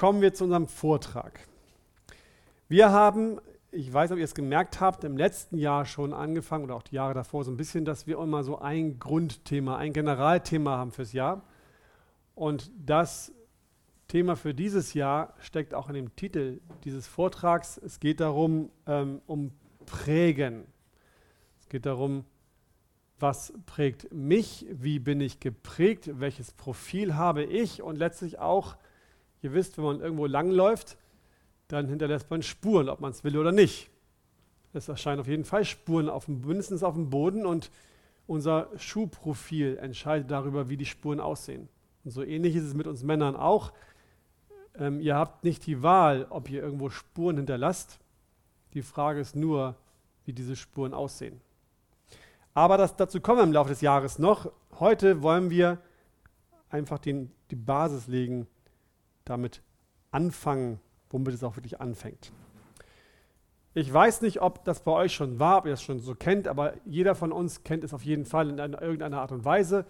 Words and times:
kommen 0.00 0.22
wir 0.22 0.32
zu 0.32 0.44
unserem 0.44 0.66
Vortrag. 0.66 1.46
Wir 2.68 2.90
haben, 2.90 3.38
ich 3.70 3.92
weiß 3.92 4.12
ob 4.12 4.16
ihr 4.16 4.24
es 4.24 4.34
gemerkt 4.34 4.80
habt, 4.80 5.04
im 5.04 5.18
letzten 5.18 5.58
Jahr 5.58 5.84
schon 5.84 6.14
angefangen 6.14 6.64
oder 6.64 6.74
auch 6.76 6.82
die 6.82 6.94
Jahre 6.94 7.12
davor 7.12 7.44
so 7.44 7.50
ein 7.50 7.58
bisschen, 7.58 7.84
dass 7.84 8.06
wir 8.06 8.18
immer 8.18 8.42
so 8.42 8.58
ein 8.58 8.98
Grundthema, 8.98 9.76
ein 9.76 9.92
Generalthema 9.92 10.78
haben 10.78 10.90
fürs 10.90 11.12
Jahr. 11.12 11.42
Und 12.34 12.70
das 12.78 13.30
Thema 14.08 14.36
für 14.36 14.54
dieses 14.54 14.94
Jahr 14.94 15.34
steckt 15.38 15.74
auch 15.74 15.90
in 15.90 15.94
dem 15.96 16.16
Titel 16.16 16.62
dieses 16.84 17.06
Vortrags. 17.06 17.76
Es 17.76 18.00
geht 18.00 18.20
darum, 18.20 18.70
ähm, 18.86 19.20
um 19.26 19.52
Prägen. 19.84 20.64
Es 21.58 21.68
geht 21.68 21.84
darum, 21.84 22.24
was 23.18 23.52
prägt 23.66 24.10
mich, 24.14 24.64
wie 24.70 24.98
bin 24.98 25.20
ich 25.20 25.40
geprägt, 25.40 26.08
welches 26.14 26.52
Profil 26.52 27.16
habe 27.16 27.44
ich 27.44 27.82
und 27.82 27.96
letztlich 27.96 28.38
auch, 28.38 28.78
ihr 29.42 29.52
wisst, 29.52 29.78
wenn 29.78 29.84
man 29.84 30.00
irgendwo 30.00 30.26
langläuft, 30.26 30.96
dann 31.68 31.88
hinterlässt 31.88 32.30
man 32.30 32.42
Spuren, 32.42 32.88
ob 32.88 33.00
man 33.00 33.10
es 33.10 33.24
will 33.24 33.36
oder 33.36 33.52
nicht. 33.52 33.90
Es 34.72 34.88
erscheinen 34.88 35.20
auf 35.20 35.26
jeden 35.26 35.44
Fall 35.44 35.64
Spuren 35.64 36.08
auf 36.08 36.26
dem, 36.26 36.40
mindestens 36.40 36.82
auf 36.82 36.94
dem 36.94 37.10
Boden 37.10 37.46
und 37.46 37.70
unser 38.26 38.68
Schuhprofil 38.76 39.76
entscheidet 39.78 40.30
darüber, 40.30 40.68
wie 40.68 40.76
die 40.76 40.86
Spuren 40.86 41.20
aussehen. 41.20 41.68
Und 42.04 42.12
so 42.12 42.22
ähnlich 42.22 42.54
ist 42.54 42.64
es 42.64 42.74
mit 42.74 42.86
uns 42.86 43.02
Männern 43.02 43.34
auch. 43.34 43.72
Ähm, 44.78 45.00
ihr 45.00 45.16
habt 45.16 45.44
nicht 45.44 45.66
die 45.66 45.82
Wahl, 45.82 46.26
ob 46.30 46.48
ihr 46.48 46.62
irgendwo 46.62 46.90
Spuren 46.90 47.36
hinterlasst. 47.36 47.98
Die 48.74 48.82
Frage 48.82 49.20
ist 49.20 49.34
nur, 49.34 49.74
wie 50.24 50.32
diese 50.32 50.54
Spuren 50.54 50.94
aussehen. 50.94 51.40
Aber 52.54 52.76
das, 52.76 52.96
dazu 52.96 53.20
kommen 53.20 53.38
wir 53.38 53.44
im 53.44 53.52
Laufe 53.52 53.70
des 53.70 53.80
Jahres 53.80 54.18
noch. 54.18 54.52
Heute 54.78 55.22
wollen 55.22 55.50
wir 55.50 55.78
einfach 56.68 56.98
den, 56.98 57.32
die 57.50 57.56
Basis 57.56 58.06
legen, 58.06 58.46
damit 59.30 59.62
anfangen, 60.10 60.80
womit 61.10 61.34
es 61.34 61.44
auch 61.44 61.56
wirklich 61.56 61.80
anfängt. 61.80 62.32
Ich 63.72 63.92
weiß 63.92 64.22
nicht, 64.22 64.42
ob 64.42 64.64
das 64.64 64.82
bei 64.82 64.90
euch 64.90 65.14
schon 65.14 65.38
war, 65.38 65.58
ob 65.58 65.66
ihr 65.66 65.74
es 65.74 65.82
schon 65.82 66.00
so 66.00 66.16
kennt, 66.16 66.48
aber 66.48 66.74
jeder 66.84 67.14
von 67.14 67.30
uns 67.30 67.62
kennt 67.62 67.84
es 67.84 67.94
auf 67.94 68.04
jeden 68.04 68.24
Fall 68.24 68.50
in 68.50 68.58
einer, 68.58 68.82
irgendeiner 68.82 69.20
Art 69.20 69.30
und 69.30 69.44
Weise. 69.44 69.86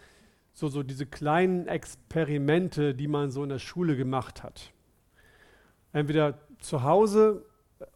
So, 0.52 0.68
so 0.68 0.82
diese 0.82 1.06
kleinen 1.06 1.66
Experimente, 1.66 2.94
die 2.94 3.08
man 3.08 3.30
so 3.30 3.42
in 3.42 3.48
der 3.48 3.58
Schule 3.58 3.96
gemacht 3.96 4.42
hat. 4.42 4.72
Entweder 5.92 6.38
zu 6.58 6.82
Hause, 6.82 7.46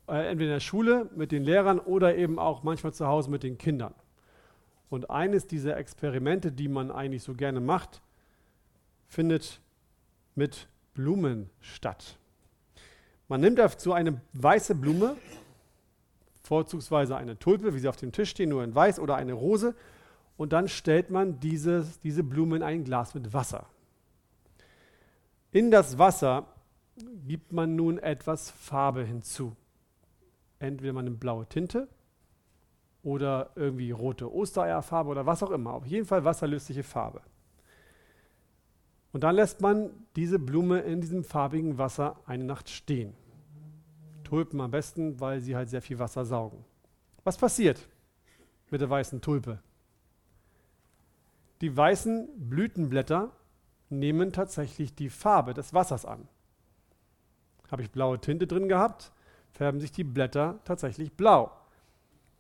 äh, 0.09 0.31
entweder 0.31 0.53
in 0.53 0.57
der 0.57 0.61
Schule 0.61 1.11
mit 1.15 1.33
den 1.33 1.45
Lehrern 1.45 1.79
oder 1.79 2.17
eben 2.17 2.39
auch 2.39 2.63
manchmal 2.63 2.95
zu 2.95 3.07
Hause 3.07 3.31
mit 3.31 3.43
den 3.43 3.59
Kindern. 3.59 3.95
Und 4.89 5.11
eines 5.11 5.47
dieser 5.47 5.77
Experimente, 5.77 6.51
die 6.51 6.69
man 6.69 6.91
eigentlich 6.91 7.23
so 7.23 7.35
gerne 7.35 7.61
macht, 7.61 8.01
findet 9.07 9.61
mit 10.35 10.69
Blumen 10.95 11.51
statt. 11.61 12.19
Man 13.29 13.41
nimmt 13.41 13.59
dazu 13.59 13.93
eine 13.93 14.21
weiße 14.33 14.75
Blume, 14.75 15.17
vorzugsweise 16.43 17.17
eine 17.17 17.39
Tulpe, 17.39 17.75
wie 17.75 17.79
sie 17.79 17.89
auf 17.89 17.97
dem 17.97 18.13
Tisch 18.13 18.31
stehen, 18.31 18.51
nur 18.51 18.63
in 18.65 18.75
weiß, 18.75 18.99
oder 19.01 19.17
eine 19.17 19.33
Rose, 19.33 19.75
und 20.37 20.53
dann 20.53 20.69
stellt 20.69 21.11
man 21.11 21.41
dieses, 21.41 22.01
diese 22.01 22.23
Blume 22.23 22.57
in 22.57 22.63
ein 22.63 22.85
Glas 22.85 23.15
mit 23.15 23.33
Wasser. 23.33 23.67
In 25.53 25.71
das 25.71 25.99
Wasser 25.99 26.47
gibt 27.27 27.53
man 27.53 27.77
nun 27.77 27.99
etwas 27.99 28.51
Farbe 28.51 29.05
hinzu. 29.05 29.55
Entweder 30.59 30.93
man 30.93 31.05
nimmt 31.05 31.21
blaue 31.21 31.47
Tinte 31.47 31.89
oder 33.03 33.51
irgendwie 33.55 33.91
rote 33.91 34.33
Ostereierfarbe 34.33 35.11
oder 35.11 35.27
was 35.27 35.43
auch 35.43 35.51
immer. 35.51 35.75
Auf 35.75 35.87
jeden 35.87 36.07
Fall 36.07 36.25
wasserlösliche 36.25 36.83
Farbe. 36.83 37.21
Und 39.15 39.23
dann 39.23 39.37
lässt 39.37 39.61
man 39.61 39.91
diese 40.17 40.41
Blume 40.41 40.81
in 40.81 41.01
diesem 41.01 41.23
farbigen 41.23 41.79
Wasser 41.79 42.19
eine 42.27 42.43
Nacht 42.43 42.69
stehen. 42.69 43.15
Tulpen 44.25 44.61
am 44.61 44.73
besten, 44.73 45.21
weil 45.21 45.41
sie 45.41 45.55
halt 45.55 45.71
sehr 45.71 45.83
viel 45.83 46.01
Wasser 46.01 46.25
saugen. 46.25 46.65
Was 47.23 47.37
passiert 47.37 47.89
mit 48.71 48.81
der 48.81 48.91
weißen 48.91 49.21
Tulpe? 49.21 49.61
Die 51.61 51.77
weißen 51.77 52.29
Blütenblätter 52.51 53.31
nehmen 53.89 54.33
tatsächlich 54.33 54.97
die 54.97 55.11
Farbe 55.11 55.55
des 55.55 55.73
Wassers 55.73 56.05
an. 56.05 56.27
Habe 57.71 57.83
ich 57.83 57.93
blaue 57.93 58.21
Tinte 58.21 58.49
drin 58.49 58.69
gehabt, 58.69 59.13
färben 59.53 59.81
sich 59.81 59.93
die 59.93 60.03
Blätter 60.03 60.59
tatsächlich 60.65 61.13
blau. 61.13 61.53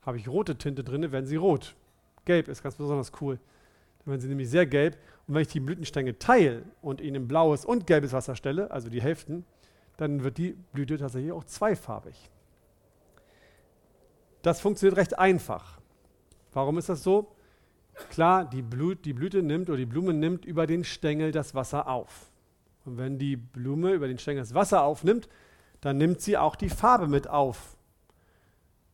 Habe 0.02 0.18
ich 0.18 0.26
rote 0.26 0.58
Tinte 0.58 0.82
drin, 0.82 1.12
werden 1.12 1.26
sie 1.26 1.36
rot. 1.36 1.76
Gelb 2.24 2.48
ist 2.48 2.64
ganz 2.64 2.74
besonders 2.74 3.12
cool. 3.20 3.38
Dann 4.00 4.06
werden 4.08 4.20
sie 4.20 4.28
nämlich 4.28 4.50
sehr 4.50 4.66
gelb. 4.66 4.98
Und 5.26 5.34
wenn 5.34 5.42
ich 5.42 5.48
die 5.48 5.60
Blütenstänge 5.60 6.18
teile 6.18 6.64
und 6.82 7.00
ihnen 7.00 7.26
blaues 7.26 7.64
und 7.64 7.86
gelbes 7.86 8.12
Wasser 8.12 8.36
stelle, 8.36 8.70
also 8.70 8.90
die 8.90 9.00
Hälften, 9.00 9.44
dann 9.96 10.24
wird 10.24 10.38
die 10.38 10.56
Blüte 10.72 10.98
tatsächlich 10.98 11.32
auch 11.32 11.44
zweifarbig. 11.44 12.30
Das 14.42 14.60
funktioniert 14.60 14.98
recht 14.98 15.18
einfach. 15.18 15.80
Warum 16.52 16.76
ist 16.78 16.88
das 16.88 17.02
so? 17.02 17.34
Klar, 18.10 18.44
die, 18.44 18.62
Blut, 18.62 19.04
die 19.04 19.12
Blüte 19.12 19.42
nimmt 19.42 19.68
oder 19.70 19.78
die 19.78 19.86
Blume 19.86 20.12
nimmt 20.12 20.44
über 20.44 20.66
den 20.66 20.84
Stängel 20.84 21.32
das 21.32 21.54
Wasser 21.54 21.88
auf. 21.88 22.30
Und 22.84 22.98
wenn 22.98 23.18
die 23.18 23.36
Blume 23.36 23.92
über 23.92 24.08
den 24.08 24.18
Stängel 24.18 24.42
das 24.42 24.52
Wasser 24.52 24.82
aufnimmt, 24.82 25.28
dann 25.80 25.96
nimmt 25.96 26.20
sie 26.20 26.36
auch 26.36 26.56
die 26.56 26.68
Farbe 26.68 27.08
mit 27.08 27.28
auf 27.28 27.76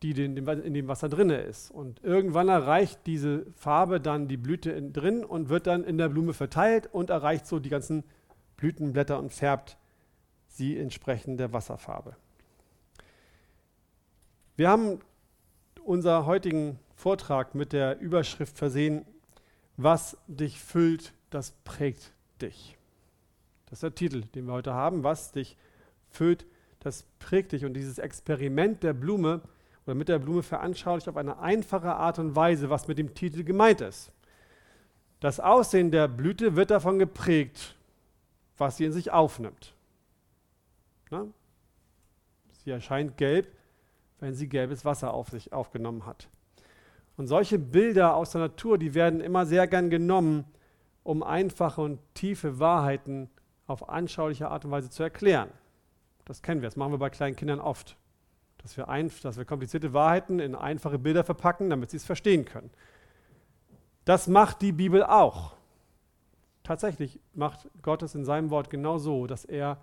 die 0.03 0.11
in 0.13 0.35
dem 0.35 0.89
Wasser 0.89 1.09
drin 1.09 1.31
ist. 1.31 1.71
Und 1.71 2.03
irgendwann 2.03 2.49
erreicht 2.49 3.01
diese 3.07 3.47
Farbe 3.57 4.01
dann 4.01 4.29
die 4.29 4.39
Blüte 4.39 4.71
in, 4.71 4.93
drin 4.93 5.25
und 5.25 5.49
wird 5.51 5.67
dann 5.67 5.85
in 5.85 5.99
der 5.99 6.09
Blume 6.09 6.33
verteilt 6.33 6.89
und 6.93 7.11
erreicht 7.11 7.47
so 7.47 7.59
die 7.59 7.69
ganzen 7.69 8.05
Blütenblätter 8.57 9.19
und 9.19 9.33
färbt 9.33 9.77
sie 10.49 10.79
entsprechend 10.79 11.39
der 11.39 11.53
Wasserfarbe. 11.53 12.17
Wir 14.57 14.69
haben 14.69 15.01
unser 15.85 16.27
heutigen 16.27 16.79
Vortrag 16.95 17.55
mit 17.55 17.73
der 17.73 17.99
Überschrift 18.01 18.57
versehen, 18.57 19.05
was 19.77 20.17
dich 20.27 20.61
füllt, 20.61 21.15
das 21.31 21.53
prägt 21.65 22.13
dich. 22.43 22.77
Das 23.67 23.79
ist 23.79 23.83
der 23.83 23.95
Titel, 23.95 24.23
den 24.35 24.47
wir 24.47 24.53
heute 24.53 24.75
haben, 24.75 25.05
was 25.05 25.33
dich 25.33 25.57
füllt, 26.11 26.45
das 26.81 27.05
prägt 27.19 27.53
dich. 27.53 27.65
Und 27.65 27.75
dieses 27.75 27.99
Experiment 27.99 28.83
der 28.83 28.93
Blume 28.93 29.41
oder 29.91 29.97
mit 29.97 30.09
der 30.09 30.21
Blume 30.21 30.45
veranschaulicht 30.45 31.09
auf 31.09 31.17
eine 31.17 31.41
einfache 31.41 31.93
Art 31.93 32.21
und 32.21 32.37
Weise, 32.37 32.71
was 32.71 32.87
mit 32.87 32.97
dem 32.97 33.13
Titel 33.13 33.43
gemeint 33.43 33.81
ist. 33.81 34.13
Das 35.19 35.41
Aussehen 35.41 35.91
der 35.91 36.07
Blüte 36.07 36.55
wird 36.55 36.71
davon 36.71 37.01
geprägt, 37.01 37.75
was 38.57 38.77
sie 38.77 38.85
in 38.85 38.93
sich 38.93 39.11
aufnimmt. 39.11 39.75
Na? 41.11 41.27
Sie 42.53 42.71
erscheint 42.71 43.17
gelb, 43.17 43.49
wenn 44.21 44.33
sie 44.33 44.49
gelbes 44.49 44.85
Wasser 44.85 45.13
auf 45.13 45.31
sich 45.31 45.53
aufgenommen 45.53 46.07
hat. 46.07 46.29
Und 47.17 47.27
solche 47.27 47.59
Bilder 47.59 48.15
aus 48.15 48.31
der 48.31 48.43
Natur, 48.43 48.79
die 48.79 48.95
werden 48.95 49.21
immer 49.21 49.45
sehr 49.45 49.67
gern 49.67 49.91
genommen, 49.91 50.45
um 51.03 51.25
einfache 51.25 51.81
und 51.81 51.99
tiefe 52.15 52.61
Wahrheiten 52.61 53.29
auf 53.67 53.89
anschauliche 53.89 54.51
Art 54.51 54.65
und 54.65 54.71
Weise 54.71 54.89
zu 54.89 55.03
erklären. 55.03 55.51
Das 56.27 56.43
kennen 56.43 56.63
wir, 56.63 56.69
das 56.69 56.77
machen 56.77 56.93
wir 56.93 56.99
bei 56.99 57.11
kleinen 57.11 57.35
Kindern 57.35 57.59
oft 57.59 57.97
dass 58.63 58.77
wir, 58.77 58.89
ein, 58.89 59.11
dass 59.23 59.39
wir 59.39 59.45
komplizierte 59.45 59.93
Wahrheiten 59.93 60.39
in 60.39 60.55
einfache 60.55 60.99
Bilder 60.99 61.25
verpacken, 61.25 61.71
damit 61.71 61.91
sie 61.91 61.97
es 61.97 62.05
verstehen 62.05 62.45
können. 62.45 62.71
Das 64.05 64.29
macht 64.29 64.63
die 64.63 64.73
Bibel 64.73 65.03
auch. 65.03 65.57
Tatsächlich 66.63 67.21
macht 67.35 67.69
Gott 67.83 68.03
es 68.03 68.15
in 68.15 68.25
seinem 68.25 68.51
Wort 68.51 68.71
genau 68.71 68.99
so, 68.99 69.27
dass 69.27 69.45
er 69.45 69.79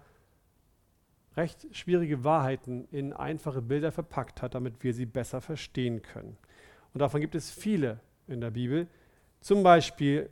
recht 1.36 1.68
schwierige 1.76 2.24
Wahrheiten 2.24 2.88
in 2.92 3.14
einfache 3.14 3.62
Bilder 3.62 3.92
verpackt 3.92 4.42
hat, 4.42 4.56
damit 4.56 4.84
wir 4.84 4.94
sie 4.94 5.06
besser 5.06 5.40
verstehen 5.40 6.02
können. 6.02 6.38
Und 6.94 7.00
davon 7.00 7.22
gibt 7.22 7.36
es 7.36 7.52
viele 7.52 8.00
in 8.28 8.42
der 8.42 8.52
Bibel. 8.52 8.88
Zum 9.40 9.64
Beispiel 9.64 10.30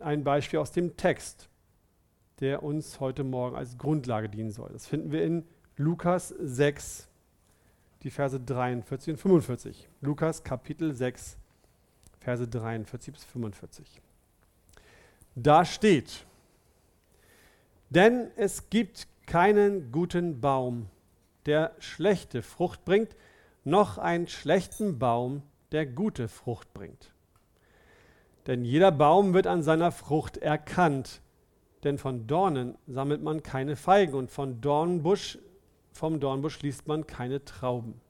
ein 0.00 0.24
Beispiel 0.24 0.58
aus 0.58 0.72
dem 0.72 0.96
Text, 0.96 1.48
der 2.40 2.62
uns 2.62 3.00
heute 3.00 3.24
Morgen 3.24 3.56
als 3.56 3.78
Grundlage 3.78 4.28
dienen 4.28 4.50
soll. 4.50 4.70
Das 4.72 4.86
finden 4.86 5.12
wir 5.12 5.24
in 5.24 5.44
Lukas 5.76 6.28
6, 6.28 7.07
die 8.02 8.10
Verse 8.10 8.38
43 8.38 9.12
und 9.12 9.16
45. 9.18 9.88
Lukas 10.00 10.42
Kapitel 10.42 10.94
6, 10.94 11.36
Verse 12.20 12.46
43 12.46 13.12
bis 13.12 13.24
45. 13.24 14.00
Da 15.34 15.64
steht, 15.64 16.24
denn 17.90 18.30
es 18.36 18.70
gibt 18.70 19.06
keinen 19.26 19.92
guten 19.92 20.40
Baum, 20.40 20.88
der 21.46 21.74
schlechte 21.78 22.42
Frucht 22.42 22.84
bringt, 22.84 23.14
noch 23.64 23.98
einen 23.98 24.28
schlechten 24.28 24.98
Baum, 24.98 25.42
der 25.72 25.86
gute 25.86 26.28
Frucht 26.28 26.72
bringt. 26.74 27.12
Denn 28.46 28.64
jeder 28.64 28.90
Baum 28.90 29.34
wird 29.34 29.46
an 29.46 29.62
seiner 29.62 29.92
Frucht 29.92 30.38
erkannt, 30.38 31.20
denn 31.84 31.98
von 31.98 32.26
Dornen 32.26 32.76
sammelt 32.86 33.22
man 33.22 33.42
keine 33.42 33.76
Feigen 33.76 34.14
und 34.14 34.30
von 34.30 34.60
Dornbusch 34.60 35.38
vom 35.98 36.20
Dornbusch 36.20 36.62
liest 36.62 36.86
man 36.86 37.08
keine 37.08 37.44
Trauben. 37.44 38.00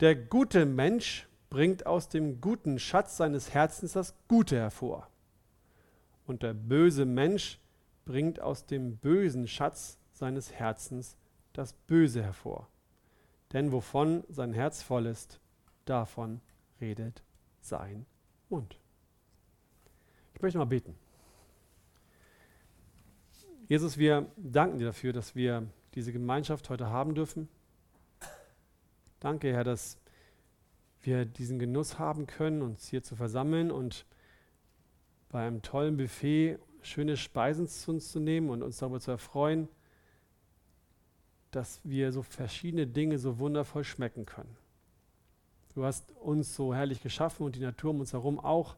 Der 0.00 0.16
gute 0.16 0.66
Mensch 0.66 1.28
bringt 1.50 1.86
aus 1.86 2.08
dem 2.08 2.40
guten 2.40 2.80
Schatz 2.80 3.16
seines 3.16 3.54
Herzens 3.54 3.92
das 3.92 4.14
Gute 4.26 4.56
hervor. 4.56 5.06
Und 6.26 6.42
der 6.42 6.52
böse 6.52 7.04
Mensch 7.04 7.60
bringt 8.04 8.40
aus 8.40 8.66
dem 8.66 8.96
bösen 8.96 9.46
Schatz 9.46 9.98
seines 10.12 10.52
Herzens 10.52 11.16
das 11.52 11.74
Böse 11.74 12.24
hervor. 12.24 12.68
Denn 13.52 13.70
wovon 13.70 14.24
sein 14.28 14.52
Herz 14.52 14.82
voll 14.82 15.06
ist, 15.06 15.38
davon 15.84 16.40
redet 16.80 17.22
sein 17.60 18.04
Mund. 18.48 18.76
Ich 20.34 20.42
möchte 20.42 20.58
mal 20.58 20.64
beten. 20.64 20.96
Jesus, 23.68 23.96
wir 23.96 24.26
danken 24.36 24.78
dir 24.78 24.86
dafür, 24.86 25.12
dass 25.12 25.36
wir 25.36 25.68
diese 25.94 26.12
Gemeinschaft 26.12 26.70
heute 26.70 26.90
haben 26.90 27.14
dürfen. 27.14 27.48
Danke, 29.20 29.52
Herr, 29.52 29.64
dass 29.64 29.98
wir 31.02 31.24
diesen 31.24 31.58
Genuss 31.58 31.98
haben 31.98 32.26
können, 32.26 32.62
uns 32.62 32.88
hier 32.88 33.02
zu 33.02 33.16
versammeln 33.16 33.70
und 33.70 34.06
bei 35.28 35.46
einem 35.46 35.62
tollen 35.62 35.96
Buffet 35.96 36.58
schöne 36.82 37.16
Speisen 37.16 37.66
zu 37.68 37.92
uns 37.92 38.10
zu 38.10 38.20
nehmen 38.20 38.50
und 38.50 38.62
uns 38.62 38.78
darüber 38.78 39.00
zu 39.00 39.10
erfreuen, 39.10 39.68
dass 41.50 41.80
wir 41.84 42.12
so 42.12 42.22
verschiedene 42.22 42.86
Dinge 42.86 43.18
so 43.18 43.38
wundervoll 43.38 43.84
schmecken 43.84 44.26
können. 44.26 44.56
Du 45.74 45.84
hast 45.84 46.10
uns 46.12 46.54
so 46.54 46.74
herrlich 46.74 47.02
geschaffen 47.02 47.46
und 47.46 47.56
die 47.56 47.60
Natur 47.60 47.90
um 47.90 48.00
uns 48.00 48.12
herum 48.12 48.38
auch. 48.38 48.76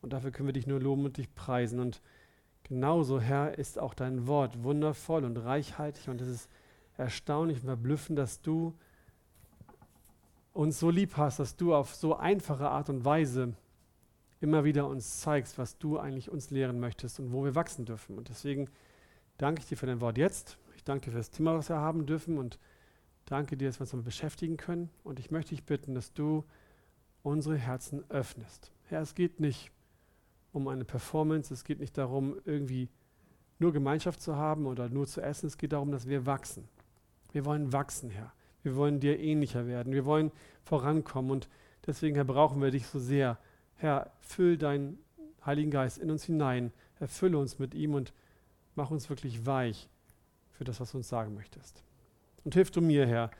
Und 0.00 0.12
dafür 0.12 0.30
können 0.30 0.48
wir 0.48 0.52
dich 0.54 0.66
nur 0.66 0.80
loben 0.80 1.04
und 1.04 1.16
dich 1.16 1.34
preisen. 1.34 1.80
Und 1.80 2.00
genauso, 2.68 3.20
Herr, 3.20 3.58
ist 3.58 3.78
auch 3.78 3.94
dein 3.94 4.26
Wort 4.26 4.62
wundervoll 4.62 5.24
und 5.24 5.36
reichhaltig. 5.36 6.08
Und 6.08 6.20
es 6.20 6.28
ist 6.28 6.50
erstaunlich 6.96 7.58
und 7.58 7.66
verblüffend, 7.66 8.18
dass 8.18 8.40
du 8.40 8.74
uns 10.52 10.78
so 10.78 10.90
lieb 10.90 11.16
hast, 11.16 11.38
dass 11.38 11.56
du 11.56 11.74
auf 11.74 11.94
so 11.94 12.16
einfache 12.16 12.68
Art 12.68 12.90
und 12.90 13.04
Weise 13.04 13.54
immer 14.40 14.64
wieder 14.64 14.86
uns 14.86 15.20
zeigst, 15.20 15.58
was 15.58 15.78
du 15.78 15.98
eigentlich 15.98 16.30
uns 16.30 16.50
lehren 16.50 16.80
möchtest 16.80 17.20
und 17.20 17.32
wo 17.32 17.44
wir 17.44 17.54
wachsen 17.54 17.84
dürfen. 17.84 18.18
Und 18.18 18.28
deswegen 18.28 18.68
danke 19.36 19.60
ich 19.60 19.68
dir 19.68 19.76
für 19.76 19.86
dein 19.86 20.00
Wort 20.00 20.18
jetzt. 20.18 20.58
Ich 20.76 20.84
danke 20.84 21.06
dir 21.06 21.12
für 21.12 21.18
das 21.18 21.30
Thema, 21.30 21.56
was 21.56 21.68
wir 21.68 21.76
haben 21.76 22.06
dürfen 22.06 22.38
und 22.38 22.58
danke 23.24 23.56
dir, 23.56 23.68
dass 23.68 23.78
wir 23.78 23.82
uns 23.82 23.90
damit 23.90 24.04
beschäftigen 24.06 24.56
können. 24.56 24.90
Und 25.04 25.18
ich 25.18 25.30
möchte 25.30 25.50
dich 25.50 25.64
bitten, 25.64 25.94
dass 25.94 26.12
du 26.12 26.44
unsere 27.22 27.56
Herzen 27.56 28.04
öffnest. 28.10 28.72
Herr, 28.84 29.02
es 29.02 29.14
geht 29.14 29.40
nicht 29.40 29.70
um 30.52 30.68
eine 30.68 30.84
Performance, 30.84 31.52
es 31.52 31.64
geht 31.64 31.80
nicht 31.80 31.96
darum, 31.98 32.36
irgendwie 32.44 32.88
nur 33.58 33.72
Gemeinschaft 33.72 34.20
zu 34.20 34.36
haben 34.36 34.66
oder 34.66 34.88
nur 34.88 35.06
zu 35.06 35.20
essen. 35.20 35.46
Es 35.46 35.58
geht 35.58 35.72
darum, 35.72 35.90
dass 35.90 36.08
wir 36.08 36.26
wachsen. 36.26 36.68
Wir 37.32 37.44
wollen 37.44 37.72
wachsen, 37.72 38.10
Herr. 38.10 38.32
Wir 38.62 38.76
wollen 38.76 39.00
dir 39.00 39.18
ähnlicher 39.18 39.66
werden. 39.66 39.92
Wir 39.92 40.04
wollen 40.04 40.30
vorankommen. 40.62 41.30
Und 41.30 41.48
deswegen, 41.86 42.14
Herr, 42.14 42.24
brauchen 42.24 42.62
wir 42.62 42.70
dich 42.70 42.86
so 42.86 42.98
sehr 42.98 43.38
Herr, 43.78 44.10
füll 44.20 44.58
deinen 44.58 44.98
Heiligen 45.46 45.70
Geist 45.70 45.98
in 45.98 46.10
uns 46.10 46.24
hinein, 46.24 46.72
erfülle 46.98 47.38
uns 47.38 47.60
mit 47.60 47.74
ihm 47.74 47.94
und 47.94 48.12
mach 48.74 48.90
uns 48.90 49.08
wirklich 49.08 49.46
weich 49.46 49.88
für 50.50 50.64
das, 50.64 50.80
was 50.80 50.90
du 50.90 50.98
uns 50.98 51.08
sagen 51.08 51.34
möchtest. 51.34 51.84
Und 52.44 52.54
hilf 52.54 52.72
du 52.72 52.80
mir, 52.80 53.06
Herr, 53.06 53.30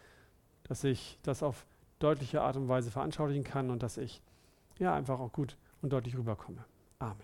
dass 0.63 0.85
ich 0.85 1.19
das 1.23 1.43
auf 1.43 1.67
deutliche 1.99 2.41
Art 2.41 2.57
und 2.57 2.69
Weise 2.69 2.93
veranschaulichen 2.93 3.43
kann 3.43 3.71
und 3.71 3.83
dass 3.83 3.97
ich 3.97 4.23
ja 4.79 4.95
einfach 4.95 5.19
auch 5.19 5.33
gut 5.33 5.57
und 5.83 5.93
deutlich 5.93 6.17
rüberkomme. 6.17 6.65
Amen. 6.99 7.17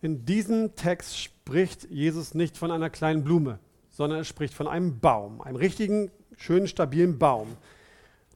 In 0.00 0.24
diesem 0.24 0.74
Text 0.74 1.18
spricht 1.18 1.90
Jesus 1.90 2.34
nicht 2.34 2.56
von 2.56 2.70
einer 2.70 2.90
kleinen 2.90 3.24
Blume, 3.24 3.58
sondern 3.90 4.20
er 4.20 4.24
spricht 4.24 4.54
von 4.54 4.68
einem 4.68 5.00
Baum, 5.00 5.40
einem 5.40 5.56
richtigen, 5.56 6.10
schönen, 6.36 6.68
stabilen 6.68 7.18
Baum. 7.18 7.56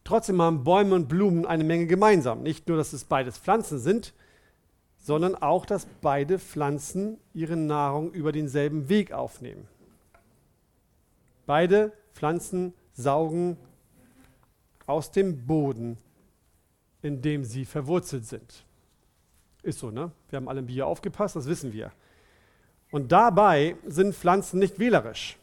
Trotzdem 0.04 0.40
haben 0.42 0.64
Bäume 0.64 0.94
und 0.94 1.08
Blumen 1.08 1.46
eine 1.46 1.64
Menge 1.64 1.86
gemeinsam. 1.86 2.42
Nicht 2.42 2.68
nur, 2.68 2.76
dass 2.76 2.92
es 2.92 3.04
beides 3.04 3.38
Pflanzen 3.38 3.78
sind, 3.78 4.14
sondern 4.96 5.34
auch, 5.34 5.64
dass 5.64 5.86
beide 6.00 6.38
Pflanzen 6.38 7.18
ihre 7.32 7.56
Nahrung 7.56 8.12
über 8.12 8.32
denselben 8.32 8.88
Weg 8.88 9.12
aufnehmen. 9.12 9.66
Beide 11.46 11.92
Pflanzen 12.14 12.74
saugen 12.92 13.56
aus 14.86 15.10
dem 15.10 15.46
Boden, 15.46 15.96
in 17.02 17.22
dem 17.22 17.44
sie 17.44 17.64
verwurzelt 17.64 18.26
sind. 18.26 18.64
Ist 19.62 19.78
so, 19.78 19.90
ne? 19.90 20.10
Wir 20.28 20.36
haben 20.36 20.48
alle 20.48 20.60
im 20.60 20.66
Bier 20.66 20.86
aufgepasst, 20.86 21.36
das 21.36 21.46
wissen 21.46 21.72
wir. 21.72 21.92
Und 22.90 23.12
dabei 23.12 23.76
sind 23.86 24.14
Pflanzen 24.14 24.58
nicht 24.58 24.78
wählerisch. 24.78 25.38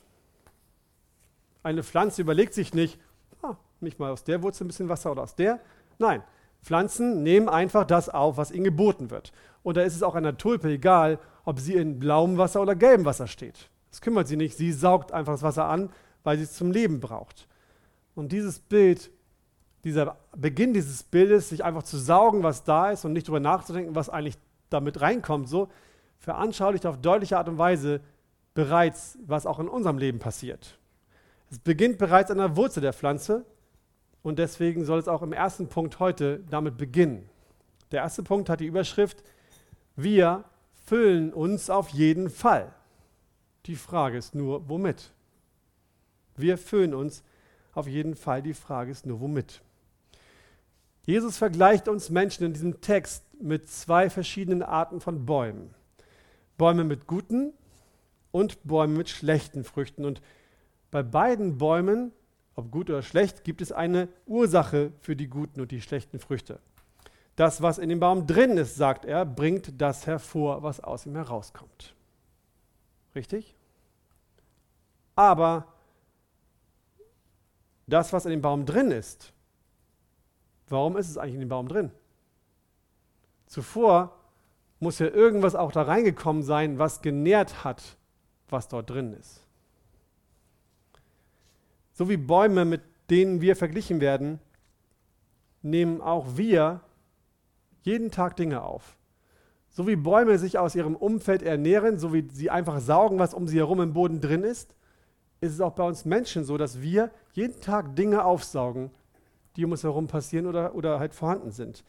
Eine 1.64 1.84
Pflanze 1.84 2.22
überlegt 2.22 2.54
sich 2.54 2.74
nicht, 2.74 3.00
nicht 3.80 4.00
mal 4.00 4.12
aus 4.12 4.24
der 4.24 4.42
Wurzel 4.42 4.66
ein 4.66 4.68
bisschen 4.68 4.90
Wasser 4.90 5.12
oder 5.12 5.24
aus 5.24 5.36
der. 5.36 5.60
Nein, 6.00 6.24
Pflanzen 6.64 7.24
nehmen 7.24 7.50
einfach 7.50 7.86
das 7.86 8.10
auf, 8.10 8.38
was 8.38 8.52
ihnen 8.52 8.64
geboten 8.64 9.12
wird. 9.12 9.32
Und 9.64 9.78
da 9.78 9.82
ist 9.82 9.96
es 9.96 10.04
auch 10.04 10.16
einer 10.16 10.38
Tulpe 10.38 10.70
egal, 10.70 11.20
ob 11.46 11.60
sie 11.60 11.76
in 11.76 12.00
blauem 12.00 12.38
Wasser 12.38 12.62
oder 12.62 12.76
gelbem 12.76 13.06
Wasser 13.06 13.28
steht. 13.28 13.70
Das 13.92 14.02
kümmert 14.02 14.28
sie 14.28 14.38
nicht. 14.38 14.58
Sie 14.58 14.72
saugt 14.72 15.12
einfach 15.12 15.34
das 15.34 15.44
Wasser 15.44 15.66
an, 15.66 15.90
weil 16.24 16.38
sie 16.38 16.44
es 16.44 16.54
zum 16.54 16.72
Leben 16.72 17.00
braucht. 17.00 17.48
Und 18.16 18.32
dieses 18.32 18.60
Bild, 18.60 19.12
dieser 19.88 20.18
Beginn 20.36 20.74
dieses 20.74 21.04
Bildes, 21.04 21.50
sich 21.50 21.64
einfach 21.64 21.84
zu 21.84 21.98
saugen, 21.98 22.44
was 22.44 22.64
da 22.64 22.92
ist 22.92 23.06
und 23.06 23.14
nicht 23.14 23.28
darüber 23.28 23.40
nachzudenken, 23.40 23.96
was 23.96 24.10
eigentlich 24.10 24.38
damit 24.70 25.02
reinkommt, 25.02 25.48
so 25.48 25.70
veranschaulicht 26.20 26.86
auf 26.86 26.98
deutliche 26.98 27.38
Art 27.38 27.48
und 27.48 27.58
Weise 27.58 28.02
bereits, 28.54 29.18
was 29.26 29.46
auch 29.46 29.60
in 29.60 29.68
unserem 29.68 29.98
Leben 29.98 30.20
passiert. 30.20 30.80
Es 31.50 31.60
beginnt 31.60 31.98
bereits 31.98 32.32
an 32.32 32.40
der 32.40 32.56
Wurzel 32.56 32.82
der 32.82 32.94
Pflanze 32.94 33.46
und 34.24 34.40
deswegen 34.40 34.84
soll 34.84 35.00
es 35.00 35.08
auch 35.08 35.22
im 35.22 35.32
ersten 35.32 35.70
Punkt 35.70 36.00
heute 36.00 36.42
damit 36.50 36.78
beginnen. 36.78 37.30
Der 37.92 38.02
erste 38.02 38.24
Punkt 38.24 38.50
hat 38.50 38.60
die 38.60 38.66
Überschrift, 38.66 39.24
wir 39.96 40.44
füllen 40.86 41.34
uns 41.34 41.70
auf 41.70 41.90
jeden 41.90 42.30
Fall. 42.30 42.74
Die 43.66 43.76
Frage 43.76 44.18
ist 44.18 44.36
nur, 44.36 44.68
womit? 44.68 45.12
Wir 46.36 46.58
füllen 46.58 46.94
uns 46.94 47.24
auf 47.74 47.88
jeden 47.88 48.16
Fall. 48.16 48.42
Die 48.42 48.54
Frage 48.54 48.92
ist 48.92 49.06
nur, 49.06 49.20
womit? 49.20 49.62
Jesus 51.08 51.38
vergleicht 51.38 51.88
uns 51.88 52.12
Menschen 52.12 52.46
in 52.46 52.54
diesem 52.54 52.80
Text 52.80 53.24
mit 53.42 53.68
zwei 53.68 54.12
verschiedenen 54.12 54.62
Arten 54.62 55.02
von 55.02 55.26
Bäumen. 55.26 55.74
Bäume 56.60 56.84
mit 56.84 57.08
guten 57.08 57.54
und 58.32 58.64
Bäume 58.64 58.96
mit 58.96 59.10
schlechten 59.10 59.64
Früchten. 59.64 60.06
Und 60.06 60.22
bei 60.92 61.02
beiden 61.02 61.58
Bäumen 61.58 62.12
ob 62.58 62.72
gut 62.72 62.90
oder 62.90 63.04
schlecht, 63.04 63.44
gibt 63.44 63.62
es 63.62 63.72
eine 63.72 64.10
Ursache 64.26 64.92
für 65.00 65.16
die 65.16 65.28
guten 65.28 65.62
und 65.62 65.70
die 65.70 65.80
schlechten 65.80 66.20
Früchte. 66.20 66.60
Das, 67.36 67.62
was 67.62 67.78
in 67.78 67.88
dem 67.88 68.00
Baum 68.00 68.26
drin 68.26 68.58
ist, 68.58 68.76
sagt 68.76 69.06
er, 69.06 69.26
bringt 69.26 69.80
das 69.80 70.08
hervor, 70.08 70.64
was 70.64 70.80
aus 70.80 71.06
ihm 71.06 71.14
herauskommt. 71.14 71.94
Richtig? 73.14 73.56
Aber 75.16 75.68
das, 77.86 78.12
was 78.12 78.26
in 78.26 78.32
dem 78.32 78.42
Baum 78.42 78.66
drin 78.66 78.90
ist, 78.90 79.34
warum 80.70 80.98
ist 80.98 81.10
es 81.10 81.18
eigentlich 81.18 81.36
in 81.36 81.42
dem 81.42 81.50
Baum 81.50 81.68
drin? 81.68 81.92
Zuvor 83.48 84.14
muss 84.80 85.00
ja 85.00 85.08
irgendwas 85.08 85.56
auch 85.56 85.72
da 85.72 85.84
reingekommen 85.84 86.44
sein, 86.44 86.80
was 86.80 87.02
genährt 87.02 87.64
hat, 87.64 87.98
was 88.50 88.68
dort 88.68 88.90
drin 88.90 89.14
ist. 89.14 89.46
So 91.94 92.10
wie 92.10 92.18
Bäume, 92.18 92.66
mit 92.66 92.82
denen 93.10 93.42
wir 93.42 93.56
verglichen 93.56 94.02
werden, 94.02 94.40
nehmen 95.62 96.02
auch 96.02 96.38
wir 96.38 96.82
jeden 97.82 98.12
Tag 98.12 98.36
Dinge 98.36 98.62
auf. 98.62 98.98
So 99.70 99.88
wie 99.88 99.96
Bäume 99.96 100.38
sich 100.38 100.58
aus 100.58 100.76
ihrem 100.76 100.96
Umfeld 100.96 101.42
ernähren, 101.42 101.98
so 101.98 102.14
wie 102.14 102.28
sie 102.32 102.50
einfach 102.50 102.80
saugen, 102.80 103.20
was 103.20 103.34
um 103.34 103.48
sie 103.48 103.58
herum 103.58 103.82
im 103.82 103.94
Boden 103.94 104.22
drin 104.22 104.44
ist, 104.44 104.76
ist 105.40 105.54
es 105.54 105.62
auch 105.62 105.74
bei 105.74 105.84
uns 105.84 106.06
Menschen 106.06 106.44
so, 106.44 106.58
dass 106.58 106.82
wir 106.82 107.12
jeden 107.34 107.62
Tag 107.62 107.96
Dinge 107.96 108.26
aufsaugen, 108.26 108.92
die 109.58 109.66
um 109.66 109.72
uns 109.72 109.84
herum 109.84 110.08
passieren 110.08 110.46
oder, 110.46 110.74
oder 110.76 111.00
halt 111.00 111.14
vorhanden 111.14 111.52
sind. 111.52 111.84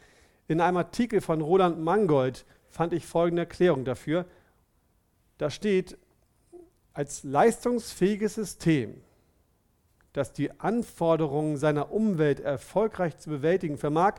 In 0.48 0.60
einem 0.60 0.78
Artikel 0.78 1.20
von 1.20 1.40
Roland 1.40 1.78
Mangold 1.78 2.44
fand 2.68 2.92
ich 2.92 3.06
folgende 3.06 3.42
Erklärung 3.42 3.84
dafür. 3.84 4.24
Da 5.36 5.50
steht, 5.50 5.96
als 6.94 7.22
leistungsfähiges 7.22 8.34
System 8.34 9.00
das 10.18 10.32
die 10.32 10.50
Anforderungen 10.60 11.56
seiner 11.56 11.92
Umwelt 11.92 12.40
erfolgreich 12.40 13.16
zu 13.18 13.30
bewältigen 13.30 13.78
vermag, 13.78 14.14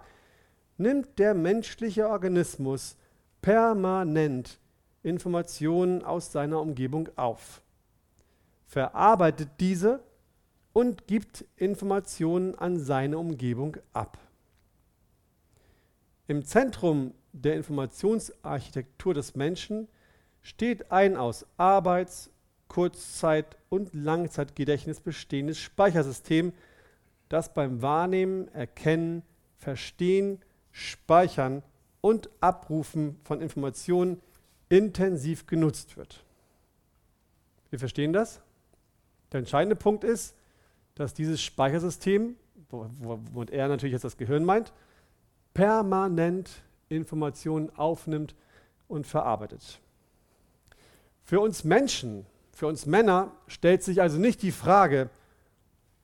nimmt 0.77 1.19
der 1.19 1.33
menschliche 1.33 2.07
Organismus 2.07 2.95
permanent 3.41 4.59
Informationen 5.03 6.03
aus 6.03 6.31
seiner 6.31 6.61
Umgebung 6.61 7.09
auf, 7.17 7.61
verarbeitet 8.65 9.49
diese 9.59 10.01
und 10.73 11.07
gibt 11.07 11.45
Informationen 11.55 12.55
an 12.55 12.79
seine 12.79 13.17
Umgebung 13.17 13.77
ab. 13.93 14.17
Im 16.27 16.45
Zentrum 16.45 17.13
der 17.31 17.55
Informationsarchitektur 17.55 19.13
des 19.13 19.35
Menschen 19.35 19.87
steht 20.41 20.91
ein 20.91 21.17
aus 21.17 21.45
Arbeits-, 21.57 22.29
Kurzzeit- 22.67 23.57
und 23.69 23.93
Langzeitgedächtnis 23.93 24.99
bestehendes 24.99 25.57
Speichersystem, 25.57 26.53
das 27.27 27.53
beim 27.53 27.81
Wahrnehmen, 27.81 28.47
Erkennen, 28.53 29.23
Verstehen, 29.57 30.39
Speichern 30.71 31.63
und 32.01 32.29
Abrufen 32.39 33.19
von 33.23 33.41
Informationen 33.41 34.21
intensiv 34.69 35.47
genutzt 35.47 35.97
wird. 35.97 36.23
Wir 37.71 37.79
verstehen 37.79 38.13
das? 38.13 38.39
Der 39.31 39.39
entscheidende 39.39 39.75
Punkt 39.75 40.03
ist, 40.03 40.35
dass 40.99 41.13
dieses 41.13 41.41
Speichersystem, 41.41 42.35
womit 42.69 43.51
er 43.51 43.69
natürlich 43.69 43.93
jetzt 43.93 44.03
das 44.03 44.17
Gehirn 44.17 44.43
meint, 44.43 44.73
permanent 45.53 46.61
Informationen 46.89 47.69
aufnimmt 47.77 48.35
und 48.89 49.07
verarbeitet. 49.07 49.79
Für 51.23 51.39
uns 51.39 51.63
Menschen, 51.63 52.25
für 52.51 52.67
uns 52.67 52.85
Männer 52.85 53.31
stellt 53.47 53.81
sich 53.81 54.01
also 54.01 54.17
nicht 54.17 54.41
die 54.41 54.51
Frage, 54.51 55.09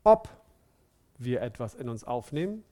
ob 0.06 0.30
wir 1.18 1.42
etwas 1.42 1.76
in 1.76 1.90
uns 1.90 2.06
aufnehmen, 2.06 2.64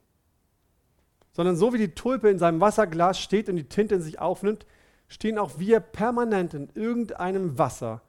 sondern 1.32 1.56
so 1.56 1.74
wie 1.74 1.78
die 1.78 1.94
Tulpe 1.94 2.30
in 2.30 2.38
seinem 2.38 2.62
Wasserglas 2.62 3.20
steht 3.20 3.50
und 3.50 3.56
die 3.56 3.68
Tinte 3.68 3.96
in 3.96 4.02
sich 4.02 4.18
aufnimmt, 4.18 4.64
stehen 5.08 5.36
auch 5.36 5.58
wir 5.58 5.78
permanent 5.80 6.54
in 6.54 6.70
irgendeinem 6.74 7.58
Wasser 7.58 8.00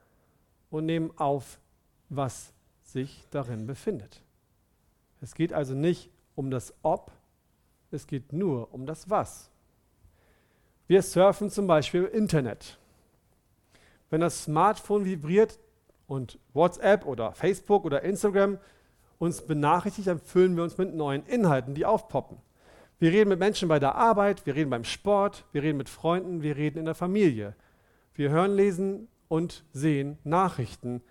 und 0.70 0.86
nehmen 0.86 1.12
auf, 1.18 1.60
was 2.08 2.54
sich 2.96 3.28
darin 3.30 3.68
befindet. 3.68 4.22
Es 5.20 5.36
geht 5.36 5.52
also 5.52 5.74
nicht 5.74 6.10
um 6.34 6.50
das 6.50 6.74
Ob, 6.82 7.12
es 7.92 8.08
geht 8.08 8.32
nur 8.32 8.74
um 8.74 8.86
das 8.86 9.10
Was. 9.10 9.52
Wir 10.88 11.02
surfen 11.02 11.50
zum 11.50 11.68
Beispiel 11.68 12.06
im 12.06 12.22
Internet. 12.22 12.80
Wenn 14.10 14.22
das 14.22 14.46
Smartphone 14.46 15.04
vibriert 15.04 15.60
und 16.08 16.40
WhatsApp 16.54 17.06
oder 17.06 17.34
Facebook 17.34 17.84
oder 17.84 18.02
Instagram 18.02 18.60
uns 19.20 19.42
benachrichtigt, 19.42 20.08
dann 20.08 20.20
füllen 20.20 20.56
wir 20.56 20.64
uns 20.64 20.78
mit 20.78 20.96
neuen 20.96 21.25
Inhalten, 21.25 21.75
die 21.75 21.86
aufpoppen. 21.86 22.38
Wir 22.98 23.12
reden 23.12 23.30
mit 23.30 23.40
Menschen 23.40 23.68
bei 23.68 23.80
der 23.80 23.96
Arbeit, 23.96 24.46
wir 24.46 24.56
reden 24.56 24.70
beim 24.70 24.86
Sport, 24.86 25.44
wir 25.52 25.64
reden 25.64 25.78
mit 25.78 25.90
Freunden, 25.90 26.44
wir 26.44 26.56
reden 26.56 26.78
in 26.80 26.86
der 26.86 26.96
Familie. 26.96 27.56
Wir 28.14 28.30
hören, 28.30 28.56
lesen 28.56 29.10
und 29.28 29.66
sehen 29.74 30.18
Nachrichten. 30.24 31.02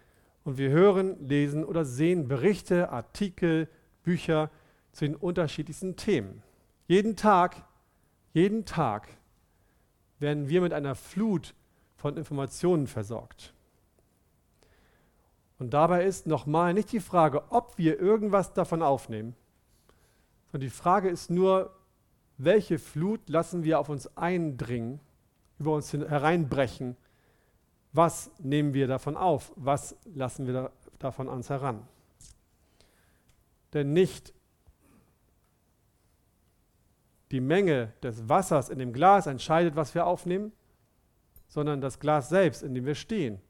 Und 0.45 0.59
wir 0.59 0.71
hören, 0.71 1.27
lesen 1.27 1.65
oder 1.65 1.85
sehen 1.85 2.29
Berichte, 2.29 2.91
Artikel, 2.91 3.69
Bücher 4.03 4.51
zu 4.93 5.07
den 5.07 5.17
unterschiedlichsten 5.17 5.97
Themen. 5.97 6.43
Jeden 6.87 7.17
Tag, 7.17 7.65
jeden 8.35 8.65
Tag 8.67 9.09
werden 10.19 10.49
wir 10.49 10.61
mit 10.61 10.73
einer 10.73 10.95
Flut 10.95 11.55
von 11.97 12.17
Informationen 12.17 12.87
versorgt. 12.87 13.55
Und 15.59 15.73
dabei 15.73 16.05
ist 16.05 16.27
nochmal 16.27 16.75
nicht 16.75 16.93
die 16.93 17.01
Frage, 17.01 17.51
ob 17.51 17.79
wir 17.79 17.99
irgendwas 17.99 18.53
davon 18.53 18.83
aufnehmen, 18.83 19.35
sondern 20.53 20.69
die 20.69 20.75
Frage 20.75 21.09
ist 21.09 21.31
nur, 21.31 21.75
welche 22.37 22.79
Flut 22.79 23.29
lassen 23.29 23.65
wir 23.65 23.79
auf 23.79 23.89
uns 23.89 24.17
eindringen, 24.17 25.01
über 25.59 25.73
uns 25.73 25.93
hereinbrechen? 25.93 26.97
Was 27.95 28.31
nehmen 28.41 28.75
wir 28.75 28.89
davon 28.89 29.17
auf? 29.17 29.53
Was 29.55 29.97
lassen 30.05 30.47
wir 30.47 30.53
da, 30.53 30.71
davon 30.99 31.29
an 31.29 31.37
uns 31.37 31.49
heran? 31.49 31.87
Denn 33.73 33.93
nicht 33.93 34.35
die 37.31 37.41
Menge 37.41 37.93
des 38.03 38.29
Wassers 38.29 38.69
in 38.69 38.81
dem 38.81 38.93
Glas 38.93 39.29
entscheidet, 39.29 39.77
was 39.77 39.95
wir 39.95 40.07
aufnehmen, 40.07 40.53
sondern 41.47 41.81
das 41.81 42.01
Glas 42.01 42.29
selbst, 42.29 42.65
in 42.65 42.75
dem 42.75 42.85
wir 42.85 42.97
stehen. 42.97 43.41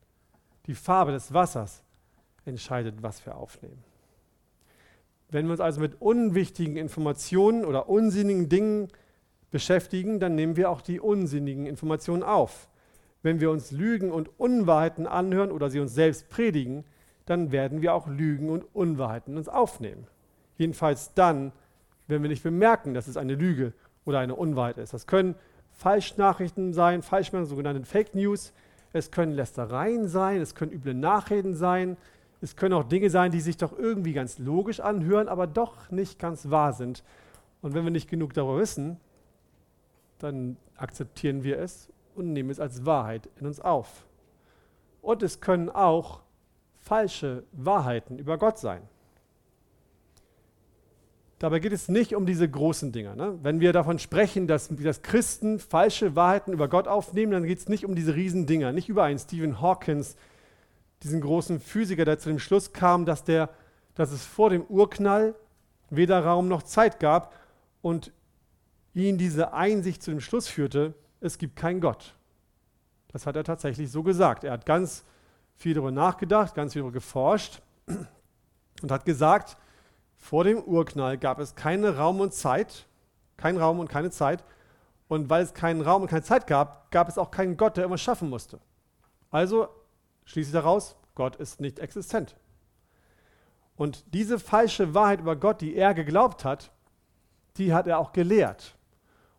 Die 0.67 0.75
Farbe 0.75 1.13
des 1.13 1.33
Wassers 1.33 1.83
entscheidet, 2.45 3.03
was 3.03 3.25
wir 3.25 3.37
aufnehmen. 3.37 3.83
Wenn 5.31 5.47
wir 5.47 5.53
uns 5.53 5.61
also 5.61 5.81
mit 5.81 6.03
unwichtigen 6.03 6.77
Informationen 6.77 7.65
oder 7.65 7.89
unsinnigen 7.89 8.51
Dingen 8.51 8.89
beschäftigen, 9.51 10.21
dann 10.21 10.35
nehmen 10.35 10.57
wir 10.57 10.69
auch 10.69 10.83
die 10.83 11.01
unsinnigen 11.01 11.65
Informationen 11.65 12.23
auf. 12.23 12.69
Wenn 13.25 13.41
wir 13.41 13.51
uns 13.51 13.73
Lügen 13.73 14.13
und 14.13 14.39
Unwahrheiten 14.39 15.07
anhören 15.07 15.51
oder 15.51 15.71
sie 15.71 15.81
uns 15.81 15.95
selbst 15.95 16.29
predigen, 16.29 16.85
dann 17.25 17.53
werden 17.53 17.81
wir 17.81 17.95
auch 17.95 18.07
Lügen 18.07 18.51
und 18.51 18.67
Unwahrheiten 18.75 19.39
uns 19.39 19.49
aufnehmen. 19.49 20.07
Jedenfalls 20.59 21.15
dann, 21.15 21.51
wenn 22.07 22.21
wir 22.21 22.29
nicht 22.29 22.43
bemerken, 22.43 22.93
dass 22.93 23.09
es 23.09 23.17
eine 23.17 23.35
Lüge 23.35 23.73
oder 24.05 24.19
eine 24.19 24.35
Unwahrheit 24.35 24.77
ist. 24.77 24.93
Das 24.93 25.07
können 25.07 25.37
Falschnachrichten 25.73 26.75
sein, 26.75 27.01
Falschmeldungen, 27.01 27.49
sogenannte 27.49 27.87
Fake 27.87 28.15
News. 28.15 28.53
Es 28.93 29.11
können 29.11 29.33
Lästereien 29.33 30.07
sein, 30.07 30.43
es 30.43 30.55
können 30.55 30.73
üble 30.73 30.93
Nachreden 30.93 31.55
sein, 31.55 31.97
es 32.43 32.57
können 32.57 32.75
auch 32.75 32.85
Dinge 32.85 33.09
sein, 33.09 33.33
die 33.33 33.41
sich 33.41 33.57
doch 33.57 33.73
irgendwie 33.77 34.13
ganz 34.13 34.39
logisch 34.39 34.81
anhören, 34.81 35.29
aber 35.29 35.47
doch 35.47 35.91
nicht 35.91 36.19
ganz 36.19 36.51
wahr 36.51 36.75
sind. 36.75 37.03
Und 37.63 37.73
wenn 37.73 37.85
wir 37.85 37.91
nicht 37.91 38.11
genug 38.11 38.35
darüber 38.35 38.59
wissen, 38.59 38.99
dann 40.19 40.59
akzeptieren 40.77 41.43
wir 41.43 41.59
es 41.59 41.89
und 42.15 42.33
nehmen 42.33 42.51
es 42.51 42.61
als 42.61 42.85
Wahrheit 42.87 43.29
in 43.41 43.47
uns 43.47 43.61
auf. 43.61 44.05
Und 45.03 45.23
es 45.23 45.41
können 45.41 45.69
auch 45.69 46.21
falsche 46.81 47.45
Wahrheiten 47.53 48.19
über 48.19 48.39
Gott 48.39 48.59
sein. 48.59 48.83
Dabei 51.39 51.59
geht 51.59 51.73
es 51.73 51.89
nicht 51.89 52.15
um 52.15 52.27
diese 52.27 52.49
großen 52.49 52.93
Dinge. 52.93 53.17
Ne? 53.17 53.39
Wenn 53.43 53.61
wir 53.61 53.73
davon 53.73 53.99
sprechen, 53.99 54.47
dass, 54.47 54.69
dass 54.69 55.03
Christen 55.03 55.59
falsche 55.59 56.17
Wahrheiten 56.17 56.53
über 56.53 56.69
Gott 56.69 56.89
aufnehmen, 56.89 57.33
dann 57.33 57.45
geht 57.45 57.59
es 57.59 57.69
nicht 57.69 57.85
um 57.85 57.95
diese 57.95 58.15
riesen 58.15 58.47
Dinger, 58.47 58.73
nicht 58.73 58.89
über 58.89 59.05
einen 59.05 59.19
Stephen 59.19 59.61
Hawkins, 59.61 60.17
diesen 61.03 61.21
großen 61.21 61.61
Physiker, 61.61 62.05
der 62.05 62.19
zu 62.19 62.31
dem 62.31 62.39
Schluss 62.39 62.73
kam, 62.73 63.05
dass, 63.05 63.25
der, 63.25 63.51
dass 63.95 64.11
es 64.11 64.25
vor 64.25 64.49
dem 64.49 64.63
Urknall 64.63 65.35
weder 65.91 66.25
Raum 66.25 66.49
noch 66.49 66.63
Zeit 66.63 66.99
gab 66.99 67.35
und 67.83 68.13
ihn 68.95 69.19
diese 69.19 69.53
Einsicht 69.53 70.03
zu 70.03 70.13
dem 70.13 70.21
Schluss 70.21 70.49
führte, 70.49 70.95
es 71.25 71.39
gibt 71.39 71.57
keinen 71.57 71.81
Gott. 71.81 72.15
Das 73.09 73.27
hat 73.27 73.37
er 73.37 73.45
tatsächlich 73.45 73.91
so 73.91 74.03
gesagt. 74.03 74.45
Er 74.45 74.53
hat 74.53 74.67
ganz 74.67 75.05
viel 75.55 75.75
darüber 75.75 75.91
nachgedacht, 75.91 76.55
ganz 76.55 76.73
viel 76.73 76.83
darüber 76.83 76.95
geforscht 76.95 77.63
und 78.83 78.91
hat 78.91 79.05
gesagt, 79.05 79.57
vor 80.17 80.45
dem 80.45 80.63
Urknall 80.63 81.17
gab 81.17 81.39
es 81.39 81.55
keinen 81.55 81.85
Raum 81.85 82.21
und 82.21 82.35
Zeit, 82.35 82.87
kein 83.37 83.57
Raum 83.57 83.79
und 83.79 83.89
keine 83.89 84.11
Zeit. 84.11 84.45
Und 85.09 85.31
weil 85.31 85.43
es 85.43 85.55
keinen 85.55 85.81
Raum 85.81 86.03
und 86.03 86.09
keine 86.09 86.23
Zeit 86.23 86.47
gab, 86.47 86.91
gab 86.91 87.09
es 87.09 87.19
auch 87.19 87.31
keinen 87.31 87.57
Gott, 87.57 87.77
der 87.77 87.85
immer 87.85 87.99
schaffen 87.99 88.29
musste. 88.29 88.59
Also 89.31 89.69
schließe 90.25 90.49
ich 90.49 90.55
daraus, 90.55 90.97
Gott 91.15 91.37
ist 91.37 91.61
nicht 91.61 91.79
existent. 91.79 92.37
Und 93.77 94.05
diese 94.15 94.39
falsche 94.39 94.95
Wahrheit 94.95 95.21
über 95.21 95.37
Gott, 95.37 95.61
die 95.61 95.75
er 95.75 95.95
geglaubt 95.95 96.45
hat, 96.45 96.71
die 97.57 97.73
hat 97.73 97.87
er 97.87 97.99
auch 97.99 98.13
gelehrt. 98.13 98.77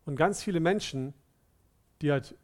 Und 0.06 0.16
ganz 0.16 0.44
viele 0.44 0.60
Menschen, 0.60 1.14
die 2.02 2.12
halt 2.12 2.36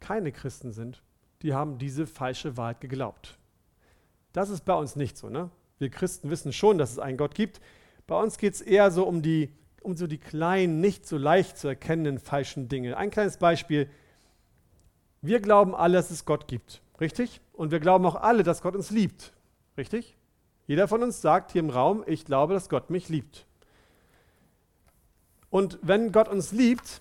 keine 0.00 0.32
Christen 0.32 0.72
sind, 0.72 1.02
die 1.42 1.54
haben 1.54 1.78
diese 1.78 2.06
falsche 2.06 2.56
Wahrheit 2.56 2.80
geglaubt. 2.80 3.38
Das 4.32 4.50
ist 4.50 4.64
bei 4.64 4.74
uns 4.74 4.96
nicht 4.96 5.16
so. 5.16 5.28
Ne? 5.28 5.50
Wir 5.78 5.90
Christen 5.90 6.30
wissen 6.30 6.52
schon, 6.52 6.78
dass 6.78 6.92
es 6.92 6.98
einen 6.98 7.16
Gott 7.16 7.34
gibt. 7.34 7.60
Bei 8.06 8.20
uns 8.20 8.38
geht 8.38 8.54
es 8.54 8.60
eher 8.60 8.90
so 8.90 9.04
um 9.04 9.22
die, 9.22 9.50
um 9.82 9.96
so 9.96 10.06
die 10.06 10.18
kleinen, 10.18 10.80
nicht 10.80 11.06
so 11.06 11.16
leicht 11.16 11.56
zu 11.56 11.68
erkennenden 11.68 12.18
falschen 12.18 12.68
Dinge. 12.68 12.96
Ein 12.96 13.10
kleines 13.10 13.38
Beispiel. 13.38 13.88
Wir 15.22 15.40
glauben 15.40 15.74
alle, 15.74 15.94
dass 15.94 16.10
es 16.10 16.24
Gott 16.24 16.48
gibt. 16.48 16.82
Richtig? 17.00 17.40
Und 17.52 17.70
wir 17.70 17.80
glauben 17.80 18.04
auch 18.06 18.16
alle, 18.16 18.42
dass 18.42 18.62
Gott 18.62 18.76
uns 18.76 18.90
liebt. 18.90 19.32
Richtig? 19.76 20.16
Jeder 20.66 20.86
von 20.86 21.02
uns 21.02 21.20
sagt 21.20 21.52
hier 21.52 21.60
im 21.60 21.70
Raum, 21.70 22.04
ich 22.06 22.24
glaube, 22.24 22.54
dass 22.54 22.68
Gott 22.68 22.90
mich 22.90 23.08
liebt. 23.08 23.46
Und 25.48 25.78
wenn 25.82 26.12
Gott 26.12 26.28
uns 26.28 26.52
liebt, 26.52 27.00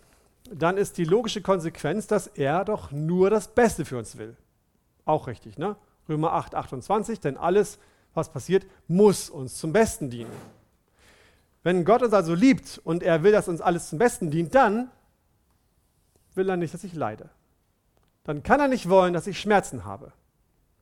dann 0.53 0.77
ist 0.77 0.97
die 0.97 1.05
logische 1.05 1.41
Konsequenz, 1.41 2.07
dass 2.07 2.27
er 2.27 2.65
doch 2.65 2.91
nur 2.91 3.29
das 3.29 3.47
Beste 3.49 3.85
für 3.85 3.97
uns 3.97 4.17
will. 4.17 4.35
Auch 5.05 5.27
richtig, 5.27 5.57
ne? 5.57 5.75
Römer 6.07 6.33
8, 6.33 6.55
28, 6.55 7.19
denn 7.19 7.37
alles, 7.37 7.79
was 8.13 8.31
passiert, 8.31 8.65
muss 8.87 9.29
uns 9.29 9.57
zum 9.57 9.73
Besten 9.73 10.09
dienen. 10.09 10.31
Wenn 11.61 11.85
Gott 11.85 12.01
uns 12.01 12.13
also 12.13 12.33
liebt 12.33 12.79
und 12.83 13.03
er 13.03 13.23
will, 13.23 13.31
dass 13.31 13.47
uns 13.47 13.61
alles 13.61 13.89
zum 13.89 13.99
Besten 13.99 14.31
dient, 14.31 14.55
dann 14.55 14.89
will 16.35 16.49
er 16.49 16.57
nicht, 16.57 16.73
dass 16.73 16.83
ich 16.83 16.93
leide 16.93 17.29
dann 18.29 18.43
kann 18.43 18.59
er 18.59 18.67
nicht 18.67 18.87
wollen, 18.87 19.13
dass 19.13 19.25
ich 19.25 19.39
Schmerzen 19.39 19.85
habe. 19.85 20.13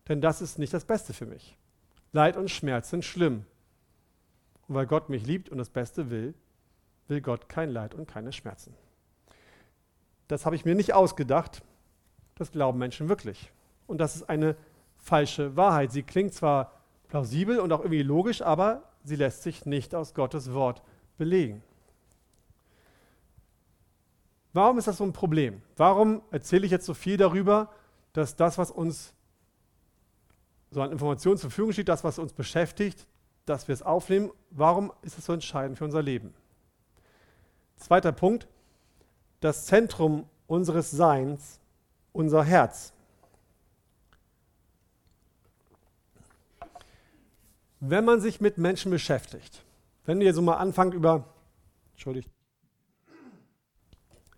Denn 0.09 0.19
das 0.19 0.41
ist 0.41 0.59
nicht 0.59 0.73
das 0.73 0.83
Beste 0.83 1.13
für 1.13 1.25
mich. 1.25 1.57
Leid 2.11 2.35
und 2.35 2.51
Schmerz 2.51 2.89
sind 2.89 3.05
schlimm. 3.05 3.45
Und 4.67 4.75
weil 4.75 4.85
Gott 4.85 5.07
mich 5.07 5.25
liebt 5.25 5.47
und 5.47 5.57
das 5.57 5.69
Beste 5.69 6.09
will, 6.09 6.33
will 7.07 7.21
Gott 7.21 7.47
kein 7.47 7.69
Leid 7.69 7.93
und 7.93 8.05
keine 8.05 8.33
Schmerzen. 8.33 8.75
Das 10.27 10.45
habe 10.45 10.55
ich 10.55 10.65
mir 10.65 10.75
nicht 10.75 10.93
ausgedacht. 10.93 11.63
Das 12.35 12.51
glauben 12.51 12.77
Menschen 12.77 13.09
wirklich. 13.09 13.51
Und 13.87 13.99
das 13.99 14.15
ist 14.15 14.29
eine 14.29 14.55
falsche 14.97 15.55
Wahrheit. 15.55 15.91
Sie 15.91 16.03
klingt 16.03 16.33
zwar 16.33 16.73
plausibel 17.07 17.59
und 17.59 17.71
auch 17.71 17.79
irgendwie 17.79 18.03
logisch, 18.03 18.41
aber 18.41 18.83
sie 19.03 19.15
lässt 19.15 19.43
sich 19.43 19.65
nicht 19.65 19.95
aus 19.95 20.13
Gottes 20.13 20.53
Wort 20.53 20.81
belegen. 21.17 21.63
Warum 24.53 24.77
ist 24.77 24.87
das 24.87 24.97
so 24.97 25.03
ein 25.03 25.13
Problem? 25.13 25.61
Warum 25.75 26.21
erzähle 26.31 26.65
ich 26.65 26.71
jetzt 26.71 26.85
so 26.85 26.93
viel 26.93 27.17
darüber, 27.17 27.69
dass 28.13 28.35
das, 28.35 28.57
was 28.57 28.71
uns 28.71 29.13
so 30.71 30.81
an 30.81 30.91
Informationen 30.91 31.37
zur 31.37 31.49
Verfügung 31.49 31.73
steht, 31.73 31.87
das, 31.87 32.03
was 32.03 32.19
uns 32.19 32.33
beschäftigt, 32.33 33.07
dass 33.45 33.67
wir 33.67 33.73
es 33.73 33.81
aufnehmen, 33.81 34.31
warum 34.49 34.91
ist 35.01 35.17
es 35.17 35.25
so 35.25 35.33
entscheidend 35.33 35.77
für 35.77 35.85
unser 35.85 36.01
Leben? 36.01 36.33
Zweiter 37.77 38.11
Punkt, 38.11 38.47
das 39.39 39.65
Zentrum 39.65 40.25
unseres 40.47 40.91
Seins, 40.91 41.59
unser 42.13 42.43
Herz. 42.43 42.93
wenn 47.79 48.05
man 48.05 48.21
sich 48.21 48.41
mit 48.41 48.57
Menschen 48.57 48.91
beschäftigt, 48.91 49.63
wenn 50.05 50.21
ihr 50.21 50.33
so 50.33 50.41
mal 50.41 50.55
anfangt 50.55 50.93
über, 50.93 51.25
Entschuldigt, 51.91 52.29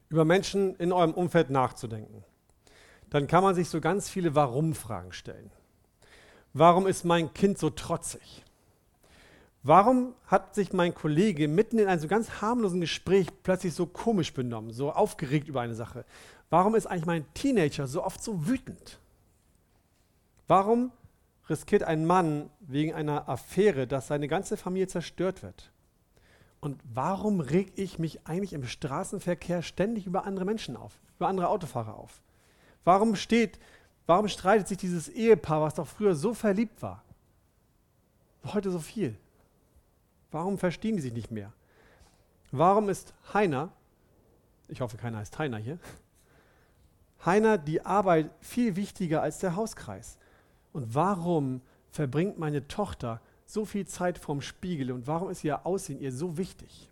über 0.09 0.25
Menschen 0.25 0.75
in 0.75 0.91
eurem 0.91 1.13
Umfeld 1.13 1.49
nachzudenken, 1.49 2.23
dann 3.09 3.27
kann 3.27 3.43
man 3.43 3.55
sich 3.55 3.69
so 3.69 3.81
ganz 3.81 4.09
viele 4.09 4.35
Warum-Fragen 4.35 5.11
stellen. 5.13 5.51
Warum 6.53 6.87
ist 6.87 7.05
mein 7.05 7.33
Kind 7.33 7.57
so 7.57 7.69
trotzig? 7.69 8.43
Warum 9.61 10.15
hat 10.25 10.55
sich 10.55 10.71
mein 10.71 10.95
Kollege 10.95 11.47
mitten 11.49 11.79
in 11.79 11.87
einem 11.87 11.99
so 11.99 12.07
ganz 12.07 12.41
harmlosen 12.41 12.79
Gespräch 12.79 13.27
plötzlich 13.43 13.73
so 13.73 13.85
komisch 13.85 14.33
benommen, 14.33 14.71
so 14.71 14.91
aufgeregt 14.91 15.49
über 15.49 15.61
eine 15.61 15.75
Sache? 15.75 16.05
Warum 16.49 16.75
ist 16.75 16.87
eigentlich 16.87 17.05
mein 17.05 17.33
Teenager 17.33 17.85
so 17.85 18.03
oft 18.03 18.23
so 18.23 18.47
wütend? 18.47 18.99
Warum 20.47 20.91
riskiert 21.49 21.83
ein 21.83 22.05
Mann 22.05 22.49
wegen 22.61 22.93
einer 22.93 23.27
Affäre, 23.27 23.85
dass 23.85 24.07
seine 24.07 24.27
ganze 24.27 24.55
Familie 24.55 24.87
zerstört 24.87 25.43
wird? 25.43 25.71
Und 26.61 26.81
warum 26.93 27.41
reg 27.41 27.73
ich 27.75 27.99
mich 27.99 28.25
eigentlich 28.27 28.53
im 28.53 28.65
Straßenverkehr 28.65 29.61
ständig 29.61 30.05
über 30.05 30.25
andere 30.25 30.45
Menschen 30.45 30.77
auf, 30.77 30.93
über 31.17 31.27
andere 31.27 31.49
Autofahrer 31.49 31.95
auf? 31.95 32.21
Warum 32.85 33.15
steht, 33.15 33.59
warum 34.07 34.29
streitet 34.29 34.69
sich 34.69 34.77
dieses 34.77 35.09
Ehepaar, 35.09 35.61
was 35.61 35.75
doch 35.75 35.87
früher 35.87 36.15
so 36.15 36.33
verliebt 36.33 36.81
war, 36.81 37.03
heute 38.45 38.71
so 38.71 38.79
viel? 38.79 39.17
Warum 40.31 40.57
verstehen 40.57 40.95
die 40.95 41.01
sich 41.01 41.13
nicht 41.13 41.31
mehr? 41.31 41.53
Warum 42.51 42.89
ist 42.89 43.13
Heiner, 43.33 43.71
ich 44.67 44.81
hoffe, 44.81 44.97
keiner 44.97 45.17
heißt 45.19 45.37
Heiner 45.37 45.57
hier, 45.57 45.79
Heiner 47.25 47.57
die 47.57 47.85
Arbeit 47.85 48.31
viel 48.39 48.75
wichtiger 48.75 49.21
als 49.21 49.39
der 49.39 49.55
Hauskreis? 49.55 50.17
Und 50.71 50.93
warum 50.95 51.61
verbringt 51.91 52.37
meine 52.37 52.67
Tochter 52.67 53.21
so 53.45 53.65
viel 53.65 53.87
Zeit 53.87 54.17
vorm 54.19 54.41
Spiegel 54.41 54.91
und 54.91 55.07
warum 55.07 55.29
ist 55.29 55.43
ihr 55.43 55.65
Aussehen 55.65 55.99
ihr 55.99 56.11
so 56.11 56.37
wichtig? 56.37 56.89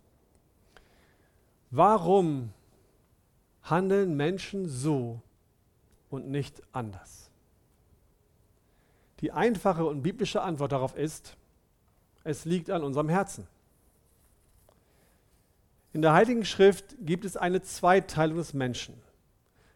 Warum 1.70 2.52
handeln 3.62 4.16
Menschen 4.16 4.68
so 4.68 5.20
und 6.10 6.28
nicht 6.28 6.62
anders? 6.72 7.30
Die 9.20 9.32
einfache 9.32 9.84
und 9.84 10.02
biblische 10.02 10.42
Antwort 10.42 10.72
darauf 10.72 10.96
ist, 10.96 11.36
es 12.28 12.44
liegt 12.44 12.68
an 12.68 12.84
unserem 12.84 13.08
Herzen. 13.08 13.46
In 15.94 16.02
der 16.02 16.12
Heiligen 16.12 16.44
Schrift 16.44 16.94
gibt 17.00 17.24
es 17.24 17.38
eine 17.38 17.62
Zweiteilung 17.62 18.36
des 18.36 18.52
Menschen. 18.52 18.94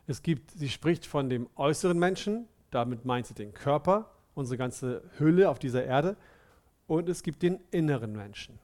Es 0.07 0.23
gibt, 0.23 0.51
sie 0.51 0.69
spricht 0.69 1.07
von 1.07 1.31
dem 1.31 1.49
äußeren 1.57 1.99
Menschen, 1.99 2.47
damit 2.71 3.07
meint 3.07 3.27
sie 3.27 3.33
den 3.33 3.55
Körper, 3.55 4.11
unsere 4.35 4.59
ganze 4.59 5.03
Hülle 5.17 5.49
auf 5.49 5.59
dieser 5.59 5.85
Erde, 5.85 6.17
und 6.87 7.09
es 7.09 7.23
gibt 7.23 7.43
den 7.43 7.59
inneren 7.71 8.13
Menschen. 8.13 8.59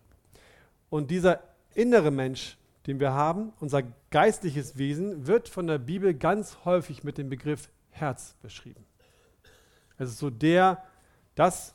Und 0.91 1.11
dieser 1.11 1.43
innere 1.75 2.11
Mensch, 2.11 2.59
den 2.87 3.01
wir 3.01 3.13
haben, 3.13 3.55
unser 3.59 3.85
geistliches 4.11 4.77
Wesen, 4.77 5.27
wird 5.27 5.49
von 5.49 5.67
der 5.67 5.79
Bibel 5.79 6.13
ganz 6.13 6.59
häufig 6.67 7.05
mit 7.05 7.17
dem 7.17 7.31
Begriff 7.31 7.71
Herz 7.91 8.37
beschrieben. 8.43 8.85
Es 9.97 10.11
ist 10.11 10.19
so 10.19 10.29
der, 10.29 10.85
das 11.35 11.75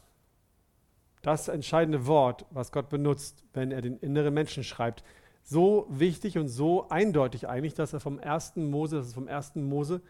das 1.24 1.48
entscheidende 1.48 2.06
Wort, 2.06 2.46
was 2.51 2.72
Gott 2.72 2.89
benutzt, 2.89 3.44
wenn 3.53 3.72
er 3.72 3.82
den 3.82 3.98
inneren 3.98 4.34
Menschen 4.34 4.63
schreibt. 4.63 5.03
So 5.42 5.88
wichtig 5.89 6.38
und 6.38 6.50
so 6.50 6.89
eindeutig 6.89 7.48
eigentlich, 7.48 7.74
dass 7.74 7.94
er 7.94 8.00
vom 8.00 8.20
ersten 8.20 8.70
Mose, 8.70 8.98
das 8.98 9.08
ist 9.08 9.13
vom 9.13 9.27
ersten 9.27 9.63
Mose 9.63 10.01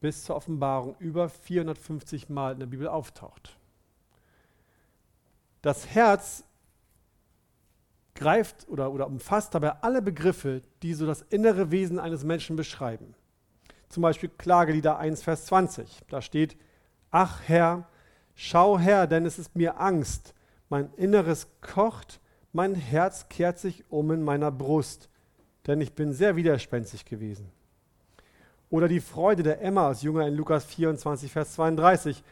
bis 0.00 0.24
zur 0.24 0.36
Offenbarung 0.36 0.96
über 0.98 1.28
450 1.28 2.28
Mal 2.28 2.52
in 2.52 2.60
der 2.60 2.66
Bibel 2.66 2.88
auftaucht. 2.88 3.56
Das 5.62 5.86
Herz 5.94 6.44
greift 8.14 8.68
oder, 8.68 8.92
oder 8.92 9.06
umfasst 9.06 9.54
dabei 9.54 9.70
alle 9.82 10.02
Begriffe, 10.02 10.62
die 10.82 10.94
so 10.94 11.06
das 11.06 11.22
innere 11.22 11.70
Wesen 11.70 12.00
eines 12.00 12.24
Menschen 12.24 12.56
beschreiben. 12.56 13.14
Zum 13.88 14.02
Beispiel 14.02 14.30
Klagelieder 14.36 14.98
1, 14.98 15.22
Vers 15.22 15.46
20. 15.46 16.00
Da 16.08 16.20
steht, 16.20 16.56
Ach 17.12 17.40
Herr, 17.46 17.88
schau 18.34 18.78
her, 18.78 19.06
denn 19.06 19.26
es 19.26 19.38
ist 19.38 19.54
mir 19.54 19.80
Angst, 19.80 20.34
mein 20.68 20.90
Inneres 20.96 21.48
kocht, 21.60 22.20
mein 22.52 22.74
Herz 22.74 23.28
kehrt 23.28 23.58
sich 23.58 23.84
um 23.90 24.10
in 24.10 24.22
meiner 24.22 24.50
Brust, 24.50 25.08
denn 25.66 25.80
ich 25.80 25.92
bin 25.92 26.12
sehr 26.12 26.36
widerspenstig 26.36 27.04
gewesen. 27.04 27.50
Oder 28.70 28.88
die 28.88 29.00
Freude 29.00 29.42
der 29.42 29.62
Emma 29.62 29.88
aus 29.88 30.02
Jünger 30.02 30.26
in 30.26 30.34
Lukas 30.34 30.64
24, 30.64 31.30
Vers 31.30 31.54
32. 31.54 32.22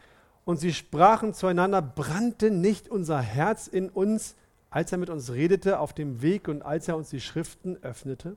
Und 0.43 0.59
sie 0.59 0.73
sprachen 0.73 1.33
zueinander, 1.33 1.81
brannte 1.81 2.51
nicht 2.51 2.89
unser 2.89 3.19
Herz 3.21 3.67
in 3.67 3.89
uns, 3.89 4.35
als 4.69 4.91
er 4.91 4.97
mit 4.97 5.09
uns 5.09 5.31
redete 5.31 5.79
auf 5.79 5.93
dem 5.93 6.21
Weg 6.21 6.47
und 6.47 6.61
als 6.61 6.87
er 6.87 6.97
uns 6.97 7.09
die 7.09 7.21
Schriften 7.21 7.77
öffnete? 7.81 8.35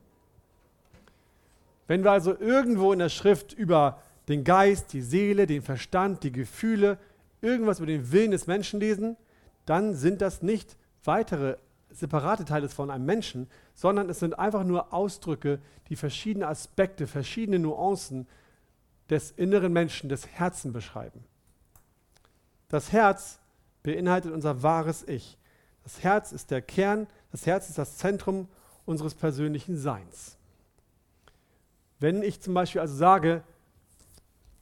Wenn 1.87 2.03
wir 2.03 2.11
also 2.11 2.39
irgendwo 2.39 2.93
in 2.93 2.99
der 2.99 3.09
Schrift 3.09 3.51
über 3.53 4.01
den 4.27 4.43
Geist, 4.43 4.93
die 4.93 5.01
Seele, 5.01 5.47
den 5.47 5.61
Verstand, 5.61 6.23
die 6.23 6.31
Gefühle, 6.31 6.97
irgendwas 7.41 7.79
über 7.79 7.87
den 7.87 8.11
Willen 8.11 8.31
des 8.31 8.47
Menschen 8.47 8.79
lesen, 8.79 9.17
dann 9.69 9.93
sind 9.93 10.21
das 10.21 10.41
nicht 10.41 10.77
weitere 11.03 11.57
separate 11.91 12.43
Teile 12.43 12.67
von 12.69 12.89
einem 12.89 13.05
Menschen, 13.05 13.47
sondern 13.75 14.09
es 14.09 14.19
sind 14.19 14.39
einfach 14.39 14.63
nur 14.63 14.91
Ausdrücke, 14.91 15.59
die 15.89 15.95
verschiedene 15.95 16.47
Aspekte, 16.47 17.05
verschiedene 17.05 17.59
Nuancen 17.59 18.27
des 19.11 19.29
inneren 19.29 19.71
Menschen, 19.71 20.09
des 20.09 20.25
Herzens 20.25 20.73
beschreiben. 20.73 21.23
Das 22.69 22.91
Herz 22.91 23.37
beinhaltet 23.83 24.31
unser 24.31 24.63
wahres 24.63 25.07
Ich. 25.07 25.37
Das 25.83 26.03
Herz 26.03 26.31
ist 26.31 26.49
der 26.49 26.63
Kern, 26.63 27.05
das 27.31 27.45
Herz 27.45 27.69
ist 27.69 27.77
das 27.77 27.97
Zentrum 27.97 28.47
unseres 28.87 29.13
persönlichen 29.13 29.77
Seins. 29.77 30.35
Wenn 31.99 32.23
ich 32.23 32.41
zum 32.41 32.55
Beispiel 32.55 32.81
also 32.81 32.95
sage, 32.95 33.43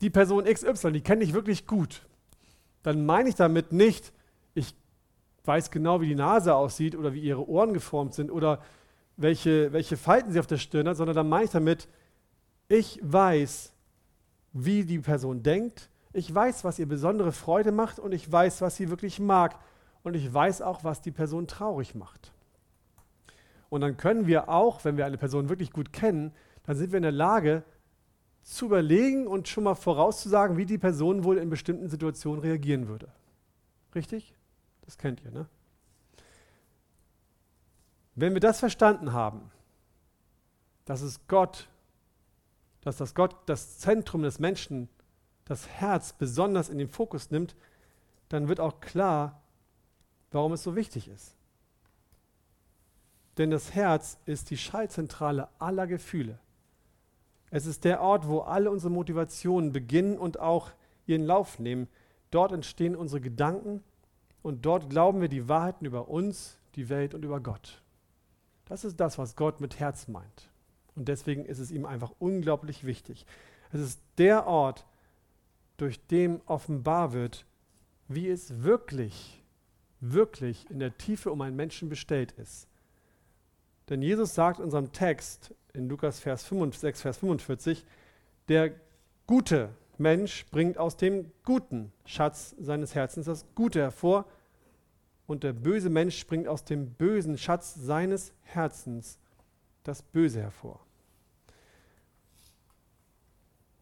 die 0.02 0.10
Person 0.10 0.43
XY, 0.43 0.91
die 0.91 1.02
kenne 1.02 1.24
ich 1.24 1.32
wirklich 1.34 1.65
gut, 1.65 2.06
dann 2.84 3.06
meine 3.06 3.30
ich 3.30 3.36
damit 3.36 3.72
nicht, 3.72 4.12
ich 4.54 4.76
weiß 5.48 5.72
genau, 5.72 6.02
wie 6.02 6.08
die 6.08 6.16
Nase 6.16 6.54
aussieht 6.54 6.96
oder 6.96 7.14
wie 7.14 7.22
ihre 7.22 7.48
Ohren 7.48 7.74
geformt 7.74 8.14
sind 8.14 8.32
oder 8.32 8.62
welche, 9.16 9.74
welche 9.74 9.98
Falten 9.98 10.32
sie 10.32 10.40
auf 10.40 10.48
der 10.48 10.58
Stirn 10.58 10.88
hat, 10.88 10.98
sondern 10.98 11.16
dann 11.16 11.30
meine 11.30 11.46
ich 11.46 11.52
damit, 11.52 11.88
ich 12.68 13.00
weiß, 13.02 13.74
wie 14.54 14.84
die 14.84 15.00
Person 15.00 15.44
denkt, 15.44 15.90
ich 16.14 16.34
weiß, 16.34 16.64
was 16.64 16.80
ihr 16.80 16.88
besondere 16.88 17.32
Freude 17.32 17.72
macht 17.72 18.00
und 18.00 18.12
ich 18.12 18.32
weiß, 18.32 18.62
was 18.62 18.76
sie 18.76 18.90
wirklich 18.90 19.20
mag 19.20 19.60
und 20.04 20.16
ich 20.16 20.34
weiß 20.34 20.62
auch, 20.62 20.84
was 20.84 21.02
die 21.02 21.12
Person 21.12 21.48
traurig 21.48 21.96
macht. 21.96 22.32
Und 23.70 23.82
dann 23.82 23.98
können 23.98 24.28
wir 24.28 24.50
auch, 24.50 24.86
wenn 24.86 24.98
wir 24.98 25.06
eine 25.06 25.18
Person 25.18 25.50
wirklich 25.50 25.72
gut 25.72 25.92
kennen, 25.92 26.32
dann 26.64 26.76
sind 26.76 26.92
wir 26.92 26.98
in 26.98 27.04
der 27.04 27.12
Lage 27.12 27.64
zu 28.42 28.66
überlegen 28.66 29.28
und 29.28 29.48
schon 29.50 29.66
mal 29.66 29.76
vorauszusagen, 29.76 30.56
wie 30.58 30.66
die 30.66 30.78
Person 30.78 31.24
wohl 31.24 31.38
in 31.38 31.50
bestimmten 31.50 31.90
Situationen 31.90 32.42
reagieren 32.42 32.88
würde. 32.88 33.10
Richtig? 33.94 34.37
Das 34.88 34.97
kennt 34.97 35.21
ihr, 35.23 35.32
ne? 35.32 35.47
Wenn 38.15 38.34
wir 38.34 38.39
das 38.39 38.60
verstanden 38.60 39.13
haben, 39.13 39.52
dass 40.86 41.02
es 41.02 41.28
Gott, 41.28 41.69
dass 42.82 42.97
das 42.97 43.13
Gott 43.13 43.36
das 43.45 43.78
Zentrum 43.78 44.23
des 44.23 44.39
Menschen, 44.39 44.89
das 45.45 45.67
Herz 45.67 46.13
besonders 46.13 46.69
in 46.69 46.80
den 46.80 46.88
Fokus 46.88 47.30
nimmt, 47.30 47.56
dann 48.30 48.47
wird 48.47 48.60
auch 48.60 48.80
klar, 48.80 49.43
warum 50.32 50.54
es 50.54 50.63
so 50.63 50.76
wichtig 50.76 51.10
ist. 51.10 51.36
Denn 53.38 53.52
das 53.52 53.76
Herz 53.76 54.17
ist 54.26 54.50
die 54.50 54.58
Schaltzentrale 54.58 55.50
aller 55.60 55.86
Gefühle. 55.86 56.39
Es 57.52 57.65
ist 57.65 57.84
der 57.84 58.02
Ort, 58.02 58.28
wo 58.28 58.39
alle 58.39 58.71
unsere 58.71 58.91
Motivationen 58.91 59.71
beginnen 59.71 60.17
und 60.17 60.39
auch 60.39 60.71
ihren 61.06 61.26
Lauf 61.26 61.60
nehmen. 61.60 61.88
Dort 62.32 62.52
entstehen 62.52 62.95
unsere 62.95 63.21
Gedanken, 63.21 63.84
und 64.48 64.66
dort 64.66 64.90
glauben 64.90 65.20
wir 65.20 65.28
die 65.28 65.50
Wahrheiten 65.50 65.86
über 65.86 66.08
uns, 66.08 66.58
die 66.76 66.88
Welt 66.88 67.14
und 67.14 67.26
über 67.26 67.42
Gott. 67.42 67.82
Das 68.64 68.86
ist 68.86 68.98
das, 68.98 69.18
was 69.18 69.36
Gott 69.36 69.60
mit 69.60 69.78
Herz 69.78 70.08
meint. 70.08 70.50
Und 70.96 71.10
deswegen 71.10 71.44
ist 71.44 71.60
es 71.60 71.70
ihm 71.70 71.86
einfach 71.86 72.14
unglaublich 72.18 72.86
wichtig. 72.86 73.26
Es 73.74 73.82
ist 73.82 74.00
der 74.18 74.48
Ort, 74.48 74.86
durch 75.76 76.00
dem 76.08 76.40
offenbar 76.46 77.12
wird, 77.12 77.46
wie 78.08 78.30
es 78.30 78.64
wirklich, 78.64 79.44
wirklich 80.00 80.70
in 80.72 80.80
der 80.80 80.98
Tiefe 80.98 81.30
um 81.30 81.42
einen 81.42 81.58
Menschen 81.58 81.90
bestellt 81.90 82.32
ist. 82.32 82.70
Denn 83.90 84.02
Jesus 84.02 84.34
sagt 84.34 84.60
in 84.60 84.66
unserem 84.66 84.94
Text 84.94 85.54
in 85.74 85.90
Lukas 85.90 86.22
Vers 86.22 86.46
5, 86.46 86.74
6, 86.74 87.02
Vers 87.02 87.18
45, 87.18 87.86
der 88.48 88.72
gute 89.28 89.72
Mensch 89.98 90.46
bringt 90.52 90.78
aus 90.78 90.96
dem 90.96 91.34
guten 91.44 91.92
Schatz 92.06 92.56
seines 92.58 92.96
Herzens 92.96 93.26
das 93.26 93.46
Gute 93.54 93.82
hervor 93.82 94.26
und 95.28 95.44
der 95.44 95.54
böse 95.54 95.90
Mensch 95.90 96.26
bringt 96.26 96.48
aus 96.48 96.63
dem 96.63 96.92
bösen 96.92 97.38
Schatz 97.38 97.76
seines 97.76 98.34
Herzens 98.44 99.20
das 99.84 100.02
Böse 100.02 100.42
hervor. 100.42 100.80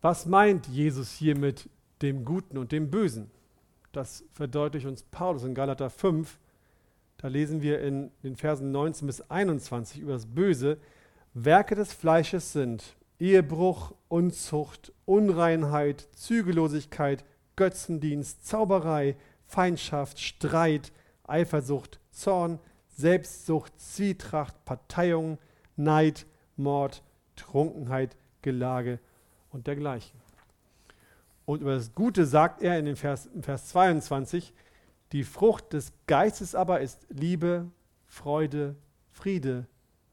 Was 0.01 0.25
meint 0.25 0.67
Jesus 0.67 1.11
hier 1.13 1.37
mit 1.37 1.69
dem 2.01 2.25
Guten 2.25 2.57
und 2.57 2.71
dem 2.71 2.91
Bösen? 2.91 3.31
Das 3.91 4.23
verdeutlicht 4.33 4.85
uns 4.85 5.03
Paulus 5.03 5.43
in 5.43 5.55
Galater 5.55 5.89
5, 5.89 6.37
da 7.17 7.29
lesen 7.29 7.61
wir 7.61 7.79
in 7.79 8.11
den 8.23 8.35
Versen 8.35 8.71
19 8.71 9.07
bis 9.07 9.21
21 9.21 10.01
über 10.01 10.13
das 10.13 10.25
Böse, 10.25 10.77
Werke 11.33 11.75
des 11.75 11.93
Fleisches 11.93 12.53
sind 12.53 12.95
Ehebruch, 13.19 13.93
Unzucht, 14.09 14.91
Unreinheit, 15.05 16.07
Zügellosigkeit, 16.13 17.23
Götzendienst, 17.55 18.45
Zauberei, 18.45 19.15
Feindschaft, 19.47 20.19
Streit, 20.19 20.91
Eifersucht, 21.27 21.99
Zorn, 22.11 22.59
Selbstsucht, 22.87 23.79
Zwietracht, 23.79 24.63
Parteiung, 24.65 25.37
Neid, 25.75 26.25
Mord, 26.55 27.03
Trunkenheit, 27.35 28.15
Gelage 28.41 28.99
und 29.51 29.67
dergleichen. 29.67 30.19
Und 31.45 31.61
über 31.61 31.75
das 31.75 31.93
Gute 31.93 32.25
sagt 32.25 32.61
er 32.61 32.79
in 32.79 32.85
dem 32.85 32.95
Vers, 32.95 33.29
Vers 33.41 33.67
22, 33.67 34.53
die 35.11 35.23
Frucht 35.23 35.73
des 35.73 35.93
Geistes 36.07 36.55
aber 36.55 36.81
ist 36.81 37.05
Liebe, 37.09 37.69
Freude, 38.07 38.75
Friede, 39.11 39.67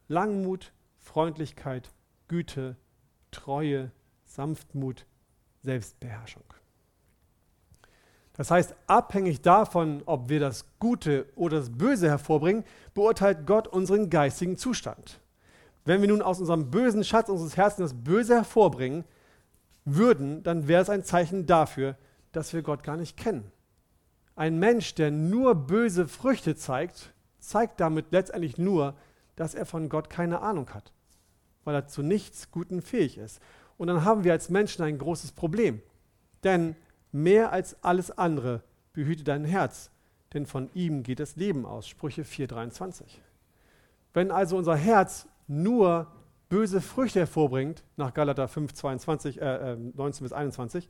Langmut, 0.08 0.72
Freundlichkeit, 0.98 1.88
Güte, 2.28 2.76
Treue, 3.30 3.90
Sanftmut, 4.24 5.06
Selbstbeherrschung. 5.62 6.44
Das 8.34 8.50
heißt, 8.50 8.74
abhängig 8.86 9.42
davon, 9.42 10.02
ob 10.06 10.28
wir 10.28 10.40
das 10.40 10.64
Gute 10.78 11.26
oder 11.34 11.58
das 11.58 11.70
Böse 11.70 12.08
hervorbringen, 12.08 12.64
beurteilt 12.94 13.46
Gott 13.46 13.68
unseren 13.68 14.08
geistigen 14.08 14.56
Zustand. 14.56 15.20
Wenn 15.84 16.00
wir 16.00 16.08
nun 16.08 16.22
aus 16.22 16.40
unserem 16.40 16.70
bösen 16.70 17.04
Schatz 17.04 17.28
unseres 17.28 17.56
Herzens 17.56 17.90
das 17.90 18.04
Böse 18.04 18.34
hervorbringen 18.34 19.04
würden, 19.84 20.42
dann 20.42 20.68
wäre 20.68 20.82
es 20.82 20.88
ein 20.88 21.04
Zeichen 21.04 21.46
dafür, 21.46 21.96
dass 22.30 22.52
wir 22.52 22.62
Gott 22.62 22.82
gar 22.84 22.96
nicht 22.96 23.16
kennen. 23.16 23.50
Ein 24.34 24.58
Mensch, 24.58 24.94
der 24.94 25.10
nur 25.10 25.54
böse 25.54 26.08
Früchte 26.08 26.56
zeigt, 26.56 27.12
zeigt 27.38 27.80
damit 27.80 28.06
letztendlich 28.12 28.56
nur, 28.56 28.94
dass 29.36 29.54
er 29.54 29.66
von 29.66 29.88
Gott 29.88 30.08
keine 30.08 30.40
Ahnung 30.40 30.70
hat, 30.70 30.92
weil 31.64 31.74
er 31.74 31.86
zu 31.86 32.02
nichts 32.02 32.50
Guten 32.50 32.80
fähig 32.80 33.18
ist. 33.18 33.40
Und 33.76 33.88
dann 33.88 34.04
haben 34.04 34.24
wir 34.24 34.32
als 34.32 34.48
Menschen 34.48 34.84
ein 34.84 34.98
großes 34.98 35.32
Problem. 35.32 35.82
Denn 36.44 36.76
mehr 37.12 37.52
als 37.52 37.82
alles 37.84 38.10
andere 38.10 38.62
behüte 38.92 39.22
dein 39.24 39.44
Herz, 39.44 39.90
denn 40.32 40.46
von 40.46 40.70
ihm 40.74 41.02
geht 41.02 41.20
das 41.20 41.36
Leben 41.36 41.66
aus. 41.66 41.86
Sprüche 41.86 42.22
4,23. 42.22 43.04
Wenn 44.14 44.30
also 44.30 44.56
unser 44.56 44.76
Herz 44.76 45.28
nur 45.46 46.10
böse 46.48 46.80
Früchte 46.80 47.20
hervorbringt, 47.20 47.84
nach 47.96 48.12
Galater 48.12 48.48
5, 48.48 48.74
22, 48.74 49.40
äh, 49.40 49.76
19 49.76 50.24
bis 50.24 50.32
21, 50.32 50.88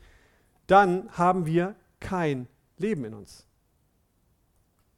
dann 0.66 1.11
haben 1.12 1.46
wir 1.46 1.74
kein 2.00 2.48
Leben 2.78 3.04
in 3.04 3.14
uns. 3.14 3.46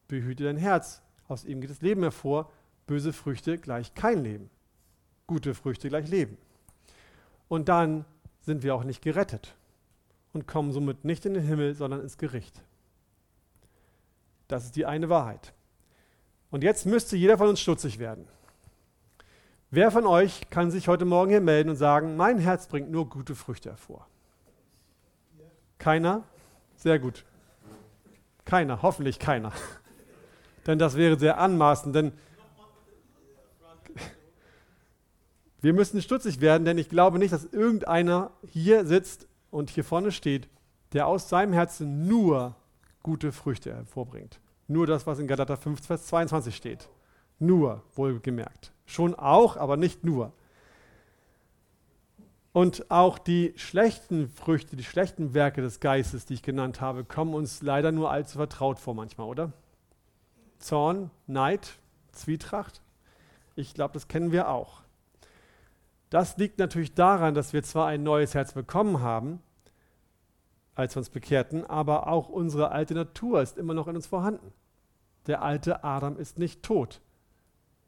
Behüte 0.08 0.44
dein 0.44 0.56
Herz, 0.56 1.02
aus 1.28 1.44
ihm 1.44 1.60
geht 1.60 1.70
das 1.70 1.80
Leben 1.82 2.02
hervor, 2.02 2.50
böse 2.86 3.12
Früchte 3.12 3.58
gleich 3.58 3.94
kein 3.94 4.22
Leben, 4.22 4.50
gute 5.26 5.54
Früchte 5.54 5.88
gleich 5.88 6.08
Leben. 6.08 6.36
Und 7.48 7.68
dann 7.68 8.04
sind 8.42 8.62
wir 8.62 8.74
auch 8.74 8.84
nicht 8.84 9.02
gerettet 9.02 9.54
und 10.34 10.46
kommen 10.46 10.72
somit 10.72 11.04
nicht 11.04 11.24
in 11.24 11.34
den 11.34 11.44
Himmel, 11.44 11.74
sondern 11.74 12.00
ins 12.00 12.18
Gericht. 12.18 12.62
Das 14.48 14.64
ist 14.64 14.76
die 14.76 14.84
eine 14.84 15.08
Wahrheit. 15.08 15.54
Und 16.50 16.62
jetzt 16.62 16.86
müsste 16.86 17.16
jeder 17.16 17.38
von 17.38 17.48
uns 17.48 17.60
stutzig 17.60 17.98
werden. 17.98 18.28
Wer 19.70 19.90
von 19.90 20.06
euch 20.06 20.50
kann 20.50 20.70
sich 20.70 20.86
heute 20.86 21.04
Morgen 21.04 21.30
hier 21.30 21.40
melden 21.40 21.70
und 21.70 21.76
sagen, 21.76 22.16
mein 22.16 22.38
Herz 22.38 22.68
bringt 22.68 22.90
nur 22.90 23.08
gute 23.08 23.34
Früchte 23.34 23.70
hervor? 23.70 24.06
Keiner? 25.78 26.24
Sehr 26.76 26.98
gut. 26.98 27.24
Keiner, 28.44 28.82
hoffentlich 28.82 29.18
keiner. 29.18 29.52
denn 30.66 30.78
das 30.78 30.96
wäre 30.96 31.18
sehr 31.18 31.38
anmaßend, 31.38 31.94
denn 31.94 32.12
wir 35.60 35.72
müssen 35.72 36.00
stutzig 36.02 36.40
werden, 36.40 36.64
denn 36.64 36.78
ich 36.78 36.88
glaube 36.88 37.18
nicht, 37.18 37.32
dass 37.32 37.44
irgendeiner 37.44 38.30
hier 38.46 38.84
sitzt 38.84 39.26
und 39.54 39.70
hier 39.70 39.84
vorne 39.84 40.10
steht, 40.10 40.48
der 40.92 41.06
aus 41.06 41.28
seinem 41.28 41.52
Herzen 41.52 42.08
nur 42.08 42.56
gute 43.04 43.30
Früchte 43.30 43.72
hervorbringt. 43.72 44.40
Nur 44.66 44.86
das, 44.88 45.06
was 45.06 45.20
in 45.20 45.28
Galater 45.28 45.56
5, 45.56 45.86
Vers 45.86 46.06
22 46.06 46.56
steht. 46.56 46.88
Nur, 47.38 47.82
wohlgemerkt. 47.94 48.72
Schon 48.84 49.14
auch, 49.14 49.56
aber 49.56 49.76
nicht 49.76 50.02
nur. 50.02 50.32
Und 52.52 52.90
auch 52.90 53.18
die 53.18 53.52
schlechten 53.56 54.28
Früchte, 54.28 54.74
die 54.74 54.84
schlechten 54.84 55.34
Werke 55.34 55.62
des 55.62 55.78
Geistes, 55.78 56.26
die 56.26 56.34
ich 56.34 56.42
genannt 56.42 56.80
habe, 56.80 57.04
kommen 57.04 57.32
uns 57.32 57.62
leider 57.62 57.92
nur 57.92 58.10
allzu 58.10 58.38
vertraut 58.38 58.80
vor 58.80 58.94
manchmal, 58.94 59.28
oder? 59.28 59.52
Zorn, 60.58 61.10
Neid, 61.28 61.78
Zwietracht. 62.10 62.80
Ich 63.54 63.74
glaube, 63.74 63.94
das 63.94 64.08
kennen 64.08 64.32
wir 64.32 64.48
auch. 64.48 64.83
Das 66.14 66.36
liegt 66.36 66.60
natürlich 66.60 66.94
daran, 66.94 67.34
dass 67.34 67.52
wir 67.52 67.64
zwar 67.64 67.88
ein 67.88 68.04
neues 68.04 68.34
Herz 68.34 68.52
bekommen 68.52 69.00
haben, 69.00 69.40
als 70.76 70.94
wir 70.94 71.00
uns 71.00 71.10
bekehrten, 71.10 71.64
aber 71.66 72.06
auch 72.06 72.28
unsere 72.28 72.70
alte 72.70 72.94
Natur 72.94 73.42
ist 73.42 73.58
immer 73.58 73.74
noch 73.74 73.88
in 73.88 73.96
uns 73.96 74.06
vorhanden. 74.06 74.52
Der 75.26 75.42
alte 75.42 75.82
Adam 75.82 76.16
ist 76.16 76.38
nicht 76.38 76.62
tot. 76.62 77.00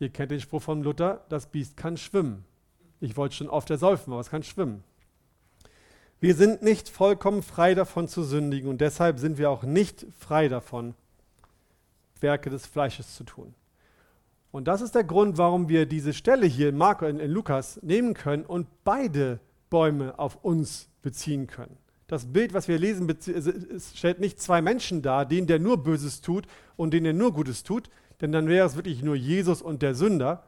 Ihr 0.01 0.09
kennt 0.09 0.33
den 0.33 0.41
Spruch 0.41 0.61
von 0.61 0.83
Luther, 0.83 1.25
das 1.29 1.47
Biest 1.47 1.77
kann 1.77 1.97
schwimmen. 1.97 2.45
Ich 2.99 3.17
wollte 3.17 3.37
schon 3.37 3.49
oft 3.49 3.71
ersäufen, 3.71 4.13
aber 4.13 4.23
es 4.23 4.31
kann 4.31 4.43
schwimmen. 4.43 4.83
Wir 6.19 6.35
sind 6.35 6.63
nicht 6.63 6.89
vollkommen 6.89 7.45
frei 7.45 7.77
davon 7.77 8.09
zu 8.09 8.25
sündigen 8.25 8.69
und 8.69 8.81
deshalb 8.81 9.21
sind 9.21 9.39
wir 9.39 9.51
auch 9.51 9.63
nicht 9.63 10.05
frei 10.19 10.49
davon, 10.49 10.97
Werke 12.19 12.51
des 12.51 12.67
Fleisches 12.67 13.15
zu 13.15 13.23
tun. 13.23 13.55
Und 14.51 14.69
das 14.69 14.81
ist 14.81 14.95
der 14.95 15.05
Grund, 15.05 15.39
warum 15.39 15.69
wir 15.69 15.87
diese 15.87 16.15
Stelle 16.15 16.47
hier 16.47 16.69
in, 16.69 16.77
Marco, 16.77 17.07
in, 17.07 17.19
in 17.19 17.31
Lukas 17.31 17.81
nehmen 17.83 18.15
können 18.15 18.45
und 18.45 18.67
beide 18.85 19.41
Bäume 19.71 20.19
auf 20.19 20.45
uns 20.45 20.89
beziehen 21.03 21.47
können. 21.47 21.77
Das 22.07 22.33
Bild, 22.33 22.55
was 22.55 22.69
wir 22.69 22.79
lesen, 22.79 23.13
stellt 23.95 24.21
nicht 24.21 24.41
zwei 24.41 24.63
Menschen 24.63 25.03
dar, 25.03 25.27
den, 25.27 25.47
der 25.47 25.59
nur 25.59 25.83
Böses 25.83 26.21
tut 26.21 26.47
und 26.77 26.95
den, 26.95 27.05
der 27.05 27.13
nur 27.13 27.33
Gutes 27.33 27.65
tut, 27.65 27.91
denn 28.21 28.33
dann 28.33 28.49
wäre 28.49 28.67
es 28.67 28.77
wirklich 28.77 29.03
nur 29.03 29.17
Jesus 29.17 29.61
und 29.61 29.83
der 29.83 29.95
Sünder, 29.95 30.45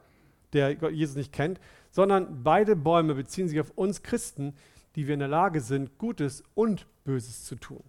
der 0.53 0.71
Jesus 0.91 1.15
nicht 1.15 1.33
kennt, 1.33 1.59
sondern 1.91 2.43
beide 2.43 2.75
Bäume 2.75 3.15
beziehen 3.15 3.49
sich 3.49 3.59
auf 3.59 3.71
uns 3.75 4.03
Christen, 4.03 4.53
die 4.95 5.07
wir 5.07 5.13
in 5.13 5.19
der 5.19 5.29
Lage 5.29 5.61
sind, 5.61 5.97
Gutes 5.97 6.43
und 6.55 6.87
Böses 7.03 7.43
zu 7.43 7.55
tun. 7.55 7.83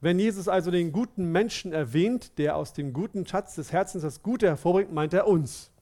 Wenn 0.00 0.18
Jesus 0.18 0.46
also 0.46 0.70
den 0.70 0.92
guten 0.92 1.32
Menschen 1.32 1.72
erwähnt, 1.72 2.38
der 2.38 2.56
aus 2.56 2.72
dem 2.72 2.92
guten 2.92 3.26
Schatz 3.26 3.56
des 3.56 3.72
Herzens 3.72 4.04
das 4.04 4.22
Gute 4.22 4.46
hervorbringt, 4.46 4.92
meint 4.92 5.12
er 5.12 5.26
uns. 5.26 5.72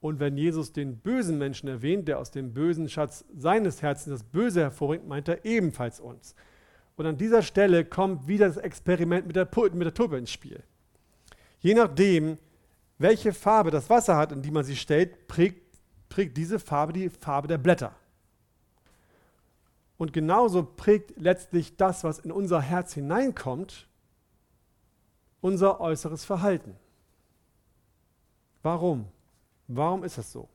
Und 0.00 0.20
wenn 0.20 0.38
Jesus 0.38 0.72
den 0.72 0.98
bösen 0.98 1.36
Menschen 1.36 1.68
erwähnt, 1.68 2.08
der 2.08 2.18
aus 2.18 2.30
dem 2.30 2.54
bösen 2.54 2.88
Schatz 2.88 3.24
seines 3.36 3.82
Herzens 3.82 4.20
das 4.20 4.22
Böse 4.22 4.60
hervorbringt, 4.60 5.06
meint 5.06 5.28
er 5.28 5.44
ebenfalls 5.44 6.00
uns. 6.00 6.34
Und 6.96 7.04
an 7.04 7.18
dieser 7.18 7.42
Stelle 7.42 7.84
kommt 7.84 8.26
wieder 8.26 8.48
das 8.48 8.56
Experiment 8.56 9.26
mit 9.26 9.36
der, 9.36 9.48
mit 9.72 9.86
der 9.86 9.90
Puppe 9.90 10.16
ins 10.16 10.30
Spiel. 10.30 10.62
Je 11.60 11.74
nachdem, 11.74 12.38
welche 12.98 13.32
Farbe 13.34 13.70
das 13.70 13.90
Wasser 13.90 14.16
hat, 14.16 14.32
in 14.32 14.40
die 14.40 14.50
man 14.50 14.64
sie 14.64 14.76
stellt, 14.76 15.28
prägt, 15.28 15.60
prägt 16.08 16.36
diese 16.36 16.58
Farbe 16.58 16.94
die 16.94 17.10
Farbe 17.10 17.48
der 17.48 17.58
Blätter. 17.58 17.94
Und 19.98 20.12
genauso 20.12 20.62
prägt 20.62 21.18
letztlich 21.18 21.76
das, 21.76 22.04
was 22.04 22.18
in 22.18 22.30
unser 22.30 22.60
Herz 22.60 22.92
hineinkommt, 22.92 23.88
unser 25.40 25.80
äußeres 25.80 26.24
Verhalten. 26.24 26.76
Warum? 28.62 29.06
Warum 29.68 30.04
ist 30.04 30.18
das 30.18 30.32
so? 30.32 30.48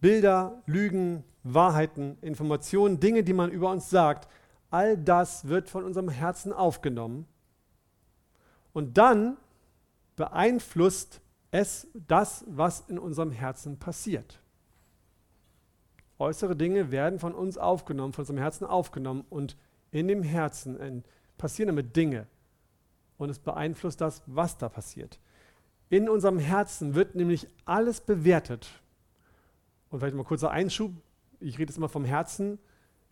Bilder, 0.00 0.62
Lügen, 0.66 1.24
Wahrheiten, 1.42 2.18
Informationen, 2.20 3.00
Dinge, 3.00 3.24
die 3.24 3.32
man 3.32 3.50
über 3.50 3.70
uns 3.70 3.90
sagt, 3.90 4.28
all 4.70 4.96
das 4.96 5.48
wird 5.48 5.68
von 5.68 5.84
unserem 5.84 6.08
Herzen 6.08 6.52
aufgenommen. 6.52 7.26
Und 8.72 8.98
dann 8.98 9.36
beeinflusst 10.14 11.20
es 11.50 11.88
das, 11.94 12.44
was 12.46 12.80
in 12.88 12.98
unserem 12.98 13.30
Herzen 13.30 13.78
passiert. 13.78 14.40
Äußere 16.18 16.56
Dinge 16.56 16.90
werden 16.90 17.18
von 17.18 17.34
uns 17.34 17.58
aufgenommen, 17.58 18.12
von 18.12 18.22
unserem 18.22 18.38
Herzen 18.38 18.64
aufgenommen 18.64 19.24
und 19.30 19.56
in 19.90 20.08
dem 20.08 20.22
Herzen 20.22 21.04
passieren 21.36 21.68
damit 21.68 21.96
Dinge. 21.96 22.26
Und 23.16 23.30
es 23.30 23.38
beeinflusst 23.38 24.00
das, 24.00 24.22
was 24.26 24.58
da 24.58 24.68
passiert. 24.68 25.18
In 25.90 26.08
unserem 26.08 26.38
Herzen 26.38 26.94
wird 26.94 27.14
nämlich 27.14 27.48
alles 27.64 28.00
bewertet. 28.00 28.68
Und 29.90 30.00
vielleicht 30.00 30.16
mal 30.16 30.24
kurzer 30.24 30.50
Einschub. 30.50 30.92
Ich 31.40 31.58
rede 31.58 31.70
jetzt 31.70 31.78
immer 31.78 31.88
vom 31.88 32.04
Herzen. 32.04 32.58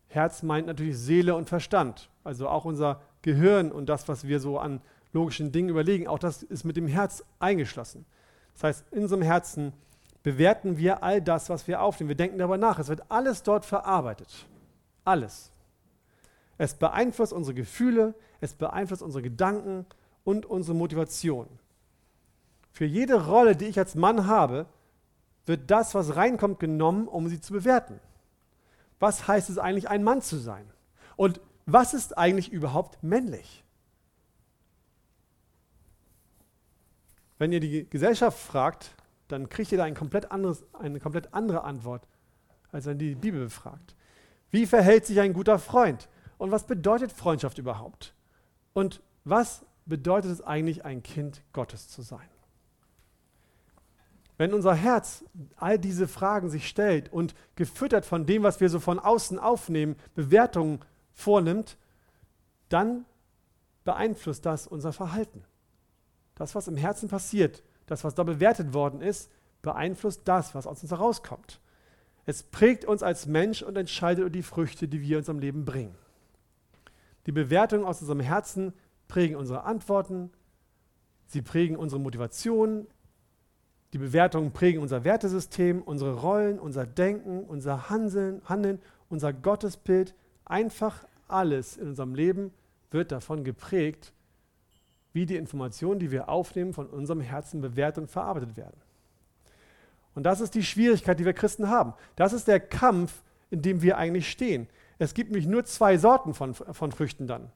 Herz 0.09 0.43
meint 0.43 0.67
natürlich 0.67 0.99
Seele 0.99 1.35
und 1.35 1.49
Verstand. 1.49 2.11
Also 2.23 2.49
auch 2.49 2.65
unser 2.65 3.01
Gehirn 3.23 3.73
und 3.73 3.89
das, 3.89 4.09
was 4.09 4.27
wir 4.27 4.41
so 4.41 4.59
an 4.59 4.81
logischen 5.13 5.53
Dingen 5.53 5.71
überlegen, 5.71 6.07
auch 6.07 6.19
das 6.19 6.43
ist 6.43 6.65
mit 6.65 6.77
dem 6.77 6.87
Herz 6.87 7.25
eingeschlossen. 7.39 8.05
Das 8.53 8.65
heißt, 8.65 8.93
in 8.93 9.03
unserem 9.03 9.23
Herzen 9.23 9.73
bewerten 10.27 10.77
wir 10.77 11.05
all 11.05 11.23
das, 11.23 11.51
was 11.51 11.69
wir 11.69 11.81
aufnehmen. 11.81 12.09
Wir 12.09 12.17
denken 12.17 12.39
darüber 12.39 12.59
nach. 12.59 12.81
Es 12.81 12.89
wird 12.89 13.13
alles 13.13 13.45
dort 13.45 13.65
verarbeitet. 13.65 14.49
Alles. 15.05 15.53
Es 16.59 16.75
beeinflusst 16.75 17.33
unsere 17.33 17.55
Gefühle, 17.55 18.13
es 18.41 18.55
beeinflusst 18.55 19.03
unsere 19.03 19.23
Gedanken 19.23 19.87
und 20.25 20.45
unsere 20.45 20.77
Motivation. 20.77 21.47
Für 22.73 22.87
jede 22.87 23.25
Rolle, 23.29 23.55
die 23.55 23.67
ich 23.67 23.79
als 23.79 23.95
Mann 23.95 24.27
habe, 24.27 24.67
wird 25.45 25.71
das, 25.71 25.95
was 25.95 26.17
reinkommt, 26.17 26.59
genommen, 26.59 27.07
um 27.07 27.29
sie 27.29 27.41
zu 27.41 27.53
bewerten. 27.53 28.01
Was 28.99 29.29
heißt 29.29 29.49
es 29.49 29.59
eigentlich, 29.59 29.89
ein 29.89 30.03
Mann 30.03 30.23
zu 30.23 30.39
sein? 30.39 30.69
Und 31.15 31.41
was 31.67 31.95
ist 31.95 32.19
eigentlich 32.19 32.51
überhaupt 32.51 33.01
männlich? 33.01 33.63
Wenn 37.39 37.53
ihr 37.53 37.61
die 37.61 37.89
Gesellschaft 37.89 38.41
fragt, 38.41 38.97
dann 39.29 39.49
kriegt 39.49 39.73
ihr 39.73 39.79
da 39.79 39.85
ein 39.85 39.95
komplett 39.95 40.31
anderes, 40.31 40.65
eine 40.73 41.01
komplett 41.01 41.35
andere 41.35 41.65
Antwort, 41.65 42.07
als 42.71 42.87
wenn 42.87 42.99
die 42.99 43.15
Bibel 43.15 43.45
befragt. 43.45 43.97
Wie 44.51 44.67
verhält 44.67 45.07
sich 45.07 45.21
ein 45.21 45.33
guter 45.33 45.59
Freund? 45.59 46.09
Und 46.39 46.51
was 46.51 46.65
bedeutet 46.65 47.13
Freundschaft 47.13 47.59
überhaupt? 47.59 48.15
Und 48.73 49.03
was 49.25 49.65
bedeutet 49.87 50.31
es 50.31 50.43
eigentlich, 50.43 50.85
ein 50.85 51.03
Kind 51.03 51.43
Gottes 51.53 51.89
zu 51.89 52.03
sein? 52.03 52.29
Wenn 54.39 54.53
unser 54.53 54.75
Herz 54.75 55.25
all 55.57 55.79
diese 55.79 56.07
Fragen 56.07 56.51
sich 56.51 56.69
stellt 56.69 57.11
und 57.13 57.35
gefüttert 57.55 58.05
von 58.05 58.27
dem, 58.27 58.43
was 58.43 58.61
wir 58.61 58.69
so 58.69 58.81
von 58.81 58.99
außen 58.99 59.39
aufnehmen, 59.39 59.97
Bewertungen 60.15 60.81
vornimmt, 61.15 61.79
dann 62.69 63.07
beeinflusst 63.85 64.45
das 64.45 64.67
unser 64.67 64.93
Verhalten. 64.93 65.45
Das, 66.35 66.55
was 66.55 66.69
im 66.69 66.77
Herzen 66.77 67.09
passiert, 67.09 67.63
das, 67.87 68.05
was 68.05 68.15
da 68.15 68.23
bewertet 68.23 68.75
worden 68.75 69.01
ist, 69.01 69.31
beeinflusst 69.63 70.23
das, 70.25 70.55
was 70.55 70.67
aus 70.67 70.83
uns 70.83 70.91
herauskommt. 70.91 71.61
Es 72.25 72.43
prägt 72.43 72.85
uns 72.85 73.03
als 73.03 73.27
Mensch 73.27 73.63
und 73.63 73.77
entscheidet 73.77 74.21
über 74.21 74.31
die 74.31 74.43
Früchte, 74.43 74.89
die 74.89 75.01
wir 75.01 75.17
in 75.17 75.19
unserem 75.19 75.39
Leben 75.39 75.65
bringen. 75.65 75.95
Die 77.27 77.33
Bewertungen 77.33 77.85
aus 77.85 78.01
unserem 78.01 78.21
Herzen 78.21 78.73
prägen 79.09 79.37
unsere 79.37 79.65
Antworten, 79.65 80.31
sie 81.27 81.43
prägen 81.43 81.77
unsere 81.77 82.01
Motivation, 82.01 82.87
die 83.93 83.99
Bewertungen 83.99 84.53
prägen 84.53 84.83
unser 84.83 85.05
Wertesystem, 85.05 85.83
unsere 85.83 86.15
Rollen, 86.15 86.59
unser 86.59 86.87
Denken, 86.87 87.45
unser 87.45 87.89
Handeln, 87.89 88.43
Handeln, 88.45 88.81
unser 89.09 89.33
Gottesbild. 89.33 90.15
Einfach 90.45 91.07
alles 91.29 91.77
in 91.77 91.89
unserem 91.89 92.15
Leben 92.15 92.53
wird 92.91 93.13
davon 93.13 93.45
geprägt, 93.45 94.13
wie 95.17 95.27
die 95.27 95.37
Informationen, 95.37 95.99
die 95.99 96.13
wir 96.13 96.29
aufnehmen, 96.29 96.75
von 96.75 96.87
unserem 96.87 97.23
Herzen 97.23 97.63
bewertet 97.63 98.03
und 98.03 98.11
verarbeitet 98.11 98.57
werden. 98.57 98.77
Und 100.15 100.23
das 100.25 100.41
ist 100.41 100.55
die 100.55 100.63
Schwierigkeit, 100.63 101.19
die 101.19 101.25
wir 101.25 101.33
Christen 101.33 101.69
haben. 101.69 101.95
Das 102.17 102.33
ist 102.35 102.47
der 102.47 102.61
Kampf, 102.61 103.23
in 103.51 103.63
dem 103.63 103.81
wir 103.81 103.97
eigentlich 103.97 104.31
stehen. 104.31 104.69
Es 104.99 105.15
gibt 105.15 105.31
nämlich 105.31 105.49
nur 105.49 105.65
zwei 105.65 105.97
Sorten 105.97 106.35
von, 106.35 106.55
von 106.55 106.93
Früchten 106.93 107.27
dann. 107.27 107.51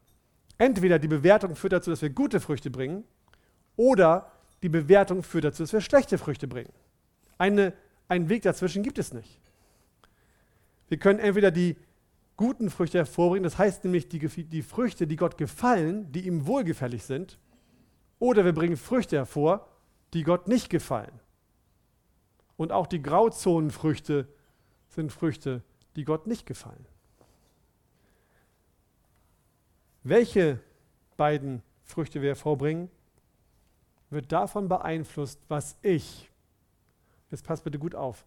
Entweder 0.59 0.99
die 0.99 1.09
Bewertung 1.09 1.55
führt 1.55 1.75
dazu, 1.75 1.91
dass 1.91 2.03
wir 2.03 2.11
gute 2.11 2.41
Früchte 2.41 2.71
bringen, 2.71 3.05
oder 3.77 4.33
die 4.63 4.69
Bewertung 4.69 5.23
führt 5.23 5.45
dazu, 5.45 5.63
dass 5.63 5.73
wir 5.73 5.81
schlechte 5.81 6.19
Früchte 6.19 6.49
bringen. 6.49 6.73
Eine, 7.39 7.73
einen 8.09 8.29
Weg 8.29 8.43
dazwischen 8.43 8.83
gibt 8.83 8.99
es 8.99 9.13
nicht. 9.13 9.39
Wir 10.89 10.99
können 10.99 11.19
entweder 11.19 11.51
die 11.51 11.77
guten 12.37 12.71
Früchte 12.71 12.99
hervorbringen, 12.99 13.45
das 13.45 13.59
heißt 13.59 13.85
nämlich 13.85 14.09
die, 14.09 14.19
die 14.19 14.63
Früchte, 14.63 15.07
die 15.07 15.17
Gott 15.17 15.37
gefallen, 15.37 16.11
die 16.11 16.27
ihm 16.27 16.47
wohlgefällig 16.47 17.05
sind, 17.05 17.39
oder 18.21 18.45
wir 18.45 18.53
bringen 18.53 18.77
Früchte 18.77 19.17
hervor, 19.17 19.67
die 20.15 20.23
Gott 20.23 20.47
nicht 20.47 20.71
gefallen. 20.71 21.19
Und 22.57 22.71
auch 22.71 22.87
die 22.87 23.03
Grauzonenfrüchte 23.03 24.29
sind 24.91 25.11
Früchte, 25.11 25.63
die 25.97 26.05
Gott 26.05 26.29
nicht 26.29 26.47
gefallen. 26.47 26.87
Welche 30.03 30.61
beiden 31.17 31.63
Früchte 31.83 32.23
wir 32.23 32.31
hervorbringen, 32.31 32.91
wird 34.11 34.33
davon 34.33 34.69
beeinflusst, 34.69 35.41
was 35.49 35.77
ich, 35.83 36.31
jetzt 37.31 37.45
passt 37.45 37.65
bitte 37.65 37.79
gut 37.79 37.95
auf, 37.95 38.27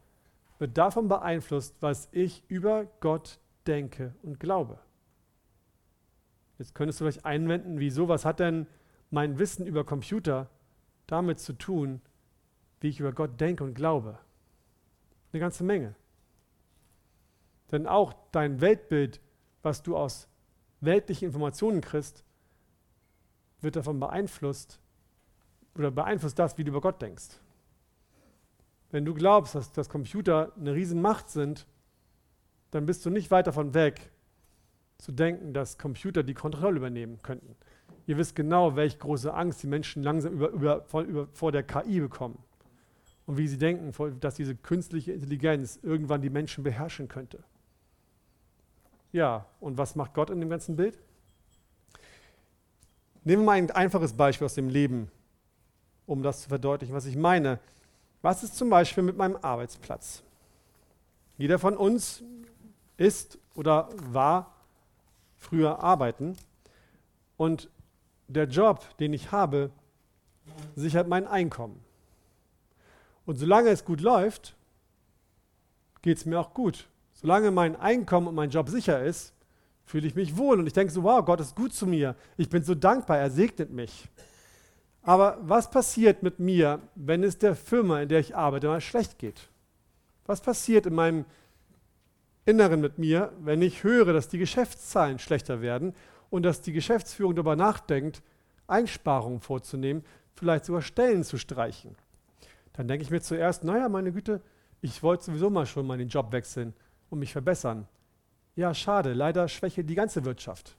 wird 0.59 0.77
davon 0.77 1.07
beeinflusst, 1.07 1.75
was 1.81 2.07
ich 2.11 2.43
über 2.47 2.85
Gott 2.99 3.39
denke 3.67 4.15
und 4.23 4.39
glaube. 4.39 4.79
Jetzt 6.57 6.73
könntest 6.73 6.99
du 6.99 7.05
vielleicht 7.05 7.25
einwenden, 7.25 7.79
wieso, 7.79 8.07
was 8.07 8.25
hat 8.25 8.39
denn 8.39 8.67
mein 9.13 9.37
Wissen 9.37 9.67
über 9.67 9.83
Computer 9.83 10.49
damit 11.05 11.39
zu 11.39 11.53
tun, 11.53 12.01
wie 12.79 12.89
ich 12.89 12.99
über 12.99 13.13
Gott 13.13 13.39
denke 13.39 13.63
und 13.63 13.75
glaube? 13.75 14.17
Eine 15.31 15.39
ganze 15.39 15.63
Menge. 15.63 15.93
Denn 17.71 17.85
auch 17.85 18.15
dein 18.31 18.59
Weltbild, 18.59 19.21
was 19.61 19.83
du 19.83 19.95
aus 19.95 20.27
weltlichen 20.81 21.27
Informationen 21.27 21.79
kriegst, 21.79 22.23
wird 23.61 23.75
davon 23.75 23.99
beeinflusst, 23.99 24.79
oder 25.75 25.91
beeinflusst 25.91 26.39
das, 26.39 26.57
wie 26.57 26.63
du 26.63 26.71
über 26.71 26.81
Gott 26.81 26.99
denkst. 26.99 27.39
Wenn 28.89 29.05
du 29.05 29.13
glaubst, 29.13 29.53
dass, 29.53 29.71
dass 29.71 29.89
Computer 29.89 30.51
eine 30.57 30.73
Riesenmacht 30.73 31.29
sind, 31.29 31.67
dann 32.71 32.87
bist 32.87 33.05
du 33.05 33.11
nicht 33.11 33.29
weit 33.29 33.45
davon 33.45 33.75
weg, 33.75 34.11
zu 34.97 35.11
denken, 35.11 35.53
dass 35.53 35.77
Computer 35.77 36.23
die 36.23 36.33
Kontrolle 36.33 36.77
übernehmen 36.77 37.21
könnten. 37.21 37.55
Ihr 38.05 38.17
wisst 38.17 38.35
genau, 38.35 38.75
welche 38.75 38.97
große 38.97 39.33
Angst 39.33 39.63
die 39.63 39.67
Menschen 39.67 40.03
langsam 40.03 40.33
über, 40.33 40.49
über, 40.49 40.83
vor, 40.83 41.01
über, 41.03 41.27
vor 41.27 41.51
der 41.51 41.63
KI 41.63 41.99
bekommen. 41.99 42.37
Und 43.25 43.37
wie 43.37 43.47
sie 43.47 43.57
denken, 43.57 43.93
dass 44.19 44.35
diese 44.35 44.55
künstliche 44.55 45.13
Intelligenz 45.13 45.79
irgendwann 45.81 46.21
die 46.21 46.29
Menschen 46.29 46.63
beherrschen 46.63 47.07
könnte. 47.07 47.43
Ja, 49.13 49.45
und 49.59 49.77
was 49.77 49.95
macht 49.95 50.13
Gott 50.13 50.29
in 50.29 50.39
dem 50.39 50.49
ganzen 50.49 50.75
Bild? 50.75 50.99
Nehmen 53.23 53.43
wir 53.43 53.45
mal 53.45 53.51
ein 53.53 53.71
einfaches 53.71 54.13
Beispiel 54.13 54.45
aus 54.45 54.55
dem 54.55 54.67
Leben 54.67 55.09
um 56.05 56.21
das 56.21 56.41
zu 56.41 56.49
verdeutlichen, 56.49 56.95
was 56.95 57.05
ich 57.05 57.15
meine. 57.15 57.59
Was 58.21 58.43
ist 58.43 58.55
zum 58.55 58.69
Beispiel 58.69 59.03
mit 59.03 59.17
meinem 59.17 59.37
Arbeitsplatz? 59.41 60.23
Jeder 61.37 61.59
von 61.59 61.75
uns 61.75 62.23
ist 62.97 63.37
oder 63.55 63.89
war 64.11 64.53
früher 65.37 65.83
arbeiten 65.83 66.37
und 67.37 67.69
der 68.33 68.45
Job, 68.45 68.97
den 68.97 69.13
ich 69.13 69.31
habe, 69.31 69.71
sichert 70.75 71.07
mein 71.07 71.27
Einkommen. 71.27 71.79
Und 73.25 73.37
solange 73.37 73.69
es 73.69 73.85
gut 73.85 74.01
läuft, 74.01 74.55
geht 76.01 76.17
es 76.17 76.25
mir 76.25 76.39
auch 76.39 76.53
gut. 76.53 76.87
Solange 77.13 77.51
mein 77.51 77.75
Einkommen 77.75 78.27
und 78.27 78.35
mein 78.35 78.49
Job 78.49 78.69
sicher 78.69 79.03
ist, 79.03 79.33
fühle 79.85 80.07
ich 80.07 80.15
mich 80.15 80.37
wohl 80.37 80.59
und 80.59 80.67
ich 80.67 80.73
denke 80.73 80.91
so, 80.91 81.03
wow, 81.03 81.23
Gott 81.23 81.39
ist 81.39 81.55
gut 81.55 81.73
zu 81.73 81.85
mir. 81.85 82.15
Ich 82.37 82.49
bin 82.49 82.63
so 82.63 82.75
dankbar, 82.75 83.17
er 83.17 83.31
segnet 83.31 83.71
mich. 83.71 84.09
Aber 85.01 85.37
was 85.41 85.69
passiert 85.69 86.23
mit 86.23 86.39
mir, 86.39 86.79
wenn 86.95 87.23
es 87.23 87.37
der 87.37 87.55
Firma, 87.55 88.01
in 88.01 88.09
der 88.09 88.19
ich 88.19 88.35
arbeite, 88.35 88.67
mal 88.67 88.81
schlecht 88.81 89.19
geht? 89.19 89.49
Was 90.25 90.41
passiert 90.41 90.85
in 90.85 90.95
meinem 90.95 91.25
Inneren 92.45 92.81
mit 92.81 92.97
mir, 92.97 93.31
wenn 93.39 93.61
ich 93.61 93.83
höre, 93.83 94.13
dass 94.13 94.29
die 94.29 94.37
Geschäftszahlen 94.37 95.19
schlechter 95.19 95.61
werden 95.61 95.93
und 96.33 96.41
dass 96.41 96.61
die 96.61 96.73
Geschäftsführung 96.73 97.35
darüber 97.35 97.55
nachdenkt, 97.55 98.23
Einsparungen 98.65 99.39
vorzunehmen, 99.39 100.03
vielleicht 100.33 100.65
sogar 100.65 100.81
Stellen 100.81 101.23
zu 101.23 101.37
streichen? 101.37 101.95
Dann 102.73 102.87
denke 102.87 103.03
ich 103.03 103.11
mir 103.11 103.21
zuerst, 103.21 103.63
naja, 103.63 103.87
meine 103.87 104.11
Güte, 104.11 104.41
ich 104.81 105.03
wollte 105.03 105.25
sowieso 105.25 105.51
mal 105.51 105.67
schon 105.67 105.85
mal 105.85 105.99
den 105.99 106.07
Job 106.07 106.31
wechseln 106.31 106.73
und 107.11 107.19
mich 107.19 107.31
verbessern. 107.31 107.87
Ja, 108.55 108.73
schade, 108.73 109.13
leider 109.13 109.47
schwäche 109.47 109.83
die 109.83 109.93
ganze 109.93 110.25
Wirtschaft. 110.25 110.75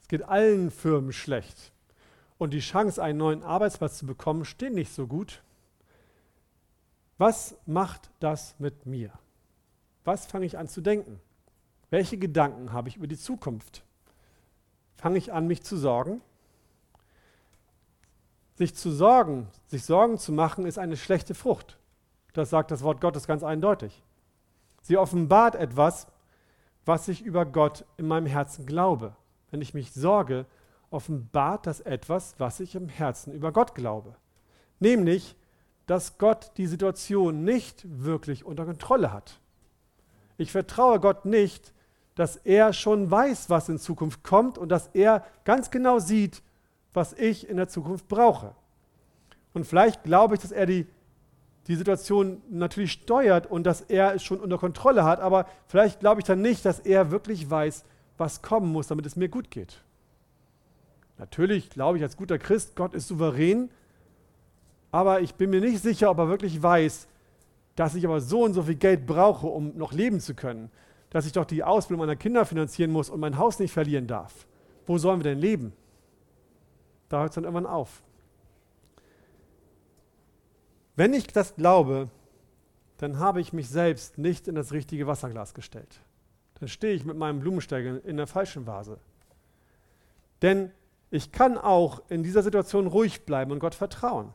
Es 0.00 0.08
geht 0.08 0.22
allen 0.22 0.70
Firmen 0.70 1.12
schlecht 1.12 1.72
und 2.38 2.54
die 2.54 2.60
Chance, 2.60 3.02
einen 3.02 3.18
neuen 3.18 3.42
Arbeitsplatz 3.42 3.98
zu 3.98 4.06
bekommen, 4.06 4.46
stehen 4.46 4.72
nicht 4.72 4.94
so 4.94 5.06
gut. 5.06 5.42
Was 7.18 7.54
macht 7.66 8.08
das 8.20 8.58
mit 8.58 8.86
mir? 8.86 9.12
Was 10.04 10.24
fange 10.24 10.46
ich 10.46 10.56
an 10.56 10.68
zu 10.68 10.80
denken? 10.80 11.20
Welche 11.90 12.16
Gedanken 12.16 12.72
habe 12.72 12.88
ich 12.88 12.96
über 12.96 13.06
die 13.06 13.18
Zukunft? 13.18 13.82
Fange 14.96 15.18
ich 15.18 15.32
an, 15.32 15.46
mich 15.46 15.62
zu 15.62 15.76
sorgen? 15.76 16.20
Sich 18.54 18.74
zu 18.74 18.90
sorgen, 18.90 19.48
sich 19.66 19.84
Sorgen 19.84 20.18
zu 20.18 20.32
machen, 20.32 20.66
ist 20.66 20.78
eine 20.78 20.96
schlechte 20.96 21.34
Frucht. 21.34 21.78
Das 22.32 22.50
sagt 22.50 22.70
das 22.70 22.82
Wort 22.82 23.00
Gottes 23.00 23.26
ganz 23.26 23.42
eindeutig. 23.42 24.02
Sie 24.82 24.96
offenbart 24.96 25.54
etwas, 25.54 26.06
was 26.84 27.08
ich 27.08 27.22
über 27.22 27.44
Gott 27.44 27.84
in 27.96 28.06
meinem 28.06 28.26
Herzen 28.26 28.64
glaube. 28.64 29.14
Wenn 29.50 29.60
ich 29.60 29.74
mich 29.74 29.92
sorge, 29.92 30.46
offenbart 30.90 31.66
das 31.66 31.80
etwas, 31.80 32.34
was 32.38 32.60
ich 32.60 32.74
im 32.74 32.88
Herzen 32.88 33.32
über 33.32 33.52
Gott 33.52 33.74
glaube. 33.74 34.14
Nämlich, 34.78 35.36
dass 35.86 36.18
Gott 36.18 36.52
die 36.56 36.66
Situation 36.66 37.44
nicht 37.44 37.84
wirklich 37.86 38.44
unter 38.44 38.64
Kontrolle 38.64 39.12
hat. 39.12 39.40
Ich 40.36 40.52
vertraue 40.52 41.00
Gott 41.00 41.24
nicht, 41.24 41.72
dass 42.16 42.36
er 42.36 42.72
schon 42.72 43.10
weiß, 43.10 43.50
was 43.50 43.68
in 43.68 43.78
Zukunft 43.78 44.24
kommt 44.24 44.58
und 44.58 44.70
dass 44.70 44.88
er 44.94 45.24
ganz 45.44 45.70
genau 45.70 45.98
sieht, 46.00 46.42
was 46.92 47.12
ich 47.12 47.48
in 47.48 47.58
der 47.58 47.68
Zukunft 47.68 48.08
brauche. 48.08 48.54
Und 49.52 49.66
vielleicht 49.66 50.02
glaube 50.02 50.34
ich, 50.34 50.40
dass 50.40 50.50
er 50.50 50.66
die, 50.66 50.86
die 51.68 51.76
Situation 51.76 52.42
natürlich 52.48 52.92
steuert 52.92 53.46
und 53.46 53.64
dass 53.64 53.82
er 53.82 54.14
es 54.14 54.24
schon 54.24 54.40
unter 54.40 54.58
Kontrolle 54.58 55.04
hat, 55.04 55.20
aber 55.20 55.46
vielleicht 55.68 56.00
glaube 56.00 56.20
ich 56.20 56.26
dann 56.26 56.40
nicht, 56.40 56.64
dass 56.64 56.80
er 56.80 57.10
wirklich 57.10 57.48
weiß, 57.48 57.84
was 58.16 58.40
kommen 58.40 58.72
muss, 58.72 58.86
damit 58.86 59.04
es 59.04 59.16
mir 59.16 59.28
gut 59.28 59.50
geht. 59.50 59.82
Natürlich 61.18 61.68
glaube 61.68 61.98
ich 61.98 62.02
als 62.02 62.16
guter 62.16 62.38
Christ, 62.38 62.76
Gott 62.76 62.94
ist 62.94 63.08
souverän, 63.08 63.68
aber 64.90 65.20
ich 65.20 65.34
bin 65.34 65.50
mir 65.50 65.60
nicht 65.60 65.82
sicher, 65.82 66.10
ob 66.10 66.18
er 66.18 66.28
wirklich 66.28 66.62
weiß, 66.62 67.08
dass 67.74 67.94
ich 67.94 68.06
aber 68.06 68.22
so 68.22 68.42
und 68.44 68.54
so 68.54 68.62
viel 68.62 68.76
Geld 68.76 69.06
brauche, 69.06 69.46
um 69.46 69.76
noch 69.76 69.92
leben 69.92 70.20
zu 70.20 70.34
können, 70.34 70.70
dass 71.10 71.26
ich 71.26 71.32
doch 71.32 71.44
die 71.44 71.62
Ausbildung 71.62 72.06
meiner 72.06 72.16
Kinder 72.16 72.44
finanzieren 72.44 72.90
muss 72.90 73.10
und 73.10 73.20
mein 73.20 73.38
Haus 73.38 73.58
nicht 73.58 73.72
verlieren 73.72 74.06
darf. 74.06 74.46
Wo 74.86 74.98
sollen 74.98 75.20
wir 75.20 75.30
denn 75.30 75.38
leben? 75.38 75.72
Da 77.08 77.20
hört 77.20 77.30
es 77.30 77.34
dann 77.36 77.44
irgendwann 77.44 77.66
auf. 77.66 78.02
Wenn 80.96 81.12
ich 81.12 81.26
das 81.26 81.54
glaube, 81.54 82.08
dann 82.98 83.18
habe 83.18 83.40
ich 83.40 83.52
mich 83.52 83.68
selbst 83.68 84.18
nicht 84.18 84.48
in 84.48 84.54
das 84.54 84.72
richtige 84.72 85.06
Wasserglas 85.06 85.54
gestellt. 85.54 86.00
Dann 86.58 86.68
stehe 86.68 86.94
ich 86.94 87.04
mit 87.04 87.16
meinem 87.16 87.40
Blumenstängel 87.40 88.00
in 88.04 88.16
der 88.16 88.26
falschen 88.26 88.66
Vase. 88.66 88.98
Denn 90.42 90.70
ich 91.10 91.32
kann 91.32 91.58
auch 91.58 92.02
in 92.08 92.22
dieser 92.22 92.42
Situation 92.42 92.86
ruhig 92.86 93.24
bleiben 93.26 93.52
und 93.52 93.58
Gott 93.58 93.74
vertrauen. 93.74 94.32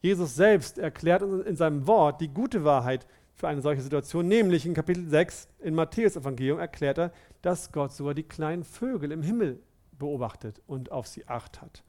Jesus 0.00 0.34
selbst 0.34 0.78
erklärt 0.78 1.22
uns 1.22 1.44
in 1.46 1.56
seinem 1.56 1.86
Wort 1.86 2.20
die 2.20 2.28
gute 2.28 2.64
Wahrheit 2.64 3.06
für 3.34 3.48
eine 3.48 3.62
solche 3.62 3.82
Situation, 3.82 4.28
nämlich 4.28 4.66
in 4.66 4.74
Kapitel 4.74 5.08
6 5.08 5.48
in 5.60 5.74
Matthäus 5.74 6.16
Evangelium 6.16 6.58
erklärt 6.58 6.98
er, 6.98 7.12
dass 7.40 7.72
Gott 7.72 7.92
sogar 7.92 8.14
die 8.14 8.22
kleinen 8.22 8.64
Vögel 8.64 9.10
im 9.12 9.22
Himmel 9.22 9.60
beobachtet 9.98 10.60
und 10.66 10.92
auf 10.92 11.06
sie 11.06 11.26
acht 11.26 11.60
hat. 11.60 11.82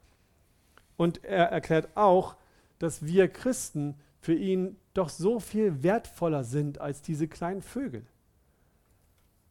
Und 0.96 1.24
er 1.24 1.46
erklärt 1.46 1.96
auch, 1.96 2.36
dass 2.78 3.04
wir 3.04 3.28
Christen 3.28 3.96
für 4.20 4.34
ihn 4.34 4.76
doch 4.94 5.08
so 5.08 5.40
viel 5.40 5.82
wertvoller 5.82 6.44
sind 6.44 6.80
als 6.80 7.02
diese 7.02 7.28
kleinen 7.28 7.62
Vögel. 7.62 8.06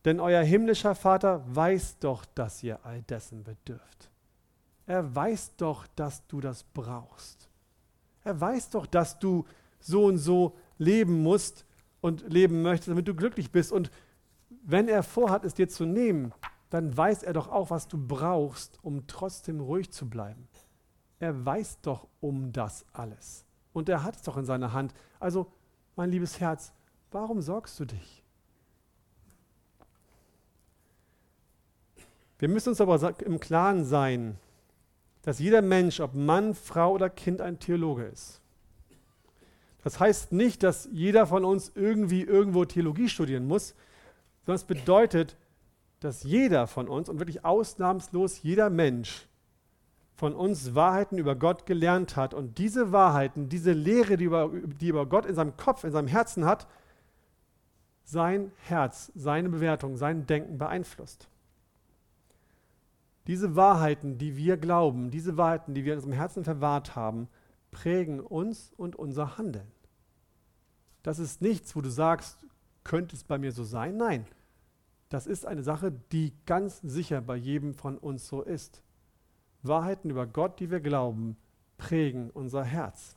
Denn 0.06 0.20
euer 0.20 0.44
himmlischer 0.44 0.96
Vater 0.96 1.44
weiß 1.48 2.00
doch, 2.00 2.26
dass 2.26 2.64
ihr 2.64 2.86
all 2.86 3.02
dessen 3.04 3.44
bedürft. 3.44 4.10
Er 4.86 5.16
weiß 5.16 5.56
doch, 5.58 5.88
dass 5.96 6.28
du 6.28 6.42
das 6.42 6.64
brauchst. 6.64 7.50
Er 8.24 8.40
weiß 8.40 8.70
doch, 8.72 8.86
dass 8.86 9.20
du 9.20 9.46
so 9.80 10.06
und 10.06 10.18
so 10.18 10.58
leben 10.78 11.22
musst 11.24 11.66
und 12.04 12.34
leben 12.34 12.62
möchtest, 12.62 12.90
damit 12.90 13.08
du 13.08 13.16
glücklich 13.16 13.50
bist. 13.50 13.72
Und 13.72 13.90
wenn 14.66 14.90
er 14.90 15.04
vorhat, 15.04 15.46
es 15.46 15.54
dir 15.54 15.70
zu 15.70 15.86
nehmen, 15.86 16.34
dann 16.70 16.96
weiß 16.96 17.24
er 17.24 17.32
doch 17.32 17.48
auch, 17.48 17.70
was 17.70 17.88
du 17.88 17.98
brauchst, 17.98 18.78
um 18.84 19.08
trotzdem 19.08 19.62
ruhig 19.62 19.90
zu 19.90 20.10
bleiben. 20.10 20.50
Er 21.20 21.46
weiß 21.46 21.80
doch 21.82 22.10
um 22.20 22.52
das 22.52 22.86
alles. 22.92 23.46
Und 23.72 23.88
er 23.88 24.04
hat 24.04 24.18
es 24.18 24.22
doch 24.22 24.36
in 24.36 24.44
seiner 24.44 24.74
Hand. 24.74 24.94
Also, 25.18 25.48
mein 25.96 26.12
liebes 26.12 26.42
Herz, 26.42 26.74
warum 27.12 27.42
sorgst 27.42 27.80
du 27.80 27.86
dich? 27.86 28.26
Wir 32.38 32.50
müssen 32.50 32.70
uns 32.70 32.82
aber 32.82 33.22
im 33.22 33.40
Klaren 33.40 33.86
sein, 33.86 34.38
dass 35.22 35.40
jeder 35.40 35.62
Mensch, 35.62 36.02
ob 36.02 36.14
Mann, 36.16 36.54
Frau 36.54 36.92
oder 36.92 37.10
Kind, 37.10 37.40
ein 37.40 37.60
Theologe 37.60 38.04
ist. 38.04 38.43
Das 39.84 40.00
heißt 40.00 40.32
nicht, 40.32 40.64
dass 40.64 40.88
jeder 40.92 41.28
von 41.28 41.44
uns 41.44 41.72
irgendwie 41.76 42.22
irgendwo 42.22 42.66
Theologie 42.66 43.10
studieren 43.10 43.46
muss, 43.46 43.76
sondern 44.46 44.56
es 44.56 44.64
bedeutet, 44.64 45.38
dass 46.00 46.24
jeder 46.24 46.68
von 46.68 46.88
uns 46.88 47.10
und 47.10 47.20
wirklich 47.20 47.46
ausnahmslos 47.46 48.42
jeder 48.44 48.70
Mensch 48.70 49.28
von 50.16 50.36
uns 50.36 50.76
Wahrheiten 50.76 51.18
über 51.18 51.36
Gott 51.36 51.66
gelernt 51.66 52.16
hat 52.16 52.34
und 52.34 52.58
diese 52.58 52.92
Wahrheiten, 52.92 53.50
diese 53.50 53.74
Lehre, 53.74 54.16
die 54.16 54.26
über, 54.26 54.50
die 54.80 54.88
über 54.88 55.06
Gott 55.06 55.26
in 55.26 55.36
seinem 55.36 55.58
Kopf, 55.58 55.84
in 55.84 55.92
seinem 55.92 56.08
Herzen 56.08 56.46
hat, 56.46 56.68
sein 58.04 58.52
Herz, 58.58 59.12
seine 59.16 59.50
Bewertung, 59.50 59.98
sein 59.98 60.26
Denken 60.28 60.58
beeinflusst. 60.58 61.28
Diese 63.28 63.56
Wahrheiten, 63.56 64.18
die 64.18 64.36
wir 64.36 64.58
glauben, 64.58 65.10
diese 65.10 65.38
Wahrheiten, 65.38 65.74
die 65.74 65.86
wir 65.86 65.94
in 65.94 66.00
unserem 66.00 66.14
Herzen 66.14 66.44
verwahrt 66.44 66.96
haben, 66.96 67.28
prägen 67.72 68.20
uns 68.20 68.72
und 68.78 68.96
unser 68.96 69.38
Handeln. 69.38 69.73
Das 71.04 71.20
ist 71.20 71.42
nichts, 71.42 71.76
wo 71.76 71.82
du 71.82 71.90
sagst, 71.90 72.38
könnte 72.84 73.16
es 73.16 73.24
bei 73.24 73.38
mir 73.38 73.52
so 73.52 73.64
sein? 73.64 73.98
Nein, 73.98 74.26
das 75.10 75.28
ist 75.28 75.46
eine 75.46 75.64
Sache, 75.64 75.94
die 76.12 76.34
ganz 76.46 76.80
sicher 76.82 77.22
bei 77.22 77.36
jedem 77.36 77.76
von 77.76 77.98
uns 77.98 78.28
so 78.28 78.42
ist. 78.42 78.82
Wahrheiten 79.62 80.10
über 80.10 80.26
Gott, 80.26 80.60
die 80.60 80.72
wir 80.72 80.80
glauben, 80.80 81.38
prägen 81.78 82.30
unser 82.32 82.64
Herz. 82.64 83.16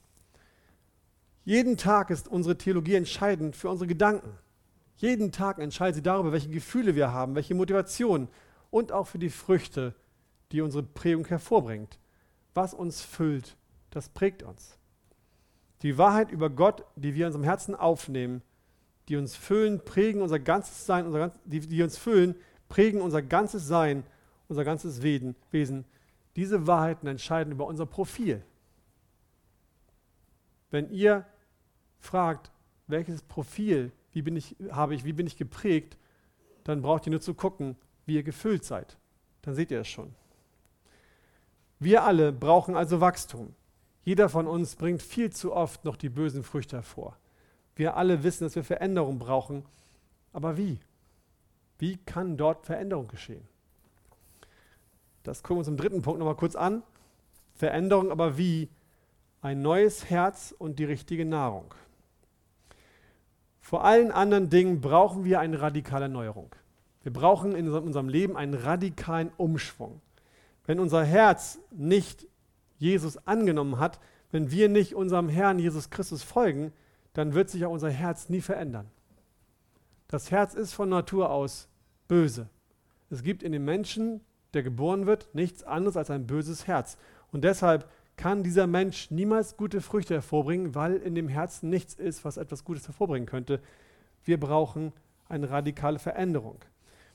Jeden 1.44 1.77
Tag 1.77 2.11
ist 2.11 2.29
unsere 2.29 2.59
Theologie 2.59 2.96
entscheidend 2.96 3.57
für 3.57 3.70
unsere 3.70 3.87
Gedanken. 3.87 4.37
Jeden 4.96 5.31
Tag 5.31 5.59
entscheidet 5.59 5.96
sie 5.96 6.03
darüber, 6.03 6.33
welche 6.33 6.51
Gefühle 6.51 6.94
wir 6.96 7.12
haben, 7.12 7.35
welche 7.35 7.55
Motivation 7.55 8.29
und 8.70 8.92
auch 8.92 9.07
für 9.07 9.18
die 9.18 9.31
Früchte, 9.31 9.94
die 10.53 10.61
unsere 10.61 10.83
Prägung 10.83 11.27
hervorbringt. 11.27 11.99
Was 12.55 12.75
uns 12.75 13.03
füllt, 13.03 13.57
das 13.90 14.09
prägt 14.09 14.42
uns. 14.42 14.79
Die 15.83 15.99
Wahrheit 15.99 16.31
über 16.31 16.51
Gott, 16.51 16.85
die 16.97 17.15
wir 17.15 17.27
in 17.27 17.29
unserem 17.29 17.45
Herzen 17.45 17.75
aufnehmen, 17.75 18.43
die 19.09 19.17
uns 19.17 19.37
füllen, 19.37 19.85
prägen 19.85 20.23
unser 20.23 20.39
ganzes 20.39 20.87
Sein, 20.87 21.07
unser, 21.07 21.33
die, 21.45 21.61
die 21.61 21.83
uns 21.83 21.97
füllen, 21.97 22.35
prägen 22.69 23.01
unser 23.01 23.23
ganzes 23.23 23.67
Sein, 23.67 24.05
unser 24.49 24.65
ganzes 24.65 25.03
Wesen. 25.03 25.85
Diese 26.35 26.67
Wahrheiten 26.67 27.07
entscheiden 27.07 27.53
über 27.53 27.67
unser 27.67 27.87
Profil. 27.87 28.43
Wenn 30.71 30.91
ihr 30.91 31.25
fragt, 31.99 32.51
welches 32.87 33.23
Profil 33.23 33.93
wie 34.17 34.23
bin 34.23 34.35
ich, 34.35 34.57
habe 34.71 34.95
ich, 34.95 35.05
wie 35.05 35.12
bin 35.12 35.27
ich 35.27 35.37
geprägt, 35.37 35.99
dann 36.65 36.81
braucht 36.81 37.07
ihr 37.07 37.11
nur 37.11 37.21
zu 37.21 37.35
gucken, 37.35 37.77
wie 38.07 38.15
ihr 38.15 38.23
gefüllt 38.23 38.65
seid. 38.65 38.97
Dann 39.43 39.55
seht 39.55 39.71
ihr 39.71 39.81
es 39.81 39.89
schon. 39.89 40.15
Wir 41.79 42.03
alle 42.03 42.33
brauchen 42.33 42.77
also 42.77 43.03
Wachstum. 43.03 43.55
Jeder 44.07 44.29
von 44.29 44.47
uns 44.47 44.77
bringt 44.77 45.03
viel 45.03 45.33
zu 45.33 45.53
oft 45.53 45.85
noch 45.85 45.97
die 45.97 46.09
bösen 46.09 46.45
Früchte 46.45 46.77
hervor. 46.77 47.16
Wir 47.75 47.97
alle 47.97 48.23
wissen, 48.23 48.45
dass 48.45 48.55
wir 48.55 48.62
Veränderung 48.62 49.19
brauchen. 49.19 49.64
Aber 50.33 50.57
wie? 50.57 50.79
Wie 51.81 51.97
kann 51.97 52.37
dort 52.37 52.66
Veränderung 52.66 53.09
geschehen? 53.09 53.42
Das 55.25 55.42
gucken 55.42 55.57
wir 55.57 55.59
uns 55.59 55.69
im 55.69 55.77
dritten 55.77 56.03
Punkt 56.03 56.21
nochmal 56.21 56.37
kurz 56.37 56.55
an. 56.55 56.85
Veränderung, 57.57 58.12
aber 58.12 58.38
wie? 58.38 58.69
Ein 59.42 59.61
neues 59.61 60.09
Herz 60.09 60.55
und 60.57 60.79
die 60.79 60.85
richtige 60.85 61.25
Nahrung. 61.25 61.75
Vor 63.61 63.85
allen 63.85 64.12
anderen 64.12 64.51
Dingen 64.51 64.81
brauchen 64.81 65.25
wir 65.25 65.40
eine 65.40 65.61
radikale 65.61 66.09
Neuerung. 66.09 66.55
Wir 67.03 67.12
brauchen 67.12 67.57
in 67.57 67.69
unserem 67.69 68.09
Leben 68.09 68.37
einen 68.37 68.55
radikalen 68.55 69.33
Umschwung. 69.37 70.01
Wenn 70.64 70.79
unser 70.79 71.05
Herz 71.05 71.59
nicht 71.73 72.29
Jesus 72.79 73.17
angenommen 73.27 73.79
hat, 73.79 74.01
wenn 74.31 74.51
wir 74.51 74.69
nicht 74.69 74.95
unserem 74.95 75.29
Herrn 75.29 75.59
Jesus 75.59 75.91
Christus 75.91 76.23
folgen, 76.23 76.73
dann 77.12 77.35
wird 77.35 77.49
sich 77.49 77.65
auch 77.65 77.73
unser 77.73 77.91
Herz 77.91 78.29
nie 78.29 78.41
verändern. 78.41 78.91
Das 80.09 80.31
Herz 80.31 80.55
ist 80.55 80.75
von 80.75 80.89
Natur 80.89 81.31
aus 81.31 81.69
böse. 82.09 82.49
Es 83.11 83.23
gibt 83.23 83.43
in 83.43 83.53
dem 83.53 83.65
Menschen, 83.65 84.21
der 84.55 84.62
geboren 84.62 85.07
wird, 85.07 85.35
nichts 85.35 85.62
anderes 85.65 85.97
als 85.97 86.11
ein 86.11 86.27
böses 86.27 86.67
Herz. 86.67 86.99
Und 87.33 87.45
deshalb 87.45 87.89
kann 88.17 88.43
dieser 88.43 88.67
Mensch 88.67 89.11
niemals 89.11 89.57
gute 89.57 89.81
Früchte 89.81 90.15
hervorbringen, 90.15 90.75
weil 90.75 90.97
in 90.97 91.15
dem 91.15 91.29
Herzen 91.29 91.71
nichts 91.71 91.95
ist, 91.95 92.25
was 92.25 92.37
etwas 92.37 92.65
Gutes 92.65 92.87
hervorbringen 92.89 93.27
könnte. 93.27 93.61
Wir 94.25 94.41
brauchen 94.41 94.93
eine 95.29 95.51
radikale 95.51 95.99
Veränderung. 95.99 96.59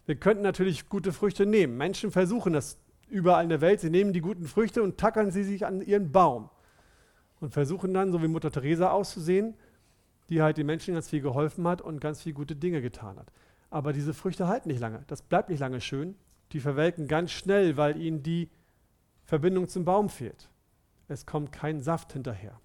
Wir 0.06 0.16
könnten 0.16 0.44
natürlich 0.44 0.90
gute 0.90 1.14
Früchte 1.14 1.46
nehmen. 1.46 1.78
Menschen 1.78 2.12
versuchen 2.12 2.54
das 2.54 2.78
überall 3.12 3.44
in 3.44 3.50
der 3.50 3.62
Welt. 3.62 3.82
Sie 3.82 3.90
nehmen 3.90 4.14
die 4.14 4.22
guten 4.22 4.46
Früchte 4.46 4.82
und 4.82 4.98
tackern 4.98 5.32
sie 5.32 5.44
sich 5.44 5.66
an 5.66 5.82
ihren 5.82 6.12
Baum 6.12 6.50
und 7.40 7.54
versuchen 7.54 7.94
dann, 7.94 8.12
so 8.12 8.22
wie 8.22 8.28
Mutter 8.28 8.52
Teresa 8.52 8.92
auszusehen, 8.92 9.56
die 10.30 10.42
halt 10.42 10.58
den 10.58 10.66
Menschen 10.66 10.94
ganz 10.94 11.10
viel 11.10 11.22
geholfen 11.22 11.68
hat 11.68 11.82
und 11.82 12.00
ganz 12.00 12.22
viele 12.22 12.36
gute 12.36 12.56
Dinge 12.56 12.82
getan 12.82 13.18
hat. 13.18 13.32
Aber 13.70 13.94
diese 13.94 14.14
Früchte 14.14 14.48
halten 14.48 14.70
nicht 14.70 14.80
lange. 14.80 15.04
Das 15.08 15.22
bleibt 15.22 15.50
nicht 15.50 15.60
lange 15.60 15.82
schön. 15.82 16.16
Die 16.54 16.60
verwelken 16.60 17.08
ganz 17.08 17.32
schnell, 17.32 17.78
weil 17.78 17.98
ihnen 17.98 18.24
die 18.24 18.50
Verbindung 19.26 19.68
zum 19.68 19.86
Baum 19.86 20.10
fehlt. 20.10 20.50
Es 21.08 21.26
kommt 21.26 21.52
kein 21.52 21.82
Saft 21.82 22.14
hinterher. 22.14 22.60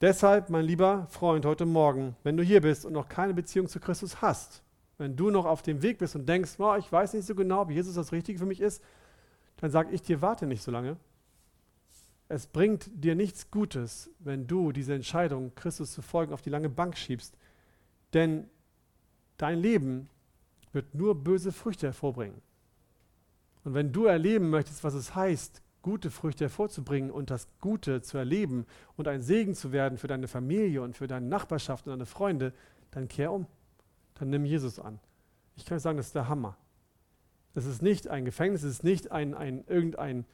Deshalb, 0.00 0.48
mein 0.48 0.64
lieber 0.64 1.06
Freund, 1.10 1.44
heute 1.44 1.66
Morgen, 1.66 2.14
wenn 2.22 2.36
du 2.36 2.44
hier 2.44 2.60
bist 2.60 2.86
und 2.86 2.92
noch 2.92 3.08
keine 3.08 3.34
Beziehung 3.34 3.66
zu 3.66 3.80
Christus 3.80 4.22
hast, 4.22 4.62
wenn 4.98 5.16
du 5.16 5.30
noch 5.30 5.46
auf 5.46 5.62
dem 5.62 5.82
Weg 5.82 5.98
bist 5.98 6.16
und 6.16 6.28
denkst, 6.28 6.56
oh, 6.58 6.74
ich 6.76 6.90
weiß 6.90 7.14
nicht 7.14 7.26
so 7.26 7.34
genau, 7.34 7.62
ob 7.62 7.70
Jesus 7.70 7.94
das 7.94 8.12
Richtige 8.12 8.38
für 8.38 8.46
mich 8.46 8.60
ist, 8.60 8.82
dann 9.56 9.70
sage 9.70 9.92
ich 9.92 10.02
dir, 10.02 10.20
warte 10.20 10.46
nicht 10.46 10.62
so 10.62 10.70
lange. 10.70 10.96
Es 12.28 12.46
bringt 12.46 12.90
dir 12.92 13.14
nichts 13.14 13.50
Gutes, 13.50 14.10
wenn 14.18 14.46
du 14.46 14.72
diese 14.72 14.94
Entscheidung, 14.94 15.54
Christus 15.54 15.92
zu 15.92 16.02
folgen, 16.02 16.32
auf 16.32 16.42
die 16.42 16.50
lange 16.50 16.68
Bank 16.68 16.96
schiebst. 16.96 17.36
Denn 18.12 18.50
dein 19.38 19.60
Leben 19.60 20.10
wird 20.72 20.94
nur 20.94 21.14
böse 21.14 21.52
Früchte 21.52 21.86
hervorbringen. 21.86 22.42
Und 23.64 23.74
wenn 23.74 23.92
du 23.92 24.04
erleben 24.04 24.50
möchtest, 24.50 24.84
was 24.84 24.94
es 24.94 25.14
heißt, 25.14 25.62
gute 25.82 26.10
Früchte 26.10 26.44
hervorzubringen 26.44 27.10
und 27.10 27.30
das 27.30 27.48
Gute 27.60 28.02
zu 28.02 28.18
erleben 28.18 28.66
und 28.96 29.08
ein 29.08 29.22
Segen 29.22 29.54
zu 29.54 29.72
werden 29.72 29.96
für 29.96 30.08
deine 30.08 30.28
Familie 30.28 30.82
und 30.82 30.96
für 30.96 31.06
deine 31.06 31.26
Nachbarschaft 31.26 31.86
und 31.86 31.92
deine 31.92 32.06
Freunde, 32.06 32.52
dann 32.90 33.08
kehr 33.08 33.32
um 33.32 33.46
dann 34.18 34.30
nimm 34.30 34.44
Jesus 34.44 34.78
an. 34.78 34.98
Ich 35.56 35.64
kann 35.64 35.78
sagen, 35.78 35.96
das 35.96 36.06
ist 36.06 36.14
der 36.14 36.28
Hammer. 36.28 36.56
Es 37.54 37.66
ist 37.66 37.82
nicht 37.82 38.08
ein 38.08 38.24
Gefängnis, 38.24 38.62
es 38.62 38.72
ist 38.72 38.84
nicht 38.84 39.10
ein, 39.10 39.34
ein, 39.34 39.64
irgendein 39.66 40.24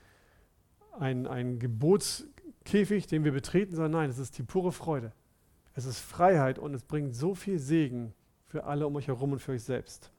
ein, 0.99 1.27
ein 1.27 1.59
Gebotskäfig, 1.59 3.07
den 3.07 3.25
wir 3.25 3.33
betreten, 3.33 3.75
sondern 3.75 3.93
nein, 3.93 4.11
es 4.11 4.19
ist 4.19 4.39
die 4.39 4.43
pure 4.43 4.73
Freude. 4.73 5.13
Es 5.75 5.87
ist 5.87 5.99
Freiheit 5.99 6.59
und 6.59 6.75
es 6.75 6.83
bringt 6.83 7.15
so 7.15 7.35
viel 7.35 7.59
Segen 7.59 8.15
für 8.47 8.65
alle 8.65 8.87
um 8.87 8.95
euch 8.97 9.09
herum 9.09 9.33
und 9.33 9.41
für 9.41 9.53
euch 9.53 9.65
selbst. 9.65 10.11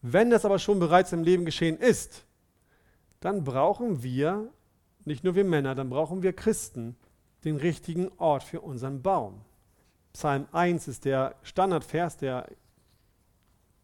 Wenn 0.00 0.30
das 0.30 0.44
aber 0.44 0.58
schon 0.58 0.78
bereits 0.78 1.12
im 1.12 1.22
Leben 1.22 1.44
geschehen 1.44 1.78
ist, 1.78 2.24
dann 3.20 3.44
brauchen 3.44 4.02
wir, 4.02 4.48
nicht 5.04 5.24
nur 5.24 5.34
wir 5.34 5.44
Männer, 5.44 5.74
dann 5.74 5.90
brauchen 5.90 6.22
wir 6.22 6.32
Christen 6.32 6.96
den 7.44 7.56
richtigen 7.56 8.08
Ort 8.18 8.42
für 8.42 8.60
unseren 8.60 9.02
Baum. 9.02 9.40
Psalm 10.12 10.46
1 10.52 10.88
ist 10.88 11.04
der 11.04 11.34
Standardvers, 11.42 12.16
der, 12.18 12.46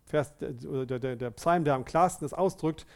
Vers, 0.06 0.32
der, 0.38 0.86
der, 0.86 1.16
der 1.16 1.30
Psalm, 1.30 1.64
der 1.64 1.74
am 1.74 1.84
klarsten 1.84 2.24
das 2.24 2.34
ausdrückt. 2.34 2.86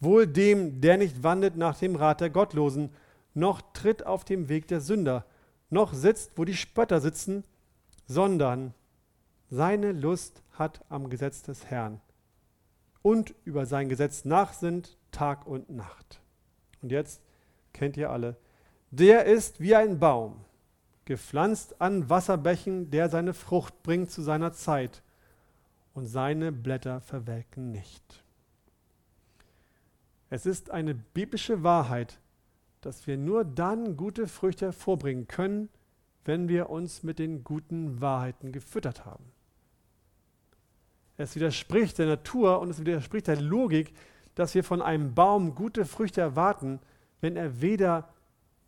Wohl 0.00 0.26
dem, 0.26 0.80
der 0.80 0.96
nicht 0.96 1.22
wandelt 1.22 1.56
nach 1.56 1.78
dem 1.78 1.96
Rat 1.96 2.20
der 2.20 2.30
Gottlosen, 2.30 2.90
noch 3.34 3.60
tritt 3.72 4.06
auf 4.06 4.24
dem 4.24 4.48
Weg 4.48 4.68
der 4.68 4.80
Sünder, 4.80 5.24
noch 5.70 5.92
sitzt, 5.92 6.32
wo 6.36 6.44
die 6.44 6.56
Spötter 6.56 7.00
sitzen, 7.00 7.44
sondern 8.06 8.74
seine 9.50 9.92
Lust 9.92 10.42
hat 10.52 10.84
am 10.88 11.10
Gesetz 11.10 11.42
des 11.42 11.66
Herrn 11.66 12.00
und 13.02 13.34
über 13.44 13.66
sein 13.66 13.88
Gesetz 13.88 14.24
nachsinnt 14.24 14.96
Tag 15.10 15.46
und 15.46 15.70
Nacht. 15.70 16.20
Und 16.82 16.92
jetzt 16.92 17.22
kennt 17.72 17.96
ihr 17.96 18.10
alle, 18.10 18.36
der 18.90 19.24
ist 19.24 19.60
wie 19.60 19.74
ein 19.74 19.98
Baum, 19.98 20.44
gepflanzt 21.08 21.80
an 21.80 22.10
Wasserbächen, 22.10 22.90
der 22.90 23.08
seine 23.08 23.32
Frucht 23.32 23.82
bringt 23.82 24.10
zu 24.10 24.20
seiner 24.20 24.52
Zeit, 24.52 25.02
und 25.94 26.04
seine 26.06 26.52
Blätter 26.52 27.00
verwelken 27.00 27.72
nicht. 27.72 28.22
Es 30.28 30.44
ist 30.44 30.70
eine 30.70 30.94
biblische 30.94 31.62
Wahrheit, 31.62 32.20
dass 32.82 33.06
wir 33.06 33.16
nur 33.16 33.46
dann 33.46 33.96
gute 33.96 34.28
Früchte 34.28 34.66
hervorbringen 34.66 35.26
können, 35.26 35.70
wenn 36.26 36.46
wir 36.46 36.68
uns 36.68 37.02
mit 37.02 37.18
den 37.18 37.42
guten 37.42 38.02
Wahrheiten 38.02 38.52
gefüttert 38.52 39.06
haben. 39.06 39.24
Es 41.16 41.34
widerspricht 41.34 41.98
der 41.98 42.06
Natur 42.06 42.60
und 42.60 42.68
es 42.68 42.80
widerspricht 42.80 43.28
der 43.28 43.40
Logik, 43.40 43.94
dass 44.34 44.54
wir 44.54 44.62
von 44.62 44.82
einem 44.82 45.14
Baum 45.14 45.54
gute 45.54 45.86
Früchte 45.86 46.20
erwarten, 46.20 46.80
wenn 47.22 47.34
er 47.34 47.62
weder 47.62 48.10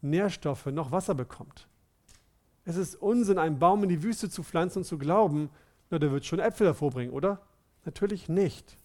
Nährstoffe 0.01 0.67
noch 0.67 0.91
Wasser 0.91 1.15
bekommt. 1.15 1.69
Es 2.71 2.77
ist 2.77 2.97
Unsinn, 2.97 3.39
einen 3.39 3.59
Baum 3.59 3.83
in 3.83 3.89
die 3.89 4.03
Wüste 4.03 4.31
zu 4.31 4.43
pflanzen 4.43 4.79
und 4.79 4.85
zu 4.85 4.99
glauben, 4.99 5.51
na, 5.91 5.99
der 5.99 6.13
wird 6.13 6.25
schon 6.25 6.39
Äpfel 6.39 6.69
hervorbringen, 6.69 7.13
oder? 7.13 7.41
Natürlich 7.85 8.29
nicht. 8.29 8.77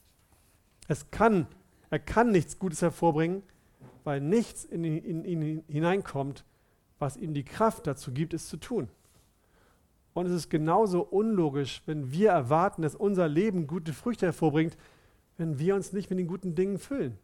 Es 0.88 1.12
kann 1.12 1.48
er 1.90 2.00
kann 2.00 2.32
nichts 2.32 2.60
Gutes 2.60 2.82
hervorbringen, 2.82 3.44
weil 4.04 4.22
nichts 4.22 4.66
in 4.66 4.84
ihn 4.84 5.64
hineinkommt, 5.68 6.44
was 7.00 7.18
ihm 7.18 7.34
die 7.34 7.46
Kraft 7.46 7.88
dazu 7.88 8.12
gibt, 8.12 8.34
es 8.34 8.48
zu 8.48 8.58
tun. 8.58 8.90
Und 10.14 10.26
es 10.28 10.34
ist 10.34 10.50
genauso 10.50 11.02
unlogisch, 11.02 11.82
wenn 11.86 12.12
wir 12.12 12.32
erwarten, 12.32 12.82
dass 12.82 12.96
unser 12.96 13.28
Leben 13.28 13.68
gute 13.68 13.94
Früchte 13.94 14.26
hervorbringt, 14.26 14.78
wenn 15.38 15.60
wir 15.60 15.76
uns 15.76 15.92
nicht 15.92 16.10
mit 16.10 16.20
den 16.20 16.28
guten 16.28 16.56
Dingen 16.56 16.80
füllen. 16.80 17.18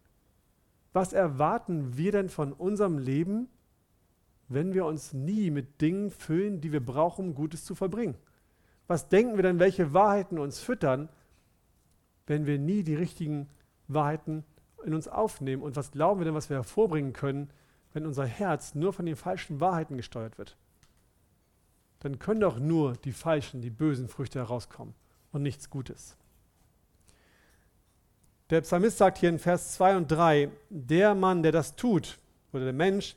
Was 0.93 1.13
erwarten 1.13 1.97
wir 1.97 2.11
denn 2.11 2.29
von 2.29 2.51
unserem 2.51 2.97
Leben, 2.97 3.47
wenn 4.53 4.73
wir 4.73 4.85
uns 4.85 5.13
nie 5.13 5.49
mit 5.49 5.81
Dingen 5.81 6.11
füllen, 6.11 6.61
die 6.61 6.71
wir 6.71 6.85
brauchen, 6.85 7.29
um 7.29 7.35
Gutes 7.35 7.65
zu 7.65 7.75
vollbringen? 7.75 8.15
Was 8.87 9.09
denken 9.09 9.35
wir 9.37 9.43
denn, 9.43 9.59
welche 9.59 9.93
Wahrheiten 9.93 10.37
uns 10.37 10.59
füttern, 10.59 11.09
wenn 12.27 12.45
wir 12.45 12.59
nie 12.59 12.83
die 12.83 12.95
richtigen 12.95 13.49
Wahrheiten 13.87 14.43
in 14.85 14.93
uns 14.93 15.07
aufnehmen 15.07 15.61
und 15.61 15.75
was 15.75 15.91
glauben 15.91 16.19
wir 16.19 16.25
denn, 16.25 16.33
was 16.33 16.49
wir 16.49 16.57
hervorbringen 16.57 17.13
können, 17.13 17.49
wenn 17.93 18.05
unser 18.05 18.25
Herz 18.25 18.75
nur 18.75 18.93
von 18.93 19.05
den 19.05 19.15
falschen 19.15 19.59
Wahrheiten 19.59 19.97
gesteuert 19.97 20.37
wird? 20.37 20.57
Dann 21.99 22.19
können 22.19 22.41
doch 22.41 22.59
nur 22.59 22.93
die 22.93 23.11
falschen, 23.11 23.61
die 23.61 23.69
bösen 23.69 24.07
Früchte 24.07 24.39
herauskommen 24.39 24.95
und 25.31 25.43
nichts 25.43 25.69
Gutes. 25.69 26.17
Der 28.49 28.61
Psalmist 28.61 28.97
sagt 28.97 29.19
hier 29.19 29.29
in 29.29 29.39
Vers 29.39 29.73
2 29.75 29.97
und 29.97 30.11
3, 30.11 30.49
der 30.69 31.15
Mann, 31.15 31.41
der 31.43 31.53
das 31.53 31.77
tut, 31.77 32.17
oder 32.51 32.65
der 32.65 32.73
Mensch, 32.73 33.15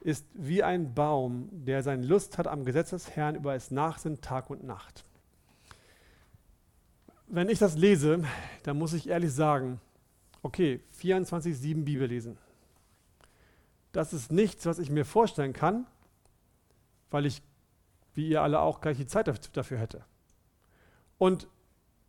ist 0.00 0.26
wie 0.34 0.62
ein 0.62 0.94
Baum, 0.94 1.48
der 1.52 1.82
seine 1.82 2.06
Lust 2.06 2.38
hat 2.38 2.46
am 2.46 2.64
Gesetz 2.64 2.90
des 2.90 3.10
Herrn, 3.16 3.34
über 3.34 3.54
es 3.54 3.70
nachsinnt 3.70 4.22
Tag 4.22 4.50
und 4.50 4.64
Nacht. 4.64 5.04
Wenn 7.26 7.48
ich 7.48 7.58
das 7.58 7.76
lese, 7.76 8.24
dann 8.62 8.78
muss 8.78 8.92
ich 8.92 9.08
ehrlich 9.08 9.32
sagen, 9.32 9.80
okay, 10.42 10.80
24-7 11.00 11.84
Bibel 11.84 12.06
lesen. 12.06 12.38
Das 13.92 14.12
ist 14.12 14.32
nichts, 14.32 14.66
was 14.66 14.78
ich 14.78 14.90
mir 14.90 15.04
vorstellen 15.04 15.52
kann, 15.52 15.86
weil 17.10 17.26
ich, 17.26 17.42
wie 18.14 18.28
ihr 18.28 18.42
alle 18.42 18.60
auch, 18.60 18.80
gleich 18.80 18.96
die 18.96 19.06
Zeit 19.06 19.28
dafür 19.56 19.78
hätte. 19.78 20.04
Und 21.18 21.48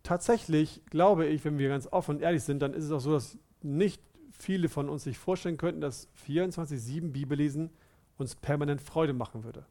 tatsächlich 0.02 0.82
glaube 0.86 1.26
ich, 1.26 1.44
wenn 1.44 1.58
wir 1.58 1.68
ganz 1.68 1.86
offen 1.88 2.16
und 2.16 2.22
ehrlich 2.22 2.44
sind, 2.44 2.60
dann 2.60 2.74
ist 2.74 2.84
es 2.84 2.92
auch 2.92 3.00
so, 3.00 3.12
dass 3.12 3.36
nicht 3.62 4.00
viele 4.42 4.68
von 4.68 4.88
uns 4.88 5.04
sich 5.04 5.18
vorstellen 5.18 5.56
könnten, 5.56 5.80
dass 5.80 6.08
24-7 6.26 7.12
Bibellesen 7.12 7.70
uns 8.18 8.34
permanent 8.34 8.80
Freude 8.80 9.12
machen 9.12 9.44
würde. 9.44 9.64